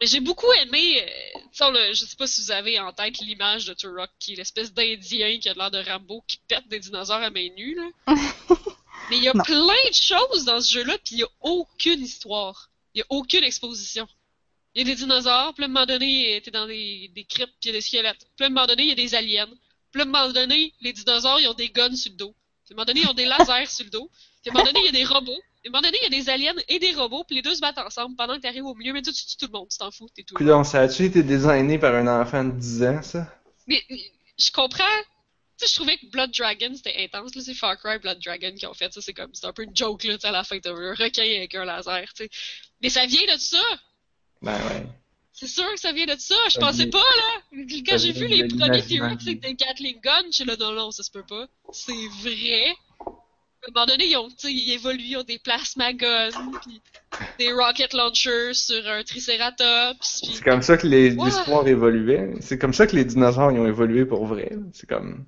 [0.00, 3.66] Mais j'ai beaucoup aimé, euh, le- je sais pas si vous avez en tête l'image
[3.66, 7.20] de Turok, qui est l'espèce d'Indien qui a l'air de Rambo, qui pète des dinosaures
[7.20, 7.88] à main nue, là.
[9.10, 9.44] Mais il y a Non.
[9.44, 12.70] plein de choses dans ce jeu-là, puis il y a aucune histoire.
[12.94, 14.08] Il y a aucune exposition.
[14.74, 17.52] Il y a des dinosaures, puis à un moment donné, t'es dans des, des cryptes,
[17.60, 18.26] puis il y a des squelettes.
[18.36, 19.50] Puis à un moment donné, il y a des aliens.
[19.92, 22.34] Puis à un moment donné, les dinosaures, ils ont des guns sur le dos.
[22.64, 24.10] Puis à un moment donné, ils ont des lasers sur le dos.
[24.42, 25.42] Puis à un moment donné, il y a des robots.
[25.64, 27.54] À un moment donné, il y a des aliens et des robots, puis les deux
[27.54, 28.92] se battent ensemble pendant que t'arrives au milieu.
[28.92, 30.34] Mais tu tues tout le monde, tu t'en fous, t'es tout.
[30.34, 33.32] Coudon, ça a-tu été designé par un enfant de 10 ans, ça?
[33.68, 33.80] Mais
[34.38, 34.82] je comprends.
[35.58, 37.36] Tu sais, je trouvais que Blood Dragon c'était intense.
[37.36, 39.00] Là, c'est Far Cry Blood Dragon qui ont fait ça.
[39.00, 40.94] C'est comme, c'est un peu une joke là, tu sais, à la fin, t'as un
[40.94, 42.30] requin avec un laser, tu sais.
[42.82, 43.62] Mais ça vient de ça.
[44.40, 44.86] Ben ouais.
[45.32, 46.34] C'est sûr que ça vient de ça.
[46.50, 47.42] Je pensais pas là.
[47.86, 48.82] Quand j'ai vu les premiers.
[48.82, 51.46] T-Rex avec des Gatling Guns, je suis là, non, non, ça se peut pas.
[51.72, 52.74] C'est vrai.
[53.64, 56.30] À un moment donné, ils ont, ils évoluent, ils ont des plasma guns,
[56.62, 56.82] puis
[57.38, 62.34] des rocket launchers sur un Triceratops, puis C'est comme ça que l'histoire évoluait.
[62.40, 64.50] C'est comme ça que les dinosaures ils ont évolué pour vrai.
[64.72, 65.26] C'est comme.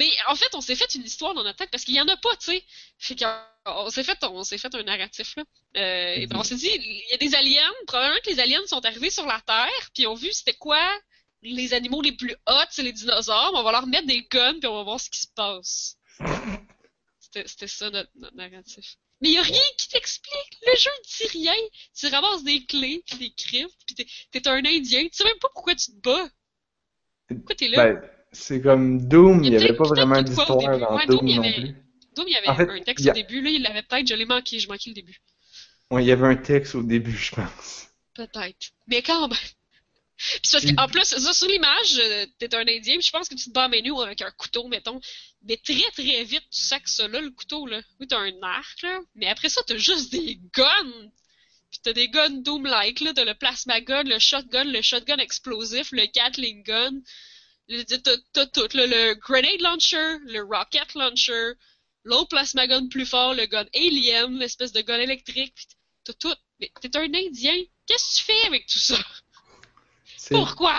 [0.00, 2.08] Mais en fait, on s'est fait une histoire dans notre tête parce qu'il y en
[2.08, 2.64] a pas, tu sais.
[2.98, 5.44] Fait qu'on s'est fait, on s'est fait un narratif là.
[5.76, 7.72] Euh, et ben on s'est dit, il y a des aliens.
[7.86, 10.80] Probablement que les aliens sont arrivés sur la Terre, puis ont vu c'était quoi
[11.42, 13.52] les animaux les plus hot, c'est les dinosaures.
[13.54, 15.96] On va leur mettre des guns, puis on va voir ce qui se passe.
[17.46, 18.96] C'était ça notre, notre narratif.
[19.20, 20.58] Mais il y a rien qui t'explique.
[20.66, 21.54] Le jeu ne dit rien.
[21.94, 25.04] Tu ramasses des clés, puis des cryptes, puis t'es t'es un Indien.
[25.04, 26.28] Tu sais même pas pourquoi tu te bats.
[27.28, 27.92] Pourquoi t'es là?
[27.94, 30.48] Ben, c'est comme Doom, Il n'y avait pas vraiment d'histoire
[30.78, 31.74] dans Ouais, Doom, Doom il y non avait- plus.
[32.14, 34.06] Doom, il y avait En fait, un texte a- au début, là, il l'avait peut-être,
[34.06, 35.18] je l'ai manqué, j'ai manqué le début.
[35.90, 37.88] Ouais, il y avait un texte au début, je pense.
[38.14, 38.70] Peut-être.
[38.86, 39.38] Mais quand même.
[40.16, 43.44] Puis qu'en plus, ça, sur l'image, euh, t'es un Indien, puis je pense que tu
[43.44, 45.00] te bats à menu avec un couteau, mettons.
[45.42, 47.82] Mais très très vite, tu sacs ça là, le couteau, là.
[48.00, 49.00] Oui, t'as un arc, là.
[49.14, 51.10] Mais après ça, t'as juste des guns.
[51.70, 53.12] Puis t'as des guns Doom-like, là.
[53.12, 56.92] T'as le plasma gun, le shotgun, le shotgun explosif, le Gatling gun.
[58.32, 58.68] T'as tout.
[58.74, 61.52] Le grenade launcher, le rocket launcher,
[62.04, 65.54] l'autre plasma gun plus fort, le gun alien, l'espèce de gun électrique.
[66.04, 66.34] T'as tout.
[66.58, 67.62] Mais t'es un Indien.
[67.86, 68.96] Qu'est-ce que tu fais avec tout ça?
[70.26, 70.72] C'est- Pourquoi?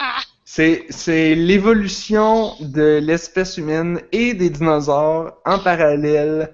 [0.44, 6.53] C'est c'est l'évolution de l'espèce humaine et des dinosaures en parallèle,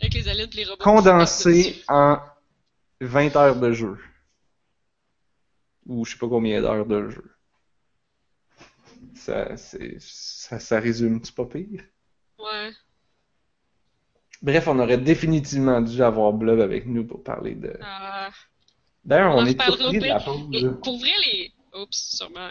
[0.00, 0.84] Avec les aliens et les robots.
[0.84, 2.18] condensé en
[3.00, 3.98] 20 heures de jeu.
[5.86, 7.24] Ou je sais pas combien d'heures de jeu.
[9.14, 11.82] Ça, ça, ça résume, c'est pas pire?
[12.38, 12.70] Ouais.
[14.42, 17.68] Bref, on aurait définitivement dû avoir Blob avec nous pour parler de.
[17.68, 18.30] Euh,
[19.04, 20.78] D'ailleurs, On on, est surpris de la et pause.
[20.84, 21.52] pour vrai, les.
[21.82, 22.50] Oups, sûrement.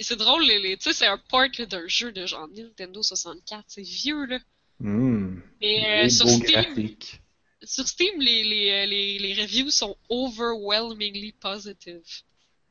[0.00, 3.64] C'est drôle, les, les- tu sais, c'est un port d'un jeu de genre Nintendo 64.
[3.68, 4.38] C'est vieux, là.
[4.80, 5.40] Hmm.
[5.60, 6.96] Mais euh, sur, Steam,
[7.62, 12.00] sur Steam, les, les, euh, les, les reviews sont overwhelmingly positive.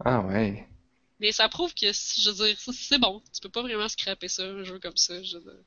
[0.03, 0.67] Ah ouais.
[1.19, 3.21] Mais ça prouve que, je veux dire, c'est- bon.
[3.33, 5.21] Tu peux pas vraiment scraper ça, un jeu comme ça.
[5.21, 5.63] Je veux dire.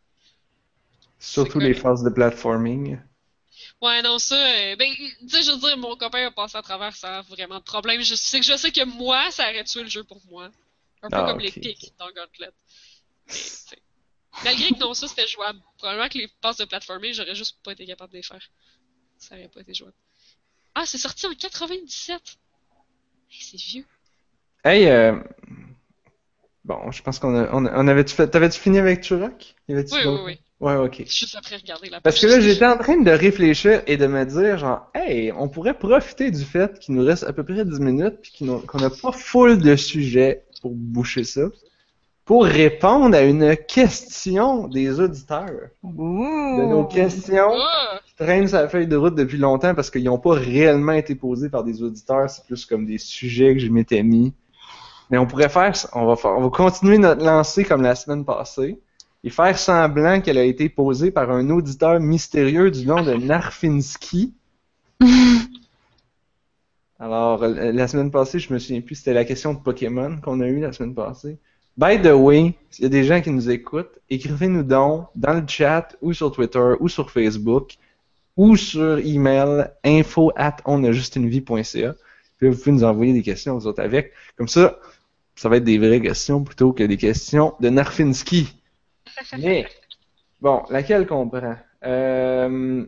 [1.20, 2.98] Surtout les phases de platforming.
[3.82, 6.62] Ouais, non, ça, euh, ben, tu sais, je veux dire, mon copain a passé à
[6.62, 8.00] travers ça, vraiment de problème.
[8.00, 10.50] Je sais que je sais que moi, ça aurait tué le jeu pour moi.
[11.02, 12.50] Un peu Ah, comme les pics dans Gauntlet.
[13.26, 13.34] Mais,
[14.44, 15.58] malgré que non, ça c'était jouable.
[15.78, 18.48] Probablement que les passes de platforming, j'aurais juste pas été capable de les faire.
[19.18, 19.96] Ça aurait pas été jouable.
[20.76, 22.22] Ah, c'est sorti en 97!
[23.32, 23.86] Hey, c'est vieux.
[24.64, 25.20] Hey, euh...
[26.64, 29.56] bon, je pense qu'on a, on, avait-tu fait, t'avais-tu fini avec Turok?
[29.68, 30.40] Oui, oui, oui.
[30.62, 31.02] Ouais, ok.
[31.06, 34.24] Juste après regarder la Parce que là, j'étais en train de réfléchir et de me
[34.24, 37.80] dire, genre, hey, on pourrait profiter du fait qu'il nous reste à peu près 10
[37.80, 41.42] minutes puis qu'on n'a pas full de sujets pour boucher ça,
[42.24, 45.50] pour répondre à une question des auditeurs.
[45.82, 47.98] De nos questions Ah!
[48.06, 51.16] qui traînent sur la feuille de route depuis longtemps parce qu'ils n'ont pas réellement été
[51.16, 54.32] posés par des auditeurs, c'est plus comme des sujets que je m'étais mis.
[55.10, 57.96] Mais on pourrait faire, ça- on va faire, on va continuer notre lancée comme la
[57.96, 58.78] semaine passée
[59.24, 64.34] et faire semblant qu'elle a été posée par un auditeur mystérieux du nom de Narfinski.
[66.98, 70.40] Alors, euh, la semaine passée, je me souviens plus, c'était la question de Pokémon qu'on
[70.40, 71.38] a eue la semaine passée.
[71.76, 75.44] By the way, s'il y a des gens qui nous écoutent, écrivez-nous donc dans le
[75.46, 77.76] chat ou sur Twitter ou sur Facebook
[78.36, 81.94] ou sur email info at onajustunevie.ca.
[82.36, 84.12] Puis là, vous pouvez nous envoyer des questions aux autres avec.
[84.36, 84.78] Comme ça,
[85.34, 88.61] ça va être des vraies questions plutôt que des questions de Narfinski.
[89.38, 89.66] Mais,
[90.40, 91.56] bon, laquelle qu'on prend?
[91.84, 92.86] Euh,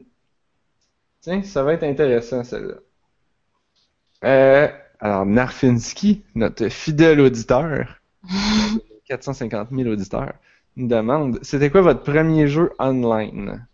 [1.22, 2.76] Tiens, ça va être intéressant, celle-là.
[4.24, 4.68] Euh,
[4.98, 8.00] alors, Narfinski, notre fidèle auditeur,
[9.06, 10.34] 450 000 auditeurs,
[10.76, 13.66] nous demande c'était quoi votre premier jeu online?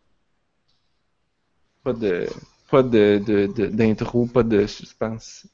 [1.85, 2.27] Pas de
[2.71, 5.47] pas de, de, de- d'intro, pas de suspense.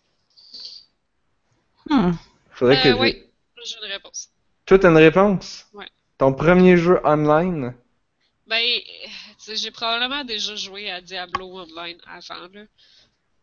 [1.91, 2.13] Hmm.
[2.53, 3.25] Faudrait que Euh, oui,
[3.65, 4.31] j'ai une réponse.
[4.67, 5.67] Toi, t'as une réponse?
[5.73, 5.87] Ouais.
[6.19, 7.75] Ton premier jeu online?
[8.47, 8.65] Ben,
[9.55, 12.65] j'ai probablement déjà joué à Diablo Online avant, là.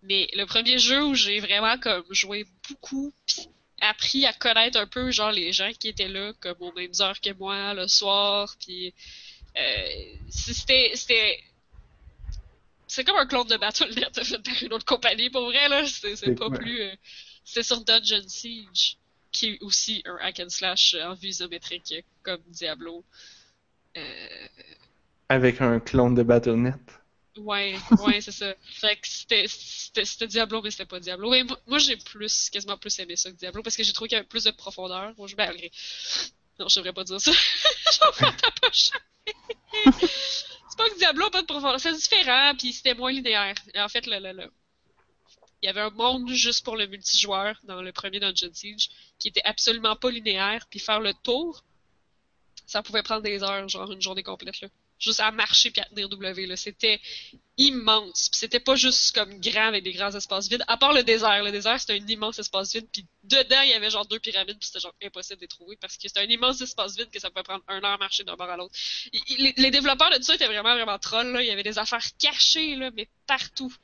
[0.02, 4.88] Mais le premier jeu où j'ai vraiment comme joué beaucoup, pis appris à connaître un
[4.88, 8.56] peu genre les gens qui étaient là, comme aux mêmes heures que moi le soir,
[8.60, 8.94] puis
[9.58, 11.40] euh, c'était c'était
[12.88, 15.30] c'est comme un clone de Battle.net fait par une autre compagnie.
[15.30, 16.96] Pour vrai là, c'est c'est C'est pas plus euh,
[17.46, 18.98] c'était sur Dungeon Siege
[19.34, 23.04] qui est aussi un hack and slash en vue isométrique comme Diablo.
[23.98, 24.48] Euh,
[25.30, 26.80] avec un clone de Battle.net.
[27.38, 28.54] Ouais, ouais, c'est ça.
[28.62, 31.30] Fait que c'était, c'était, c'était Diablo, mais c'était pas Diablo.
[31.30, 34.16] Moi, moi, j'ai plus, quasiment plus aimé ça que Diablo, parce que j'ai trouvé qu'il
[34.16, 35.72] y avait plus de profondeur au jeu, ben, malgré.
[36.60, 37.32] Non, je devrais pas dire ça.
[38.00, 38.92] J'en ta poche.
[39.90, 43.56] c'est pas que Diablo a pas de profondeur, c'est différent, puis c'était moins linéaire.
[43.74, 44.52] Et en fait, le, le, le-
[45.64, 49.30] il y avait un monde juste pour le multijoueur dans le premier Dungeon Siege, qui
[49.30, 51.64] était absolument pas linéaire, puis faire le tour,
[52.68, 54.68] ça pouvait prendre des heures, genre une journée complète, là.
[55.00, 56.56] Juste à marcher puis à tenir W.
[56.56, 57.02] C'était
[57.58, 58.30] immense.
[58.30, 60.64] Puis c'était pas juste comme grand avec des grands espaces vides.
[60.68, 61.44] À part le désert.
[61.44, 62.88] Le désert, c'était un immense espace vide.
[62.90, 64.58] Puis dedans, il y avait genre deux pyramides.
[64.58, 67.20] Puis c'était genre impossible de les trouver parce que c'était un immense espace vide que
[67.20, 68.74] ça pouvait prendre un heure à marcher d'un bord à l'autre.
[69.38, 71.34] Les développeurs de tout ça étaient vraiment, vraiment trolls.
[71.34, 71.42] Là.
[71.42, 73.76] Il y avait des affaires cachées, là, mais partout.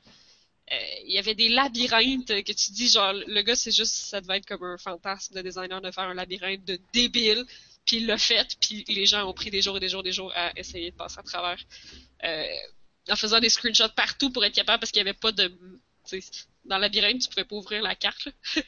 [0.72, 4.20] Euh, il y avait des labyrinthes que tu dis, genre, le gars, c'est juste, ça
[4.20, 7.44] devait être comme un fantasme de designer de faire un labyrinthe de débile.
[7.86, 10.04] Puis il l'a fait, puis les gens ont pris des jours et des jours et
[10.04, 11.58] des jours à essayer de passer à travers.
[12.24, 12.44] Euh,
[13.10, 15.48] en faisant des screenshots partout pour être capable, parce qu'il n'y avait pas de...
[16.08, 16.30] tu sais,
[16.66, 18.26] Dans le labyrinthe, tu pouvais pas ouvrir la carte.
[18.26, 18.32] là.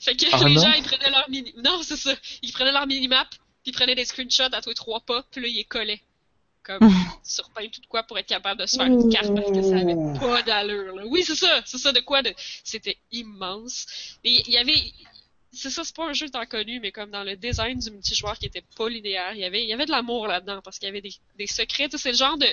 [0.00, 0.62] fait que Ah les non?
[0.62, 1.54] gens, ils prenaient leur mini...
[1.56, 2.14] Non, c'est ça.
[2.42, 5.40] Ils prenaient leur minimap, puis ils prenaient des screenshots à tous les trois pas, puis
[5.40, 6.02] là, ils les collaient.
[6.64, 6.80] Comme
[7.22, 9.62] sur pain tout de quoi pour être capable de se faire une carte parce que
[9.62, 10.96] ça avait pas d'allure.
[10.96, 11.04] là.
[11.06, 11.62] Oui, c'est ça.
[11.64, 12.32] C'est ça de quoi de...
[12.64, 14.16] C'était immense.
[14.24, 14.92] Mais il y avait
[15.54, 18.36] c'est ça, c'est pas un jeu tant connu, mais comme dans le design du multijoueur
[18.38, 20.86] qui était pas linéaire, il y avait, il y avait de l'amour là-dedans parce qu'il
[20.86, 21.88] y avait des, des secrets.
[21.88, 22.46] Tu sais, C'est le genre de,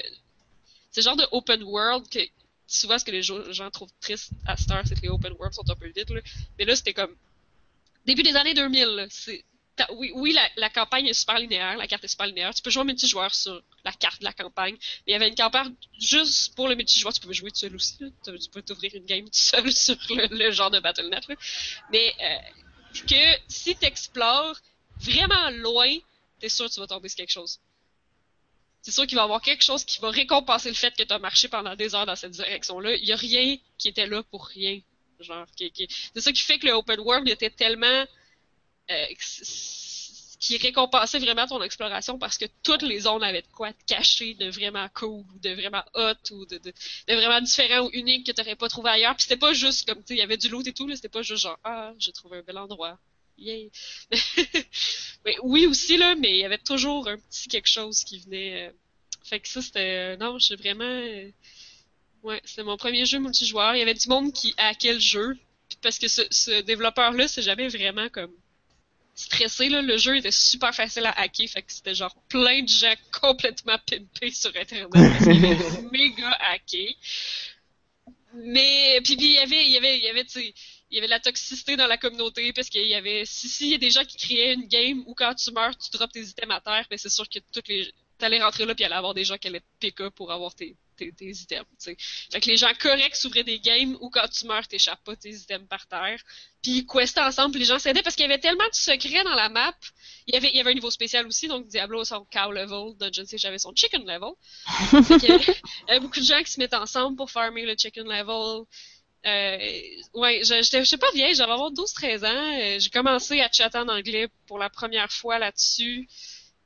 [0.92, 2.20] c'est le genre de open world que
[2.68, 5.54] souvent ce que les gens trouvent triste à cette heure, c'est que les open world
[5.54, 6.10] sont un peu vides.
[6.10, 6.22] Là.
[6.60, 7.16] Mais là, c'était comme
[8.06, 8.86] début des années 2000.
[8.86, 9.44] là, C'est,
[9.94, 12.53] oui, oui la, campagne est super linéaire, la carte est super linéaire.
[12.53, 14.76] Tu peux jouer en multijoueur sur la carte de la campagne.
[15.06, 17.14] Mais il y avait une campagne juste pour le multijoueur.
[17.14, 17.98] Tu pouvais jouer tout seul aussi.
[17.98, 21.24] Tu, tu peux t'ouvrir une game tout seul sur le, genre de Battle.net.
[21.91, 22.38] Mais euh,
[23.08, 24.58] que si t'explores
[24.99, 25.95] vraiment loin,
[26.40, 27.60] t'es sûr que tu vas tomber sur quelque chose.
[28.82, 31.20] C'est sûr qu'il va y avoir quelque chose qui va récompenser le fait que t'as
[31.20, 32.95] marché pendant des heures dans cette direction-là.
[32.95, 34.80] Il y a rien qui était là pour rien.
[35.20, 38.06] Genre, c'est ça qui fait que le open world était tellement
[38.91, 39.05] euh,
[40.41, 44.34] qui récompensait vraiment ton exploration parce que toutes les zones avaient de quoi te cacher
[44.34, 46.59] de vraiment cool ou de vraiment hot ou de,
[47.07, 49.15] vraiment différent ou unique que t'aurais pas trouvé ailleurs.
[49.15, 51.09] Puis c'était pas juste comme tu il y avait du loot et tout, là, c'était
[51.09, 52.97] pas juste genre ah j'ai trouvé un bel endroit.
[53.38, 53.72] Yay.
[55.26, 58.68] mais oui aussi là, mais il y avait toujours un petit quelque chose qui venait.
[58.69, 58.72] euh,
[59.23, 61.30] Fait que ça c'était euh, non, j'ai vraiment euh,
[62.23, 63.76] ouais, c'était mon premier jeu multijoueur.
[63.76, 65.38] Il y avait du monde qui hackait le jeu
[65.84, 68.34] parce que ce, ce développeur là, c'est jamais vraiment comme
[69.22, 72.68] stressé là, le jeu était super facile à hacker, fait que c'était genre plein de
[72.68, 76.95] gens complètement pimpés sur internet parce méga hacké.
[78.34, 80.98] Mais puis puis il y avait il y avait il y avait tu il y
[80.98, 83.76] avait de la toxicité dans la communauté parce qu'il y avait si si il y
[83.76, 86.56] a des gens qui créaient une game où quand tu meurs tu drops tes items
[86.56, 87.91] à terre, ben c'est sûr que toutes les
[88.22, 90.31] t'allais rentrer là puis il allait avoir des gens qui allaient te pick up pour
[90.31, 91.98] avoir tes, tes, items, tu sais.
[92.31, 95.31] Fait que les gens corrects s'ouvraient des games où quand tu meurs t'échappes pas tes
[95.31, 96.19] items par terre.
[96.61, 99.23] Puis ils questaient ensemble, puis les gens s'aidaient parce qu'il y avait tellement de secrets
[99.23, 99.73] dans la map.
[100.27, 102.95] Il y avait, il y avait un niveau spécial aussi, donc Diablo son cow level,
[102.99, 104.34] Dungeon Siege avait son chicken level.
[105.23, 105.27] Il
[105.88, 108.65] y avait beaucoup de gens qui se mettent ensemble pour farmer le chicken level.
[109.26, 109.57] Euh,
[110.15, 112.60] ouais, je- j'étais, je sais pas vieille, j'avais avoir 12-13 ans.
[112.60, 116.07] Euh, J'ai commencé à chatter en anglais pour la première fois là-dessus.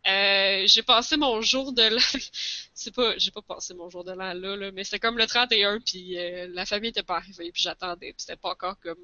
[0.07, 1.99] Euh, j'ai passé mon jour de l'an.
[2.73, 5.25] c'est pas, j'ai pas passé mon jour de l'an là, là mais c'était comme le
[5.25, 8.97] 31, puis euh, la famille était pas arrivée, puis j'attendais, puis c'était pas encore comme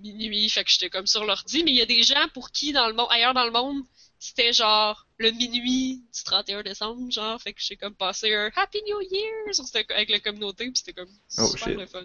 [0.00, 2.72] minuit, fait que j'étais comme sur l'ordi, mais il y a des gens pour qui,
[2.72, 3.82] dans le monde, ailleurs dans le monde,
[4.18, 8.78] c'était genre le minuit du 31 décembre, genre, fait que j'ai comme passé un Happy
[8.86, 11.08] New Year sur cette- avec la communauté, puis c'était comme
[11.38, 12.04] Oh, super le fun.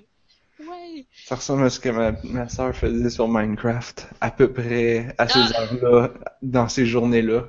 [0.59, 1.05] Ouais.
[1.25, 5.27] Ça ressemble à ce que ma, ma soeur faisait sur Minecraft, à peu près à
[5.27, 5.61] ces Ah.
[5.61, 7.47] heures-là, dans ces journées-là.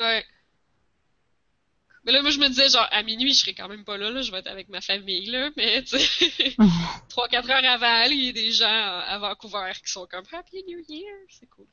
[0.00, 0.24] Ouais.
[2.04, 4.10] Mais là, moi, je me disais, genre, à minuit, je serai quand même pas là,
[4.10, 6.54] là, je vais être avec ma famille, là, mais, tu sais,
[7.10, 10.78] 3-4 heures avant, il y a des gens à Vancouver qui sont comme Happy New
[10.88, 11.66] Year, c'est cool.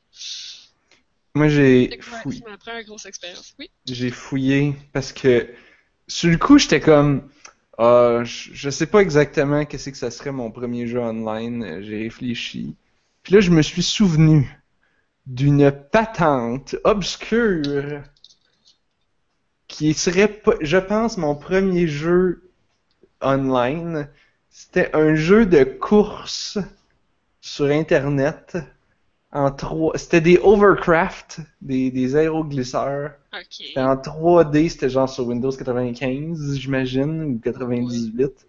[1.36, 2.42] Moi, j'ai fouillé.
[3.58, 3.70] Oui.
[3.86, 5.52] j'ai fouillé parce que
[6.06, 7.28] sur le coup, j'étais comme
[7.78, 11.64] ah, je, sais pas exactement qu'est-ce que ça serait mon premier jeu online.
[11.64, 12.76] Euh, J'ai réfléchi.
[13.22, 14.48] Puis là, je me suis souvenu
[15.26, 18.02] d'une patente obscure
[19.74, 22.48] qui serait, je pense, mon premier jeu
[23.20, 24.08] online.
[24.48, 26.58] C'était un jeu de course
[27.40, 28.56] sur Internet
[29.32, 29.98] en trois.
[29.98, 33.14] C'était des overcraft, des, des aéroglisseurs.
[33.32, 33.46] Ok.
[33.50, 38.46] C'était en 3D, c'était genre sur Windows 95, j'imagine, ou 98.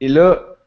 [0.00, 0.57] Et là,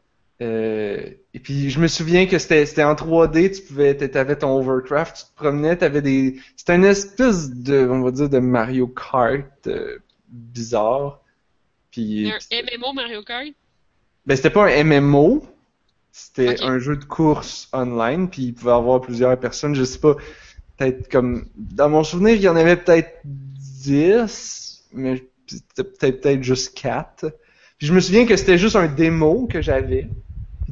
[0.42, 5.16] euh, et puis je me souviens que c'était en 3D, tu pouvais, t'avais ton Overcraft,
[5.16, 9.44] tu te promenais, t'avais des, c'était une espèce de, on va dire, de Mario Kart
[9.66, 9.98] euh,
[10.28, 11.20] bizarre.
[11.90, 13.52] Puis, Un MMO Mario Kart?
[14.26, 15.44] ben c'était pas un MMO,
[16.10, 20.16] c'était un jeu de course online, puis il pouvait avoir plusieurs personnes, je sais pas,
[20.76, 25.24] peut-être comme, dans mon souvenir, il y en avait peut-être 10, mais
[25.76, 27.32] peut-être peut-être juste 4.
[27.78, 30.08] Puis je me souviens que c'était juste un démo que j'avais.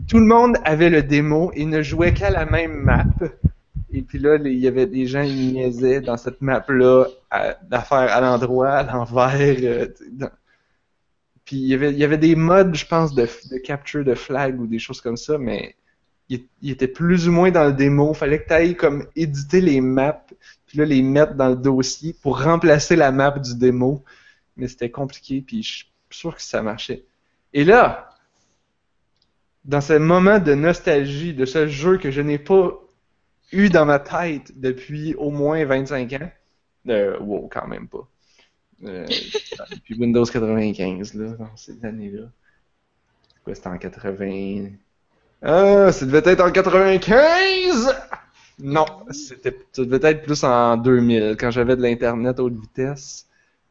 [0.09, 3.05] Tout le monde avait le démo et ne jouait qu'à la même map.
[3.93, 8.20] Et puis là, il y avait des gens qui niaisaient dans cette map-là à, à
[8.20, 9.56] l'endroit, à l'envers.
[9.62, 9.86] euh,
[11.44, 14.66] Puis il y avait, il des modes, je pense, de, de capture de flag ou
[14.66, 15.74] des choses comme ça, mais
[16.28, 18.14] il, il était plus ou moins dans le démo.
[18.14, 20.24] Fallait que tu ailles comme éditer les maps,
[20.66, 24.05] puis là les mettre dans le dossier pour remplacer la map du démo.
[24.56, 27.05] Mais c'était compliqué, puis je suis sûr que ça marchait.
[27.52, 28.10] Et là,
[29.65, 32.78] dans ce moment de nostalgie de ce jeu que je n'ai pas
[33.53, 36.31] eu dans ma tête depuis au moins 25 ans,
[36.89, 38.09] euh, wow, quand même pas.
[38.85, 39.07] Euh,
[39.73, 42.28] depuis Windows 95, là, dans ces années-là.
[43.45, 44.69] Quoi, c'était en 80...
[45.43, 47.89] Ah, ça devait être en 95!
[48.59, 53.27] Non, c'était, ça devait être plus en 2000, quand j'avais de l'Internet haute vitesse.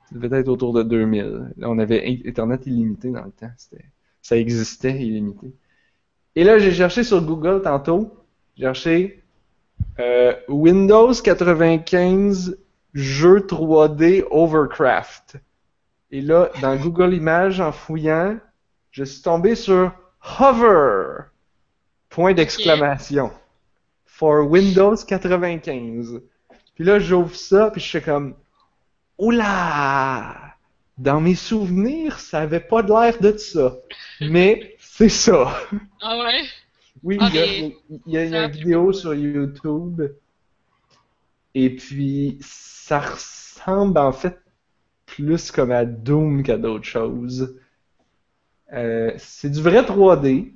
[0.10, 1.52] Ça devait être autour de 2000.
[1.58, 3.52] Là, on avait in- Internet illimité dans le temps.
[4.24, 5.52] Ça existait illimité.
[6.40, 8.16] Et là, j'ai cherché sur Google tantôt.
[8.56, 9.24] J'ai cherché
[10.00, 12.58] euh, Windows 95
[12.94, 15.36] jeu 3D Overcraft.
[16.12, 18.38] Et là, dans Google Images, en fouillant,
[18.90, 19.92] je suis tombé sur
[20.40, 21.24] Hover.
[22.08, 23.32] Point d'exclamation.
[24.06, 26.22] For Windows 95.
[26.74, 28.34] Puis là, j'ouvre ça, puis je suis comme,
[29.18, 30.56] oula!
[30.98, 33.76] Dans mes souvenirs, ça avait pas de l'air de ça.
[34.22, 35.56] Mais c'est ça.
[36.02, 36.44] Ah ouais?
[37.04, 37.74] Oui, Ah, il y a, il
[38.08, 40.02] y une vidéo sur YouTube.
[41.54, 44.40] Et puis, ça ressemble en fait
[45.06, 47.56] plus comme à Doom qu'à d'autres choses.
[48.74, 50.54] Euh, c'est du vrai 3D,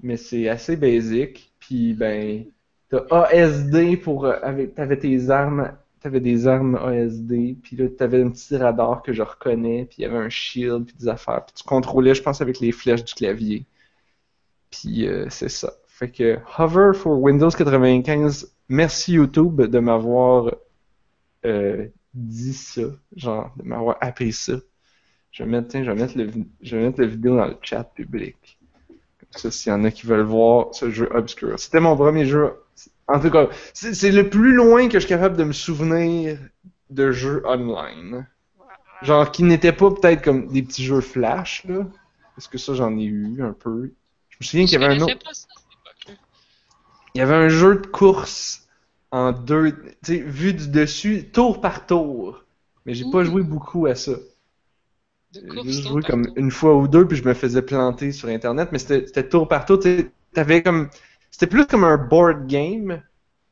[0.00, 1.52] mais c'est assez basique.
[1.58, 2.44] Puis, ben,
[2.88, 4.26] t'as ASD pour.
[4.26, 5.72] euh, avec, t'avais tes armes.
[6.00, 10.02] T'avais des armes ASD, puis là, t'avais un petit radar que je reconnais, puis il
[10.02, 11.44] y avait un shield, puis des affaires.
[11.44, 13.66] Puis tu contrôlais, je pense, avec les flèches du clavier.
[14.70, 15.72] Puis euh, c'est ça.
[15.86, 20.54] Fait que Hover for Windows 95, merci YouTube de m'avoir
[21.44, 22.82] euh, dit ça,
[23.16, 24.54] genre de m'avoir appris ça.
[25.30, 26.30] Je vais mettre, tiens, je vais mettre le,
[26.60, 28.58] je vais mettre la vidéo dans le chat public.
[28.88, 31.58] Comme ça, s'il y en a qui veulent voir ce jeu obscur.
[31.58, 32.52] C'était mon premier jeu.
[33.06, 36.38] En tout cas, c'est c'est le plus loin que je suis capable de me souvenir
[36.90, 38.26] de jeux online.
[39.02, 41.86] Genre qui n'étaient pas peut-être comme des petits jeux flash, là.
[42.34, 43.92] Parce que ça, j'en ai eu un peu.
[44.40, 45.18] Je me souviens qu'il y avait un autre.
[45.18, 45.48] pas ça
[46.08, 46.12] à.
[47.14, 48.68] Il y avait un jeu de course
[49.10, 52.44] en deux, tu sais, vu du dessus, tour par tour.
[52.86, 53.24] Mais j'ai pas Ouh.
[53.24, 54.12] joué beaucoup à ça.
[55.32, 56.34] J'ai juste joué comme tour.
[56.36, 59.66] une fois ou deux, puis je me faisais planter sur Internet, mais c'était tour par
[59.66, 59.80] tour.
[60.32, 60.88] T'avais comme,
[61.30, 63.02] c'était plus comme un board game.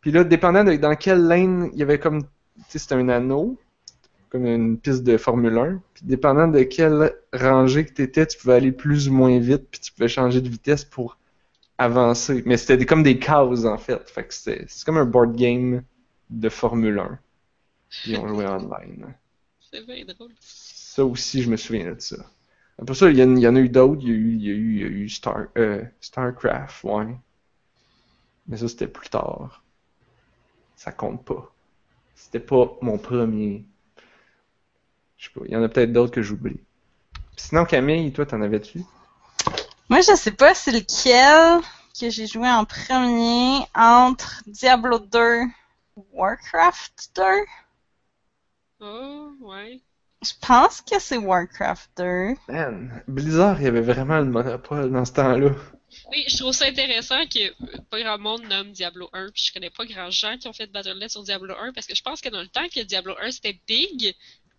[0.00, 2.28] Puis là, dépendant de dans quelle lane, il y avait comme, tu
[2.68, 3.58] sais, c'était un anneau,
[4.30, 5.82] comme une piste de Formule 1.
[5.94, 9.80] Puis dépendant de quelle rangée que t'étais, tu pouvais aller plus ou moins vite, puis
[9.80, 11.18] tu pouvais changer de vitesse pour
[11.78, 12.42] avancer.
[12.46, 14.08] Mais c'était comme des cases en fait.
[14.10, 15.82] Fait que c'était, c'est comme un board game
[16.30, 17.18] de Formule 1.
[18.02, 19.14] Puis on jouait online.
[19.60, 20.34] C'est bien drôle.
[20.40, 22.16] Ça aussi, je me souviens de ça.
[22.78, 24.00] Après ça, il y, en- il y en a eu d'autres.
[24.02, 26.84] Il y a eu, il y a eu, il y a eu Star, euh, StarCraft,
[26.84, 27.16] ouais.
[28.48, 29.62] Mais ça, c'était plus tard.
[30.76, 31.52] Ça compte pas.
[32.14, 33.66] C'était pas mon premier.
[35.16, 36.60] Je sais pas, il y en a peut-être d'autres que j'oublie.
[37.36, 38.82] Sinon, Camille, toi, t'en avais-tu?
[39.88, 41.60] Moi, je sais pas c'est lequel
[41.98, 45.42] que j'ai joué en premier entre Diablo 2
[46.12, 47.22] Warcraft 2.
[48.80, 49.80] Oh, ouais.
[50.22, 52.34] Je pense que c'est Warcraft 2.
[52.48, 55.50] Man, Blizzard, il y avait vraiment le monopole dans ce temps-là.
[56.10, 57.52] Oui, je trouve ça intéressant que
[57.90, 60.66] pas grand monde nomme Diablo 1, puis je connais pas grand gens qui ont fait
[60.66, 63.14] de Battle.net sur Diablo 1, parce que je pense que dans le temps que Diablo
[63.22, 64.14] 1 c'était big,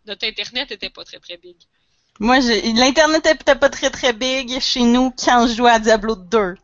[0.07, 1.57] notre internet était pas très très big.
[2.19, 6.55] Moi, l'internet était pas très très big chez nous quand je jouais à Diablo 2.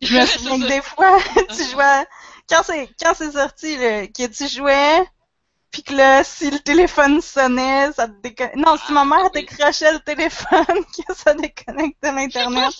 [0.00, 1.18] Je me souviens que des fois,
[1.56, 2.06] tu jouais,
[2.48, 5.02] quand c'est, quand c'est sorti, là, que tu jouais,
[5.72, 8.60] puis que là, si le téléphone sonnait, ça te déconnectait.
[8.60, 9.40] Non, si ma mère oui.
[9.40, 10.66] décrochait le téléphone,
[11.08, 12.72] que ça déconnectait l'internet.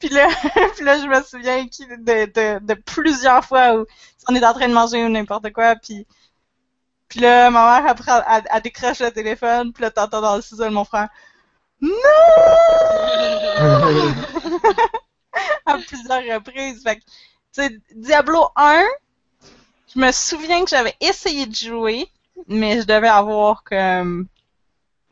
[0.00, 0.26] Puis là,
[0.74, 3.86] puis là, je me souviens de, de plusieurs fois où
[4.28, 6.06] on est en train de manger ou n'importe quoi, puis
[7.08, 7.94] puis là, ma mère,
[8.28, 11.08] elle, elle décroche le téléphone, puis là, t'entends dans le sous-sol mon frère
[11.80, 11.90] «Non!»
[15.66, 16.82] à plusieurs reprises.
[16.82, 17.02] Fait tu
[17.52, 18.82] sais, Diablo 1,
[19.94, 22.10] je me souviens que j'avais essayé de jouer,
[22.48, 24.26] mais je devais avoir comme...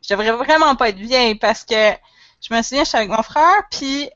[0.01, 1.93] Je devrais vraiment pas être vieille parce que
[2.41, 4.09] je me souviens, j'étais avec mon frère, puis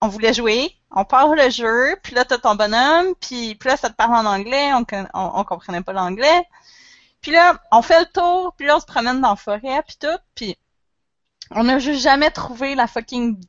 [0.00, 3.90] on voulait jouer, on part le jeu, puis là, t'as ton bonhomme, puis, là, ça
[3.90, 4.84] te parle en anglais, on,
[5.14, 6.46] on comprenait pas l'anglais.
[7.26, 9.96] Puis là, on fait le tour, puis là, on se promène dans la forêt, puis
[9.98, 10.56] tout, puis
[11.50, 13.44] on n'a juste jamais trouvé la fucking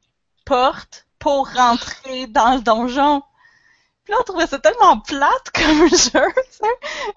[0.46, 3.22] porte pour rentrer dans le donjon.
[4.04, 6.68] Puis là, on trouvait ça tellement plate comme jeu, tu.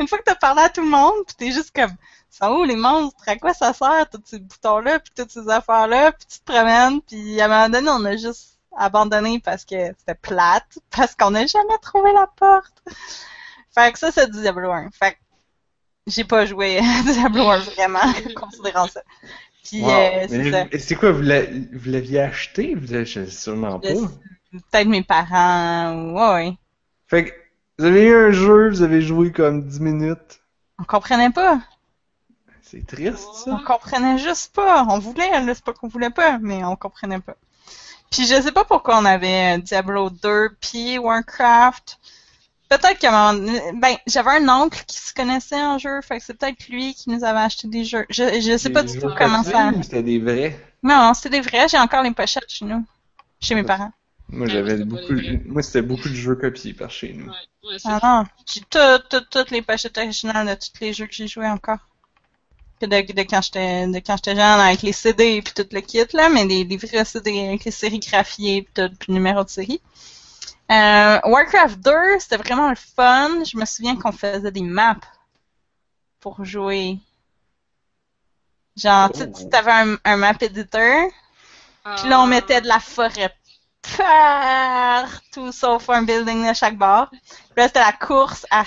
[0.00, 1.96] Une fois que t'as parlé à tout le monde, puis t'es juste comme,
[2.28, 3.26] ça où les monstres?
[3.26, 7.00] À quoi ça sert, tous ces boutons-là, puis toutes ces affaires-là, puis tu te promènes,
[7.00, 11.30] puis à un moment donné, on a juste abandonné parce que c'était plate, parce qu'on
[11.30, 12.82] n'a jamais trouvé la porte.
[13.74, 14.90] Fait que ça, c'est du Diablo 1.
[14.90, 15.16] Fait que
[16.10, 18.00] j'ai pas joué à Diablo 1 vraiment,
[18.36, 19.02] considérant ça.
[19.64, 19.90] Puis, Wow.
[19.90, 20.64] euh, c'est Mais ça.
[20.72, 22.74] et c'est quoi, vous l'a- vous l'aviez acheté?
[22.74, 23.88] Vous sais sûrement pas.
[24.52, 26.56] Peut-être mes parents, ou- ouais, ouais.
[27.06, 27.30] Fait que,
[27.78, 30.40] vous avez eu un jeu, vous avez joué comme 10 minutes.
[30.78, 31.60] On comprenait pas.
[32.62, 33.62] C'est triste, On ça.
[33.66, 34.84] comprenait juste pas.
[34.88, 37.36] On voulait, c'est pas qu'on voulait pas, mais on comprenait pas.
[38.10, 41.99] Puis je sais pas pourquoi on avait euh, Diablo 2 puis Warcraft.
[42.70, 46.18] Peut-être qu'à un moment donné- ben, j'avais un oncle qui se connaissait en jeu, fait
[46.18, 48.06] que c'est peut-être lui qui nous avait acheté des jeux.
[48.08, 49.68] Je, je sais pas du tout comment ça.
[49.76, 50.58] ou C'était des vrais?
[50.82, 52.84] Non, c'était des vrais, j'ai encore les pochettes chez nous.
[53.40, 53.92] Chez mes parents.
[54.28, 55.14] Moi, j'avais beaucoup,
[55.46, 57.26] moi, c'était beaucoup de jeux copiés par chez nous.
[57.26, 61.12] Ouais, Ah non, j'ai toutes, toutes, toutes les pochettes originales de tous les jeux que
[61.14, 61.78] j'ai joués encore.
[62.80, 65.80] Que de, de quand j'étais, de quand j'étais jeune, avec les CD puis tout le
[65.80, 69.42] kit, là, mais les, les vrais CD avec les sérigraphiés puis tout, puis le numéro
[69.42, 69.80] de série.
[70.70, 73.44] Euh, Warcraft 2, c'était vraiment le fun.
[73.44, 74.96] Je me souviens qu'on faisait des maps
[76.20, 76.98] pour jouer.
[78.76, 79.38] Genre, tu sais, Oh.
[79.38, 81.10] tu t'avais un, un map editor,
[81.84, 81.96] Ah.
[81.98, 83.34] puis là, on mettait de la forêt
[83.96, 87.08] partout, sauf un building de chaque bord.
[87.10, 87.20] Puis
[87.56, 88.64] là, c'était la course à...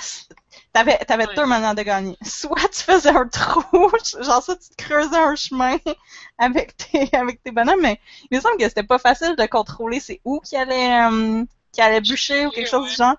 [0.74, 1.36] T'avais, t'avais Ouais.
[1.36, 2.18] deux manières de gagner.
[2.24, 3.90] Soit tu faisais un trou,
[4.22, 5.78] genre ça, tu te creusais un chemin
[6.40, 8.00] avec tes, avec tes bonhommes, mais
[8.32, 11.82] il me semble que c'était pas facile de contrôler c'est où qui allait, euh, qui
[11.82, 13.18] allait bûcher ou quelque chose du genre.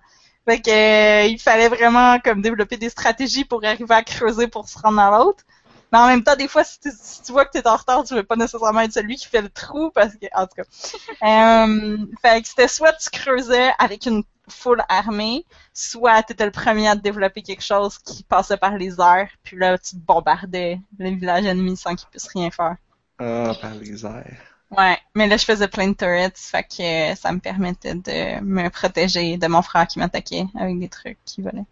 [0.49, 4.69] Fait que, euh, il fallait vraiment comme développer des stratégies pour arriver à creuser pour
[4.69, 5.45] se rendre à l'autre.
[5.93, 8.05] Mais en même temps, des fois, si, tu- si tu vois que t'es en retard,
[8.05, 10.65] tu veux pas nécessairement être celui qui fait le trou parce que, en tout cas.
[11.25, 16.89] Euh, fait que c'était soit tu creusais avec une foule armée, soit t'étais le premier
[16.89, 21.47] à développer quelque chose qui passait par les airs, puis là, tu bombardais le village
[21.47, 22.77] ennemi sans qu'ils puissent rien faire.
[23.19, 24.54] Ah, par les airs.
[24.77, 28.41] Ouais, mais là, je faisais plein de turrets, fait que euh, ça me permettait de
[28.41, 31.65] me protéger de mon frère qui m'attaquait avec des trucs qui volaient.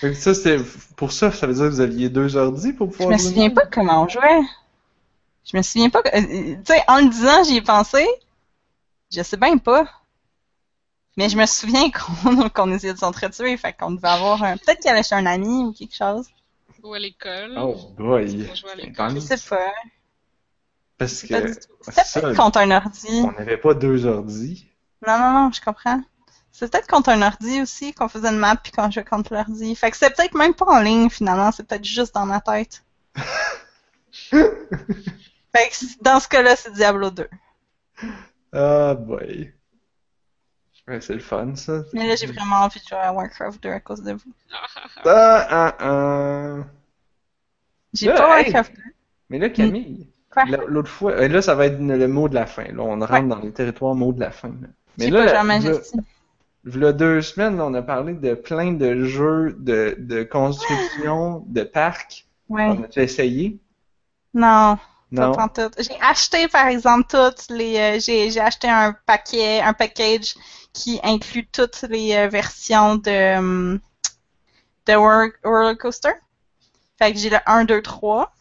[0.00, 0.58] Que ça, c'était,
[0.96, 3.28] pour ça, ça veut dire que vous aviez deux ordi pour Je pouvoir me jouer?
[3.28, 4.40] souviens pas comment on jouait.
[5.44, 6.02] Je me souviens pas.
[6.02, 8.06] que- euh, Tu sais, en le disant, j'y ai pensé.
[9.12, 9.86] Je sais bien pas.
[11.16, 11.90] Mais je me souviens
[12.54, 14.56] qu'on essayait de s'entretuer, fait qu'on devait avoir un.
[14.56, 16.26] Peut-être qu'il y avait chez un ami ou quelque chose.
[16.82, 17.58] Ou à l'école.
[17.58, 18.28] Oh boy.
[18.28, 18.54] C'est.
[19.14, 19.72] Je sais pas.
[21.02, 21.60] Parce que,
[21.92, 23.22] c'est peut-être contre un ordi.
[23.24, 24.68] on n'avait pas deux ordi.
[25.06, 26.02] Non, non, non, je comprends.
[26.52, 29.74] C'est peut-être contre un ordi aussi qu'on faisait une map puis qu'on jouait contre l'ordi.
[29.74, 32.84] Fait que c'est peut-être même pas en ligne finalement, c'est peut-être juste dans ma tête.
[34.30, 34.50] fait
[35.52, 37.28] que dans ce cas-là, c'est Diablo 2.
[38.52, 39.52] Ah boy.
[40.88, 41.84] Ouais, c'est le fun, ça.
[41.92, 44.32] Mais là, j'ai vraiment envie de jouer à Warcraft 2 à cause de vous.
[45.04, 46.64] Ah, ah, ah.
[47.94, 48.44] J'ai pas hey!
[48.44, 48.82] Warcraft 2.
[49.30, 50.11] Mais là, Camille, la-
[50.66, 52.64] l'autre fois, euh, là, ça va être le mot de la fin.
[52.64, 54.52] Là, on rentre dans les territoires mots de la fin.
[54.98, 55.98] Mais là, là, Majesty.
[56.64, 62.26] V'là deux semaines, on a parlé de plein de jeux de, de construction de parcs.
[62.48, 62.68] Ouais.
[62.68, 63.58] On a essayé?
[64.34, 64.78] Non.
[65.10, 65.34] Non.
[65.78, 67.76] J'ai acheté, par exemple, toutes les.
[67.76, 70.34] euh, j'ai, j'ai acheté un paquet, un package
[70.72, 73.80] qui inclut toutes les euh, versions de, hum,
[74.86, 76.12] de Roller, Roller Coaster.
[76.98, 78.32] Fait que j'ai le 1, 2, 3.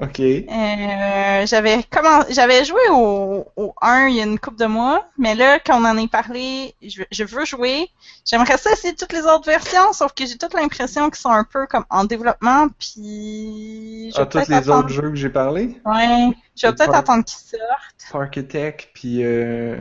[0.00, 0.20] Ok.
[0.20, 5.06] Euh, j'avais comment j'avais joué au, au 1 il y a une couple de mois,
[5.18, 7.90] mais là, quand on en est parlé, je, je veux jouer.
[8.24, 11.44] J'aimerais ça essayer toutes les autres versions, sauf que j'ai toute l'impression qu'ils sont un
[11.44, 14.78] peu comme en développement, puis je Ah, tous les attendre.
[14.78, 15.80] autres jeux que j'ai parlé?
[15.84, 18.14] Ouais, je vais peut-être par- attendre qu'ils sortent.
[18.14, 19.80] Architect, puis euh,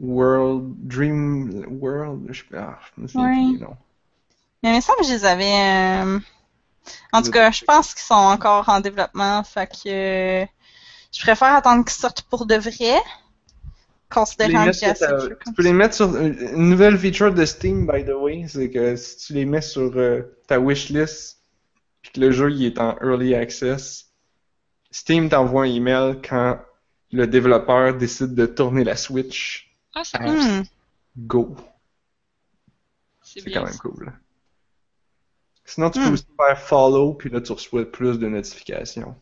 [0.00, 3.34] World, Dream World, je sais pas, ah, je me souviens Ouais.
[3.34, 3.76] plus des noms.
[4.62, 6.04] Mais il me semble que je les avais.
[6.04, 6.18] euh,
[7.12, 10.46] En tout cas, je pense qu'ils sont encore en développement, fait que euh,
[11.12, 13.00] je préfère attendre qu'ils sortent pour de vrai,
[14.10, 16.16] considérant que mettre j'ai sur assez de ta- jeux tu comme peux les mettre sur
[16.16, 19.60] une une nouvelle feature de Steam, by the way, c'est que si tu les mets
[19.62, 21.38] sur euh, ta wishlist,
[22.02, 24.06] puis que le jeu il est en early access,
[24.90, 26.60] Steam t'envoie un email quand
[27.12, 29.74] le développeur décide de tourner la Switch.
[29.94, 30.24] Ah, c'est Ah.
[30.24, 30.38] cool.
[30.38, 30.62] Hmm.
[31.18, 31.56] Go.
[33.22, 34.12] C'est quand même cool.
[35.66, 36.12] Sinon, tu peux Hmm.
[36.12, 39.14] aussi faire follow, puis là, tu reçois plus de notifications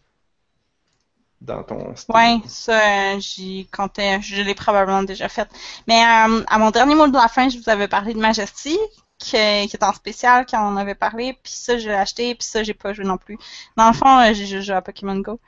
[1.40, 2.16] dans ton Steam.
[2.16, 5.48] Ouais, ça, euh, j'y comptais, je l'ai probablement déjà fait.
[5.86, 8.78] Mais euh, à mon dernier mot de la fin, je vous avais parlé de Majesty,
[9.18, 12.62] qui, est en spécial quand on avait parlé, puis ça, je l'ai acheté, puis ça,
[12.62, 13.38] j'ai pas joué non plus.
[13.76, 15.40] Dans le fond, euh, j'ai juste joué à Pokémon Go.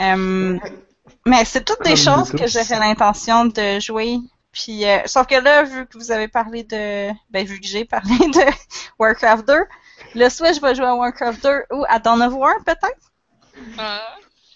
[0.00, 0.58] Euh,
[1.26, 4.18] mais c'est toutes des choses que j'aurais l'intention de jouer.
[4.54, 7.84] Puis, euh, sauf que là, vu que vous avez parlé de, ben vu que j'ai
[7.84, 8.52] parlé de
[9.00, 9.64] Warcraft 2,
[10.14, 13.12] le soit je vais jouer à Warcraft 2 ou à Dawn of War peut-être?
[13.76, 14.00] Ah,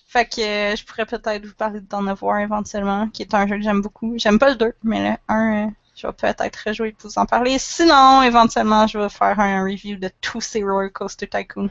[0.07, 3.35] Fait que euh, je pourrais peut-être vous parler de Dawn of War éventuellement, qui est
[3.35, 4.15] un jeu que j'aime beaucoup.
[4.19, 7.27] J'aime pas le 2, mais le 1, euh, je vais peut-être rejouer pour vous en
[7.27, 7.59] parler.
[7.59, 11.70] Sinon, éventuellement, je vais faire un review de tous ces Roller Coaster Tycoon.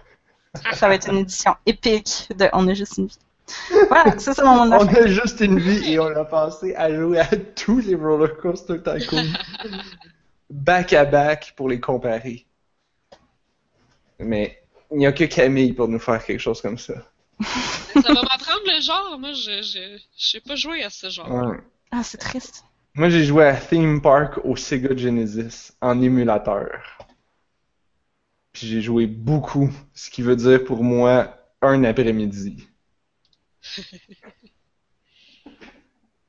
[0.73, 3.19] Ça va être une édition épique de On a juste une vie.
[3.89, 6.93] Voilà, c'est ça mon monde On a juste une vie et on a passé à
[6.93, 9.25] jouer à tous les roller coaster tycoon
[10.49, 12.45] back à back pour les comparer.
[14.19, 14.61] Mais
[14.91, 16.93] il n'y a que Camille pour nous faire quelque chose comme ça.
[17.41, 19.17] ça va m'apprendre le genre.
[19.19, 21.29] Moi, je je je sais pas jouer à ce genre.
[21.29, 21.57] Ouais.
[21.91, 22.63] Ah, c'est triste.
[22.95, 26.97] Moi, j'ai joué à Theme Park au Sega Genesis en émulateur.
[28.53, 32.66] Puis j'ai joué beaucoup, ce qui veut dire pour moi un après-midi.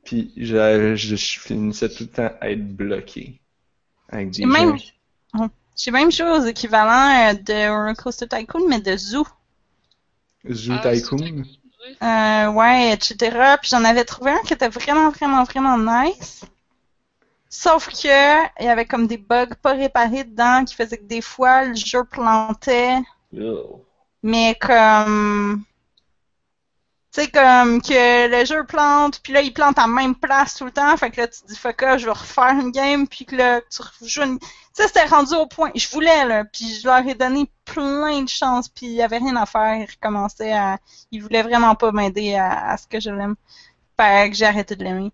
[0.04, 3.40] Puis je, je, je finissais tout le temps à être bloqué.
[4.08, 4.84] Avec des J'ai même, jeux.
[5.76, 9.26] J'ai même joué aux équivalents euh, de Roller Coaster Tycoon, mais de Zoo.
[10.52, 11.44] Zoo Ah, Tycoon?
[11.80, 11.96] ouais.
[12.02, 13.56] Euh, ouais, etc.
[13.60, 16.44] Puis j'en avais trouvé un qui était vraiment, vraiment, vraiment nice.
[17.50, 21.20] Sauf que il y avait comme des bugs pas réparés dedans qui faisaient que des
[21.20, 22.98] fois le jeu plantait,
[24.22, 25.64] mais comme
[27.10, 30.64] sais comme que le jeu plante, puis là il plante à la même place tout
[30.64, 33.08] le temps, fait que là tu te dis fuck off, je vais refaire une game,
[33.08, 34.38] puis que là tu rejoues une...
[34.38, 38.22] Tu sais c'était rendu au point, je voulais là, puis je leur ai donné plein
[38.22, 40.78] de chances, puis il y avait rien à faire, ils recommençaient à
[41.10, 43.36] ils voulaient vraiment pas m'aider à, à ce que je l'aime.
[43.98, 45.12] Fait que j'ai arrêté de l'aimer.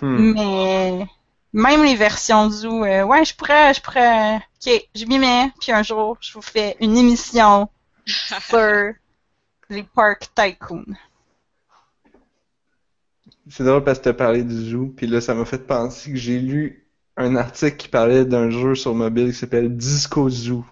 [0.00, 0.32] Hmm.
[0.32, 1.06] Mais
[1.52, 4.36] même les versions Zoo, euh, ouais, je pourrais, je pourrais.
[4.36, 7.68] Ok, je m'y mets, puis un jour, je vous fais une émission
[8.06, 8.92] sur
[9.68, 10.84] les parcs Tycoon.
[13.50, 16.16] C'est drôle parce que t'as parlé du zoo, puis là ça m'a fait penser que
[16.16, 16.86] j'ai lu
[17.16, 20.64] un article qui parlait d'un jeu sur mobile qui s'appelle Disco Zoo.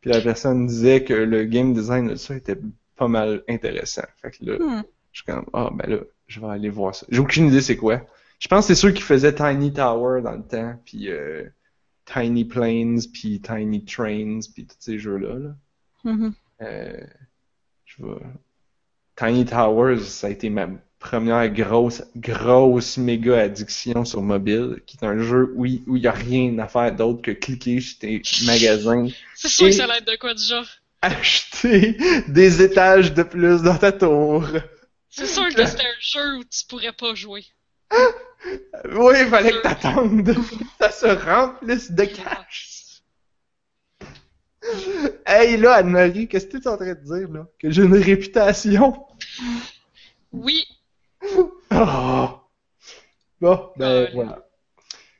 [0.00, 2.58] Puis la personne disait que le game design de ça était
[2.96, 4.04] pas mal intéressant.
[4.22, 4.82] Fait que là, Hmm.
[5.12, 7.06] je suis comme, ah ben là, je vais aller voir ça.
[7.08, 8.02] J'ai aucune idée c'est quoi.
[8.38, 11.44] Je pense que c'est ceux qui faisaient Tiny Tower dans le temps, puis euh,
[12.04, 15.34] Tiny Planes, puis Tiny Trains, puis tous ces jeux-là.
[15.38, 15.56] Là.
[16.04, 16.32] Mhm.
[16.62, 17.00] Euh,
[17.84, 18.20] je vais...
[19.16, 20.68] Tiny Towers, ça a été ma
[20.98, 26.02] première grosse, grosse méga addiction sur mobile, qui est un jeu où il où il
[26.02, 29.76] y a rien à faire d'autre que cliquer sur tes magasins, C'est sûr Et- que
[29.76, 30.66] ça allait être de quoi du genre.
[31.02, 31.96] acheter
[32.28, 34.44] des étages de plus dans ta tour.
[35.10, 37.44] C'est sûr que c'était un jeu où tu pourrais pas jouer.
[38.94, 40.32] Oui, il fallait que t'attendes
[40.80, 43.02] ça se remplisse de cash.
[45.26, 47.46] Hey là, Anne-Marie, qu'est-ce que tu es en train de dire là?
[47.58, 49.04] Que j'ai une réputation?
[50.32, 50.64] Oui,
[51.70, 52.40] Oh.
[53.40, 54.48] Bon, ben Ah, voilà.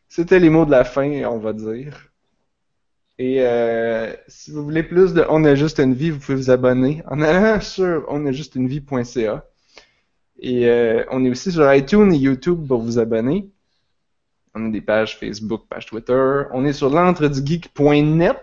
[0.08, 2.10] C'était les mots de la fin, on va dire.
[3.18, 6.50] Et euh, si vous voulez plus de On a juste une vie, vous pouvez vous
[6.50, 9.44] abonner en allant sur onajustunevie.ca.
[10.40, 13.50] Et euh, on est aussi sur iTunes et YouTube pour vous abonner.
[14.54, 16.42] On a des pages Facebook, page Twitter.
[16.52, 18.36] On est sur l'entredugeek.net.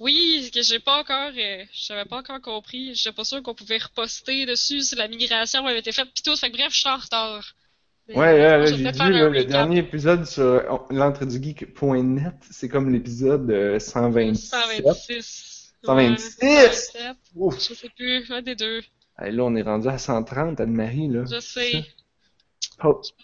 [0.00, 2.94] Oui, que j'ai pas encore, euh, j'avais pas encore compris.
[2.94, 6.36] J'étais pas sûr qu'on pouvait reposter dessus si la migration avait été faite pis tout.
[6.36, 7.54] Fait que bref, je suis en retard.
[8.08, 12.34] Mais, Ouais, là, euh, j'ai vu là, le dernier épisode sur euh, l'entredugeek.net.
[12.50, 14.48] C'est comme l'épisode euh, 127.
[14.48, 15.74] 126.
[15.84, 16.38] 126.
[16.42, 17.16] Ouais, 127.
[17.34, 17.54] Ouf.
[17.56, 18.80] Je sais plus, un des deux.
[19.18, 21.24] Hey, là, on est rendu à 130, Anne-Marie, là.
[21.30, 21.84] Je sais.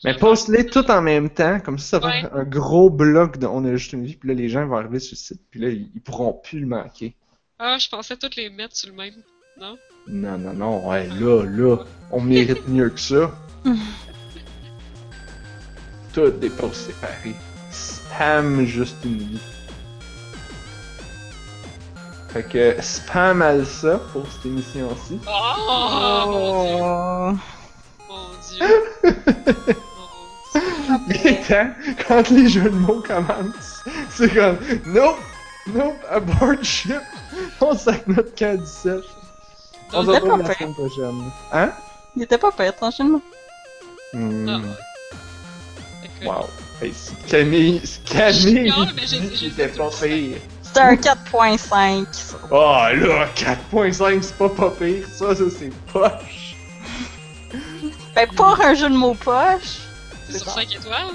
[0.05, 2.21] Mais poste-les tout en même temps, comme ça, ça va Ouais.
[2.23, 4.77] faire un gros bloc de On a juste une vie, puis là, les gens vont
[4.77, 7.15] arriver sur le site, puis là, ils, ils pourront plus le manquer.
[7.59, 9.15] Ah, je pensais toutes les mettre sur le même.
[9.61, 9.77] Non?
[10.09, 11.77] Non, non, non, ouais, là, là,
[12.11, 13.31] on mérite mieux que ça.
[16.13, 17.35] Toutes des posts séparés.
[17.71, 19.39] Spam juste une vie.
[22.29, 25.19] Fait que spam ça pour cette émission-ci.
[25.27, 25.31] Oh.
[26.27, 26.27] Oh.
[26.27, 27.64] Mon dieu.
[32.07, 35.19] Quand les jeux de mots commencent, c'est comme Nope!
[35.69, 35.97] Nope!
[36.11, 37.01] Abort ship!
[37.61, 39.01] On sac notre camp 17.
[39.93, 40.59] On se C'était retrouve pas la pire.
[40.59, 41.23] semaine prochaine.
[41.53, 41.73] Hein?
[42.17, 43.23] Il était pas pire, tranquillement.
[44.15, 44.61] Ah, ouais.
[46.21, 46.47] Que- Wow.
[46.81, 48.71] Hey, c'est Camille, c'est Camille!
[48.71, 50.37] Non, mais j'ai- qui j'ai était dit pas pire.
[50.63, 52.07] C'était un 4.5.
[52.15, 52.55] sur- Oh
[52.95, 55.07] là, 4.5, c'est pas pas pire.
[55.13, 56.44] Ça, ça, c'est poche.
[58.15, 59.79] Ben, pour un jeu de mots poche,
[60.31, 61.07] C'est sur 5 étoiles?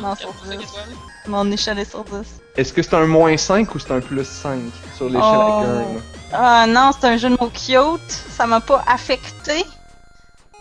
[0.00, 0.64] Non, quatre sur pour cinq 10.
[0.64, 0.88] étoiles.
[1.28, 2.12] mon échelle est sur 10.
[2.56, 4.60] Est-ce que c'est un moins 5 ou c'est un plus 5
[4.96, 5.60] sur l'échelle Oh.
[5.60, 5.84] à cœur?
[6.32, 8.10] Ah non, c'est un jeu de mots cute.
[8.36, 9.64] Ça m'a pas affecté.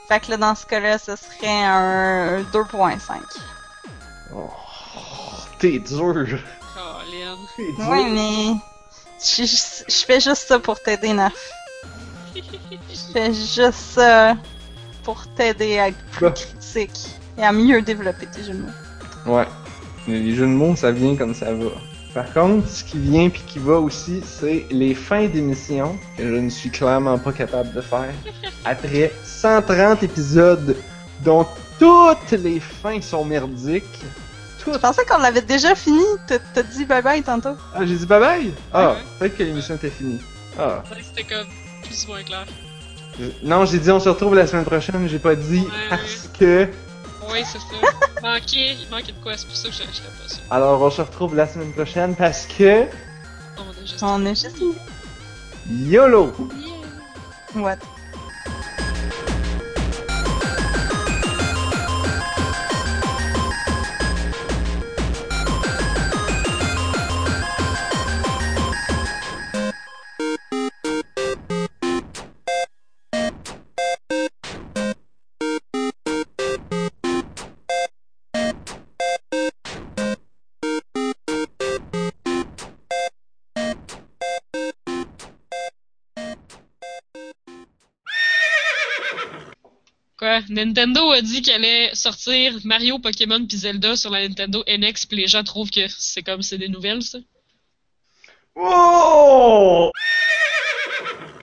[0.08, 3.00] Fait que là, dans ce cas-là, ce serait un 2.5.
[4.36, 4.50] Oh,
[5.60, 6.14] t'es dur.
[6.76, 7.38] Colin.
[7.58, 7.90] T'es dur.
[7.90, 8.56] Ouais, mais.
[9.24, 11.32] Je, je- je fais juste ça pour t'aider, Nerf.
[12.36, 14.36] Je fais juste ça
[15.04, 19.34] pour t'aider à être plus critique et à mieux développer tes jeux de mots.
[19.38, 19.48] Ouais.
[20.08, 21.66] Les jeux de mots, ça vient comme ça va.
[22.14, 26.36] Par contre, ce qui vient puis qui va aussi, c'est les fins d'émission que je
[26.36, 28.14] ne suis clairement pas capable de faire.
[28.66, 30.76] Après 130 épisodes
[31.22, 31.48] dont
[31.80, 33.84] toutes les fins sont merdiques.
[34.60, 34.80] Je Toutes.
[34.82, 36.04] pensais qu'on l'avait déjà fini.
[36.28, 37.56] T'as dit bye bye tantôt.
[37.74, 38.54] Ah, j'ai dit bye bye?
[38.72, 38.98] Ah, Ouais.
[39.20, 40.20] peut-être que l'émission était finie.
[40.60, 40.84] Ah.
[41.02, 41.48] C'était comme
[41.84, 42.46] plus ou moins clair.
[43.20, 46.30] Je- Non, j'ai dit on se retrouve la semaine prochaine, j'ai pas dit Ouais, parce
[46.38, 46.68] que.
[47.32, 47.66] Oui, c'est ça.
[48.22, 50.40] Manquait, il manquait de quoi, c'est pour ça que j'étais pas sûr.
[50.50, 52.84] Alors on se retrouve la semaine prochaine parce que.
[53.58, 54.04] On a juste.
[54.04, 54.64] On est juste.
[55.70, 56.34] YOLO!
[57.56, 57.62] Yeah.
[57.62, 57.78] What?
[90.50, 95.18] Nintendo a dit qu'elle allait sortir Mario, Pokémon puis Zelda sur la Nintendo NX puis
[95.18, 97.20] les gens trouvent que c'est comme c'est des nouvelles, ça.
[98.56, 99.92] Oh!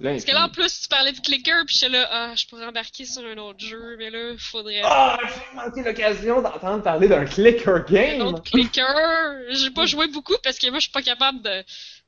[0.03, 2.65] Parce que là, en plus, tu parlais de clicker puis j'étais là, ah, je pourrais
[2.65, 4.81] embarquer sur un autre jeu, mais là, faudrait.
[4.83, 8.23] Ah, j'ai manqué l'occasion d'entendre parler d'un clicker Un game!
[8.23, 9.43] autre clicker.
[9.51, 11.65] J'ai pas joué beaucoup parce que moi, je suis pas capable de.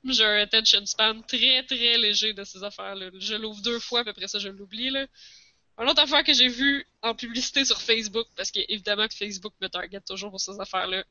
[0.06, 3.10] J'ai un attention span très très léger de ces affaires-là.
[3.18, 5.06] Je l'ouvre deux fois, puis après ça, je l'oublie, là.
[5.78, 9.54] Une autre affaire que j'ai vue en publicité sur Facebook, parce que évidemment que Facebook
[9.60, 11.04] me target toujours pour ces affaires-là.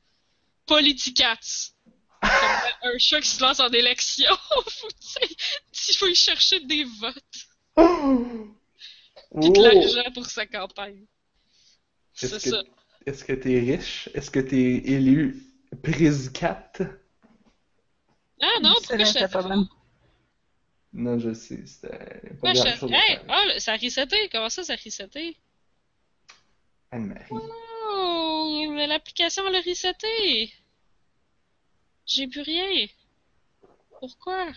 [0.66, 1.74] Politicats.
[2.22, 4.32] Un chat qui se lance en élection.
[5.90, 7.48] Il faut y chercher des votes.
[7.76, 11.06] Puis de l'argent pour sa campagne.
[12.14, 12.64] C'est Est-ce ça.
[12.64, 14.10] que, est-ce que t'es riche?
[14.14, 15.42] Est-ce que t'es élu
[15.82, 16.60] président?
[18.42, 19.68] Ah non, C'est pourquoi je problème.
[20.94, 21.90] Non, je sais, c'était
[22.42, 22.88] pas je.
[22.94, 23.20] Hey!
[23.30, 24.30] Ah, le- ça a reseté.
[24.32, 25.38] Comment ça, ça a reseté?
[26.92, 27.26] Anne-Marie.
[27.32, 30.54] Oh, mais l'application elle a reseté.
[32.06, 32.88] J'ai plus rien.
[34.00, 34.48] Pourquoi?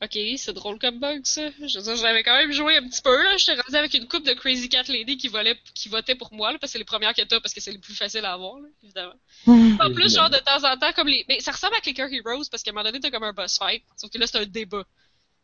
[0.00, 1.50] Ok, c'est drôle comme bug ça.
[1.50, 3.36] Je veux dire, j'avais quand même joué un petit peu là.
[3.36, 6.52] J'étais rendu avec une coupe de Crazy Cat Lady qui, volait, qui votait pour moi
[6.52, 8.34] là, parce que c'est les premières que t'as parce que c'est les plus faciles à
[8.34, 9.14] avoir là, évidemment.
[9.46, 11.24] En plus, genre de temps en temps, comme les.
[11.28, 13.58] Mais ça ressemble à Clicker Heroes parce qu'à un moment donné, t'as comme un boss
[13.58, 13.82] fight.
[13.96, 14.84] Sauf que là, c'est un débat.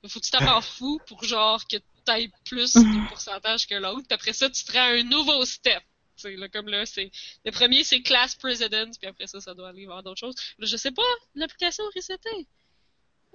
[0.05, 3.74] Il faut que tu tapes en fou pour genre que t'ailles plus de pourcentage que
[3.74, 4.06] l'autre.
[4.06, 5.82] Puis après ça, tu te rends un nouveau step.
[6.16, 7.10] Tu sais, là, comme là, c'est.
[7.44, 10.36] Le premier, c'est Class President, puis après ça, ça doit aller vers d'autres choses.
[10.59, 11.02] Là, je sais pas,
[11.35, 12.47] l'application resetée.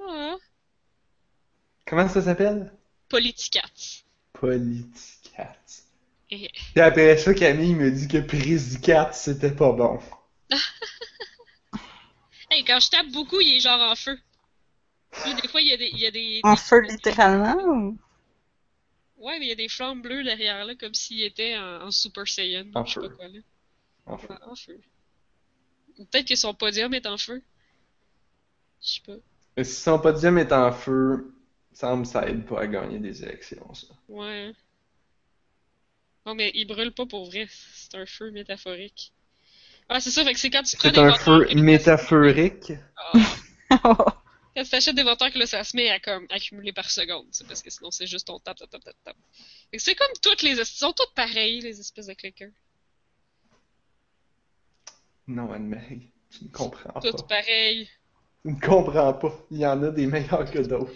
[0.07, 0.37] Ah,
[1.90, 2.72] Comment ça s'appelle?
[3.10, 4.03] Politicats.
[4.34, 5.56] Politicats.
[6.32, 9.99] Et- Puis après ça, Camille me dit que Présicat, c'était pas bon.
[12.52, 14.18] Hey, quand je tape beaucoup, il est genre en feu.
[15.41, 15.90] Des fois, il y a des.
[15.94, 17.98] Il y a des, En des- feu littéralement ou...
[19.18, 21.91] Ouais, mais il y a des flammes bleues derrière là, comme s'il était en, en
[21.91, 22.66] Super Saiyan.
[22.74, 23.10] En je sais feu.
[23.10, 23.40] pas quoi là.
[24.07, 24.80] Ouais, en feu.
[25.99, 27.44] Ou Peut-être que son podium est en feu.
[28.82, 29.18] Je sais pas.
[29.57, 31.32] Mais si son podium est en feu,
[31.80, 33.88] semble ça aide pas à gagner des élections, ça.
[34.07, 34.51] Ouais.
[36.26, 37.47] Non, mais il brûle pas pour vrai.
[37.73, 39.14] C'est un feu métaphorique.
[39.88, 42.73] Ah, c'est ça, fait que c'est quand tu prends C'est des un feu que métaphorique.
[42.97, 43.14] Ah.
[44.56, 47.27] Quand tu t'achètes des moteurs que là, ça se met à comme accumuler par seconde,
[47.31, 49.15] c'est parce que sinon c'est juste ton tap, tap, tap, tap, tap.
[49.72, 52.51] Fait que c'est comme toutes les, ils sont toutes pareilles, les espèces de clickers.
[55.27, 56.99] Non, Anne-Marie, tu ne comprends pas.
[56.99, 57.88] Toutes pareilles.
[58.44, 59.34] Tu ne comprends pas.
[59.52, 60.91] Il y en a des meilleurs que d'autres.